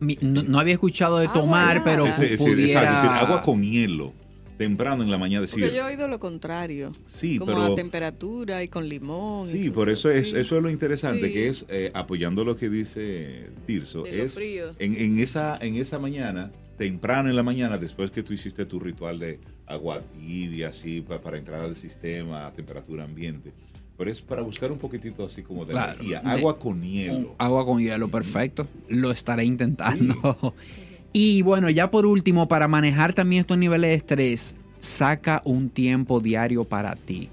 Mi- 0.00 0.18
no, 0.22 0.42
no 0.42 0.58
había 0.58 0.74
escuchado 0.74 1.18
de 1.18 1.28
tomar, 1.28 1.82
pero 1.84 2.06
Ese- 2.06 2.34
ese- 2.34 2.38
pudiera... 2.38 2.62
exacto, 2.80 2.88
es 2.96 3.02
decir, 3.02 3.10
agua 3.26 3.42
con 3.42 3.62
hielo. 3.62 4.12
Temprano 4.56 5.02
en 5.04 5.10
la 5.10 5.18
mañana 5.18 5.42
decir. 5.42 5.60
Porque 5.62 5.76
yo 5.76 5.82
he 5.82 5.92
oído 5.92 6.08
lo 6.08 6.18
contrario. 6.18 6.90
Sí, 7.06 7.38
como 7.38 7.52
pero- 7.52 7.72
a 7.72 7.76
temperatura 7.76 8.62
y 8.64 8.68
con 8.68 8.88
limón. 8.88 9.46
Sí, 9.48 9.58
incluso, 9.58 9.74
por 9.74 9.88
eso 9.90 10.10
es, 10.10 10.30
sí. 10.30 10.36
eso 10.36 10.56
es 10.56 10.62
lo 10.62 10.70
interesante, 10.70 11.26
Sí. 11.28 11.32
que 11.32 11.48
es 11.48 11.66
eh, 11.68 11.90
apoyando 11.94 12.44
lo 12.44 12.56
que 12.56 12.68
dice 12.70 13.50
Tirso, 13.66 14.02
De 14.02 14.16
lo 14.16 14.24
es 14.24 14.34
frío. 14.34 14.74
en, 14.78 14.94
en 14.96 15.20
esa, 15.20 15.58
en 15.60 15.76
esa 15.76 15.98
mañana, 15.98 16.50
temprano 16.78 17.28
en 17.28 17.36
la 17.36 17.42
mañana, 17.44 17.76
después 17.78 18.10
que 18.10 18.22
tú 18.24 18.32
hiciste 18.32 18.64
tu 18.64 18.80
ritual 18.80 19.18
de 19.20 19.38
agua 19.68 20.00
tibia, 20.18 20.68
así, 20.68 21.00
pa- 21.00 21.20
para 21.20 21.38
entrar 21.38 21.60
al 21.60 21.76
sistema 21.76 22.46
a 22.46 22.52
temperatura 22.52 23.04
ambiente. 23.04 23.52
Pero 23.96 24.10
es 24.10 24.20
para 24.20 24.42
buscar 24.42 24.70
un 24.70 24.78
poquitito 24.78 25.24
así 25.26 25.42
como 25.42 25.64
de 25.64 25.72
Claro, 25.72 25.92
energía. 25.94 26.20
de- 26.20 26.30
Agua 26.30 26.58
con 26.58 26.82
hielo. 26.82 27.34
Agua 27.38 27.66
con 27.66 27.80
hielo, 27.80 28.08
perfecto. 28.08 28.66
Lo 28.88 29.10
estaré 29.10 29.44
intentando. 29.44 30.14
Y 31.10 31.40
bueno, 31.40 31.70
ya 31.70 31.90
por 31.90 32.04
último, 32.04 32.48
para 32.48 32.68
manejar 32.68 33.14
también 33.14 33.40
estos 33.40 33.56
niveles 33.56 33.88
de 33.90 33.94
estrés, 33.94 34.54
saca 34.78 35.40
un 35.46 35.70
tiempo 35.70 36.20
diario 36.20 36.64
para 36.64 36.94
ti. 36.96 37.30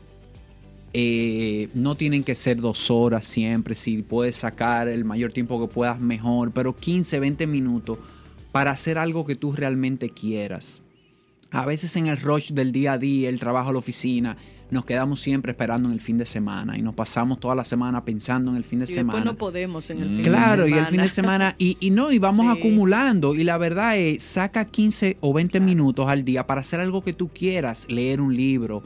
Eh, 0.93 1.67
no 1.73 1.95
tienen 1.95 2.23
que 2.23 2.35
ser 2.35 2.57
dos 2.61 2.89
horas 2.89 3.25
siempre, 3.25 3.75
si 3.75 4.01
puedes 4.01 4.37
sacar 4.37 4.87
el 4.87 5.03
mayor 5.03 5.33
tiempo 5.33 5.59
que 5.59 5.71
puedas, 5.71 5.99
mejor, 5.99 6.51
pero 6.51 6.73
15, 6.73 7.19
20 7.19 7.45
minutos 7.47 7.97
para 8.53 8.71
hacer 8.71 8.97
algo 8.97 9.25
que 9.25 9.35
tú 9.35 9.51
realmente 9.51 10.09
quieras. 10.09 10.81
A 11.55 11.65
veces 11.65 11.95
en 11.95 12.07
el 12.07 12.17
rush 12.17 12.51
del 12.51 12.71
día 12.71 12.93
a 12.93 12.97
día, 12.97 13.29
el 13.29 13.39
trabajo, 13.39 13.71
la 13.71 13.79
oficina, 13.79 14.35
nos 14.71 14.83
quedamos 14.85 15.21
siempre 15.21 15.51
esperando 15.51 15.87
en 15.87 15.93
el 15.93 16.01
fin 16.01 16.17
de 16.17 16.25
semana 16.25 16.77
y 16.77 16.81
nos 16.81 16.95
pasamos 16.95 17.39
toda 17.39 17.53
la 17.55 17.63
semana 17.63 18.03
pensando 18.03 18.51
en 18.51 18.57
el 18.57 18.63
fin 18.63 18.79
de 18.79 18.85
Y 18.85 18.87
semana. 18.87 19.19
después 19.19 19.25
no 19.33 19.37
podemos 19.37 19.89
en 19.89 20.01
el 20.01 20.07
fin 20.09 20.17
de 20.17 20.23
Claro, 20.23 20.65
y 20.65 20.69
semana. 20.71 20.85
el 20.87 20.91
fin 20.91 21.01
de 21.01 21.09
semana, 21.09 21.55
y, 21.57 21.77
y 21.79 21.91
no, 21.91 22.11
y 22.11 22.19
vamos 22.19 22.45
Sí. 22.53 22.59
acumulando. 22.59 23.35
Y 23.35 23.43
la 23.43 23.57
verdad 23.57 23.97
es, 23.97 24.23
saca 24.23 24.65
15 24.65 25.17
o 25.21 25.33
20 25.33 25.59
minutos 25.59 26.07
al 26.09 26.25
día 26.25 26.45
para 26.47 26.61
hacer 26.61 26.79
algo 26.79 27.03
que 27.03 27.13
tú 27.13 27.29
quieras, 27.29 27.85
leer 27.89 28.19
un 28.21 28.35
libro, 28.35 28.83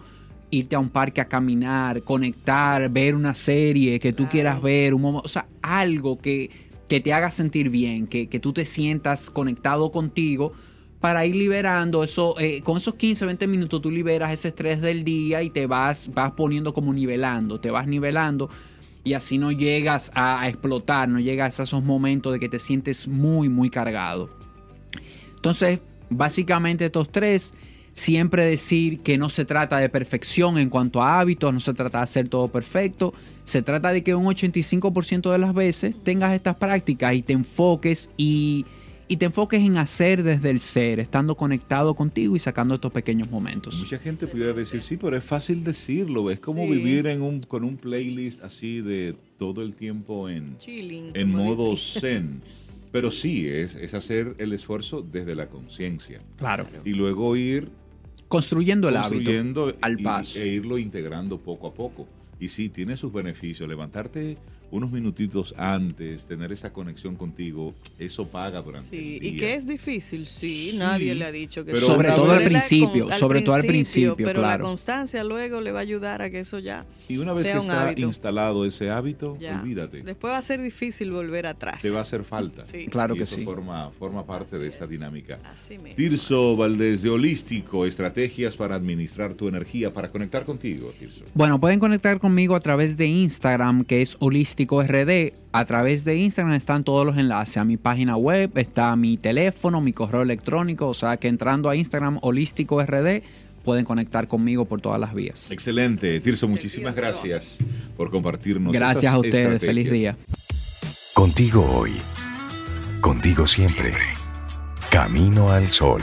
irte 0.51 0.76
a 0.76 0.80
un 0.80 0.89
parque 0.89 1.22
a 1.22 1.26
caminar, 1.26 2.03
conectar, 2.03 2.89
ver 2.89 3.15
una 3.15 3.34
serie 3.34 3.99
que 3.99 4.11
tú 4.11 4.24
Claro. 4.24 4.32
quieras 4.32 4.61
ver, 4.61 4.93
un 4.93 5.05
o 5.05 5.28
sea, 5.28 5.47
algo 5.61 6.20
que, 6.20 6.49
que 6.89 6.99
te 6.99 7.13
haga 7.13 7.32
sentir 7.32 7.70
bien, 7.70 8.05
que, 8.05 8.28
que 8.28 8.39
tú 8.39 8.51
te 8.51 8.65
sientas 8.65 9.30
conectado 9.30 9.91
contigo 9.91 10.51
para 11.00 11.26
ir 11.26 11.36
liberando 11.36 12.04
eso, 12.04 12.38
eh, 12.39 12.62
con 12.62 12.78
esos 12.78 12.95
15, 12.95 13.26
20 13.26 13.47
minutos 13.47 13.82
tú 13.82 13.89
liberas 13.89 14.32
ese 14.34 14.50
estrés 14.50 14.82
del 14.82 15.04
día 15.04 15.41
y 15.41 15.50
te 15.50 15.66
vas, 15.66 16.14
vas 16.14 16.32
poniendo 16.32 16.74
como 16.74 16.93
nivelando, 16.93 17.60
te 17.60 17.72
vas 17.72 17.88
nivelando 17.88 18.50
y 19.04 19.14
así 19.14 19.38
no 19.38 19.52
llegas 19.52 20.12
a, 20.14 20.41
a 20.41 20.50
explotar, 20.50 21.08
no 21.08 21.20
llegas 21.20 21.60
a 21.60 21.64
esos 21.64 21.84
momentos 21.84 22.34
de 22.34 22.39
que 22.39 22.50
te 22.50 22.60
sientes 22.60 23.08
muy, 23.08 23.47
muy 23.47 23.70
cargado. 23.70 24.30
Entonces, 25.36 25.80
básicamente 26.10 26.86
estos 26.86 27.10
tres, 27.10 27.54
siempre 27.93 28.45
decir 28.45 29.00
que 29.00 29.18
no 29.18 29.30
se 29.30 29.45
trata 29.45 29.78
de 29.78 29.88
perfección 29.88 30.58
en 30.58 30.70
cuanto 30.70 31.02
a 31.02 31.20
hábitos, 31.20 31.54
no 31.54 31.62
se 31.62 31.74
trata 31.74 32.00
de 32.00 32.04
hacer 32.04 32.28
todo 32.28 32.50
perfecto, 32.50 33.14
se 33.45 33.62
trata 33.62 33.93
de 33.93 34.04
que 34.04 34.16
un 34.16 34.26
85% 34.26 35.32
de 35.32 35.38
las 35.38 35.54
veces 35.54 35.95
tengas 36.04 36.34
estas 36.34 36.58
prácticas 36.58 37.14
y 37.14 37.22
te 37.22 37.34
enfoques 37.34 38.10
y, 38.18 38.66
y 39.10 39.18
te 39.18 39.26
enfoques 39.26 39.60
en 39.62 39.76
hacer 39.78 40.24
desde 40.24 40.49
el 40.51 40.62
ser, 40.62 40.99
estando 40.99 41.36
conectado 41.36 41.95
contigo 41.95 42.36
y 42.36 42.39
sacando 42.39 42.76
estos 42.76 42.91
pequeños 42.93 43.30
momentos. 43.30 43.76
Mucha 43.78 43.97
gente 43.97 44.28
pudiera 44.28 44.53
decir, 44.53 44.82
sí, 44.82 44.95
pero 44.97 45.18
es 45.18 45.24
fácil 45.24 45.64
decirlo. 45.64 46.30
Es 46.32 46.39
como 46.39 46.64
Sí. 46.66 46.72
vivir 46.72 47.07
en 47.07 47.22
un, 47.24 47.41
con 47.41 47.64
un 47.64 47.76
playlist 47.78 48.41
así 48.43 48.82
de 48.82 49.16
todo 49.38 49.64
el 49.64 49.74
tiempo 49.76 50.30
en, 50.30 50.57
Chilling. 50.60 51.12
en 51.16 51.32
modo 51.32 51.72
dice. 51.72 51.99
zen. 51.99 52.41
Pero 52.91 53.12
sí, 53.12 53.47
es, 53.47 53.76
es 53.76 53.93
hacer 53.93 54.34
el 54.39 54.51
esfuerzo 54.51 55.01
desde 55.03 55.36
la 55.36 55.47
conciencia. 55.47 56.22
Claro. 56.38 56.66
Y 56.86 56.93
luego 56.93 57.36
ir 57.36 57.70
Construyendo 58.28 58.89
el 58.89 58.97
hábito. 58.97 59.16
construyendo 59.16 59.76
al 59.82 59.97
paso. 59.99 60.39
e 60.39 60.47
irlo 60.47 60.78
integrando 60.80 61.38
poco 61.39 61.68
a 61.68 61.74
poco. 61.74 62.07
Y 62.39 62.47
sí, 62.47 62.70
tiene 62.70 62.97
sus 62.97 63.12
beneficios. 63.14 63.70
Levantarte 63.70 64.38
unos 64.72 64.91
minutitos 64.91 65.53
antes, 65.57 66.26
tener 66.26 66.51
esa 66.51 66.72
conexión 66.72 67.15
contigo, 67.15 67.74
eso 67.97 68.28
paga 68.28 68.61
durante 68.61 68.89
Sí, 68.89 69.17
el 69.17 69.26
y 69.26 69.32
día. 69.32 69.39
que 69.39 69.53
es 69.55 69.67
difícil, 69.67 70.26
sí, 70.26 70.72
Sí, 70.72 70.78
nadie 70.78 71.15
le 71.15 71.26
ha 71.26 71.32
dicho 71.32 71.65
que 71.65 71.74
pero. 71.74 71.86
Sobre 71.86 72.09
todo 72.09 72.32
al 72.32 72.43
principio, 72.43 73.07
con- 73.07 73.17
sobre 73.17 73.41
todo 73.41 73.55
al 73.55 73.63
principio, 73.65 74.15
Pero 74.15 74.39
claro. 74.41 74.63
la 74.63 74.70
constancia 74.70 75.24
luego 75.24 75.61
le 75.61 75.72
va 75.72 75.80
a 75.80 75.82
ayudar 75.82 76.22
a 76.22 76.30
que 76.30 76.39
eso 76.39 76.59
ya, 76.59 76.86
Y 77.07 77.17
una 77.17 77.34
vez 77.34 77.43
sea 77.43 77.53
que 77.53 77.57
un 77.59 77.61
está 77.65 77.84
hábito. 77.88 78.01
instalado 78.01 78.65
ese 78.65 78.89
hábito, 78.91 79.38
ya. 79.39 79.59
olvídate, 79.61 80.01
Después 80.03 80.34
va 80.34 80.38
a 80.38 80.41
ser 80.41 80.61
difícil 80.61 81.11
volver 81.11 81.47
atrás. 81.47 81.82
te 81.82 81.89
va 81.89 81.99
a 81.99 82.01
hacer 82.01 82.24
falta. 82.24 82.65
Sí. 82.65 82.88
Claro 82.88 83.15
y 83.15 83.17
que 83.17 83.24
eso 83.24 83.36
sí. 83.38 83.43
Forma, 83.45 83.89
forma 83.97 84.26
parte 84.26 84.59
de 84.59 84.67
esa 84.67 84.86
dinámica. 84.86 85.39
Así 85.53 85.78
mismo. 85.78 85.95
Tirso 85.95 86.55
Valdés 86.57 87.01
de 87.01 87.09
Holístico, 87.09 87.86
estrategias 87.86 88.55
para 88.55 88.76
administrar 88.76 89.34
tu 89.34 89.47
energía, 89.47 89.91
para 89.93 90.11
conectar 90.11 90.45
contigo, 90.45 90.93
Tirso. 90.99 91.24
Bueno, 91.34 91.59
pueden 91.59 91.80
conectar 91.80 92.20
conmigo 92.20 92.55
a 92.55 92.59
través 92.59 92.97
de 92.97 93.07
Instagram, 93.07 93.84
que 93.86 94.01
es 94.01 94.15
Holístico 94.20 94.59
RD. 94.66 95.34
A 95.51 95.66
través 95.66 96.05
de 96.05 96.18
Instagram 96.18 96.55
están 96.55 96.84
todos 96.84 97.05
los 97.05 97.18
enlaces 97.18 97.57
a 97.57 97.64
mi 97.64 97.78
página 97.78 98.18
web, 98.18 98.51
está 98.55 98.95
mi 98.95 99.18
teléfono, 99.18 99.82
mi 99.82 99.93
correo 99.93 100.22
electrónico, 100.22 100.88
o 100.88 100.93
sea 100.93 101.18
que 101.18 101.28
entrando 101.28 101.70
a 101.70 101.76
Instagram 101.76 102.20
Holístico 102.22 102.82
RD 102.84 103.24
pueden 103.64 103.86
conectar 103.86 104.28
conmigo 104.28 104.66
por 104.66 104.82
todas 104.82 104.99
las 104.99 105.14
vías. 105.14 105.49
Excelente. 105.51 106.20
Tirso, 106.20 106.47
muchísimas 106.47 106.95
gracias 106.95 107.60
por 107.97 108.10
compartirnos. 108.12 108.74
Gracias 108.74 109.03
esas 109.03 109.16
a 109.16 109.20
ustedes, 109.20 109.36
estrategias. 109.36 109.62
feliz 109.62 109.91
día. 109.91 110.18
Contigo 111.14 111.66
hoy. 111.76 111.91
Contigo 113.01 113.47
siempre. 113.47 113.93
Camino 114.91 115.51
al 115.51 115.68
sol. 115.68 116.01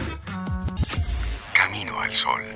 Camino 1.52 2.00
al 2.00 2.12
sol. 2.12 2.55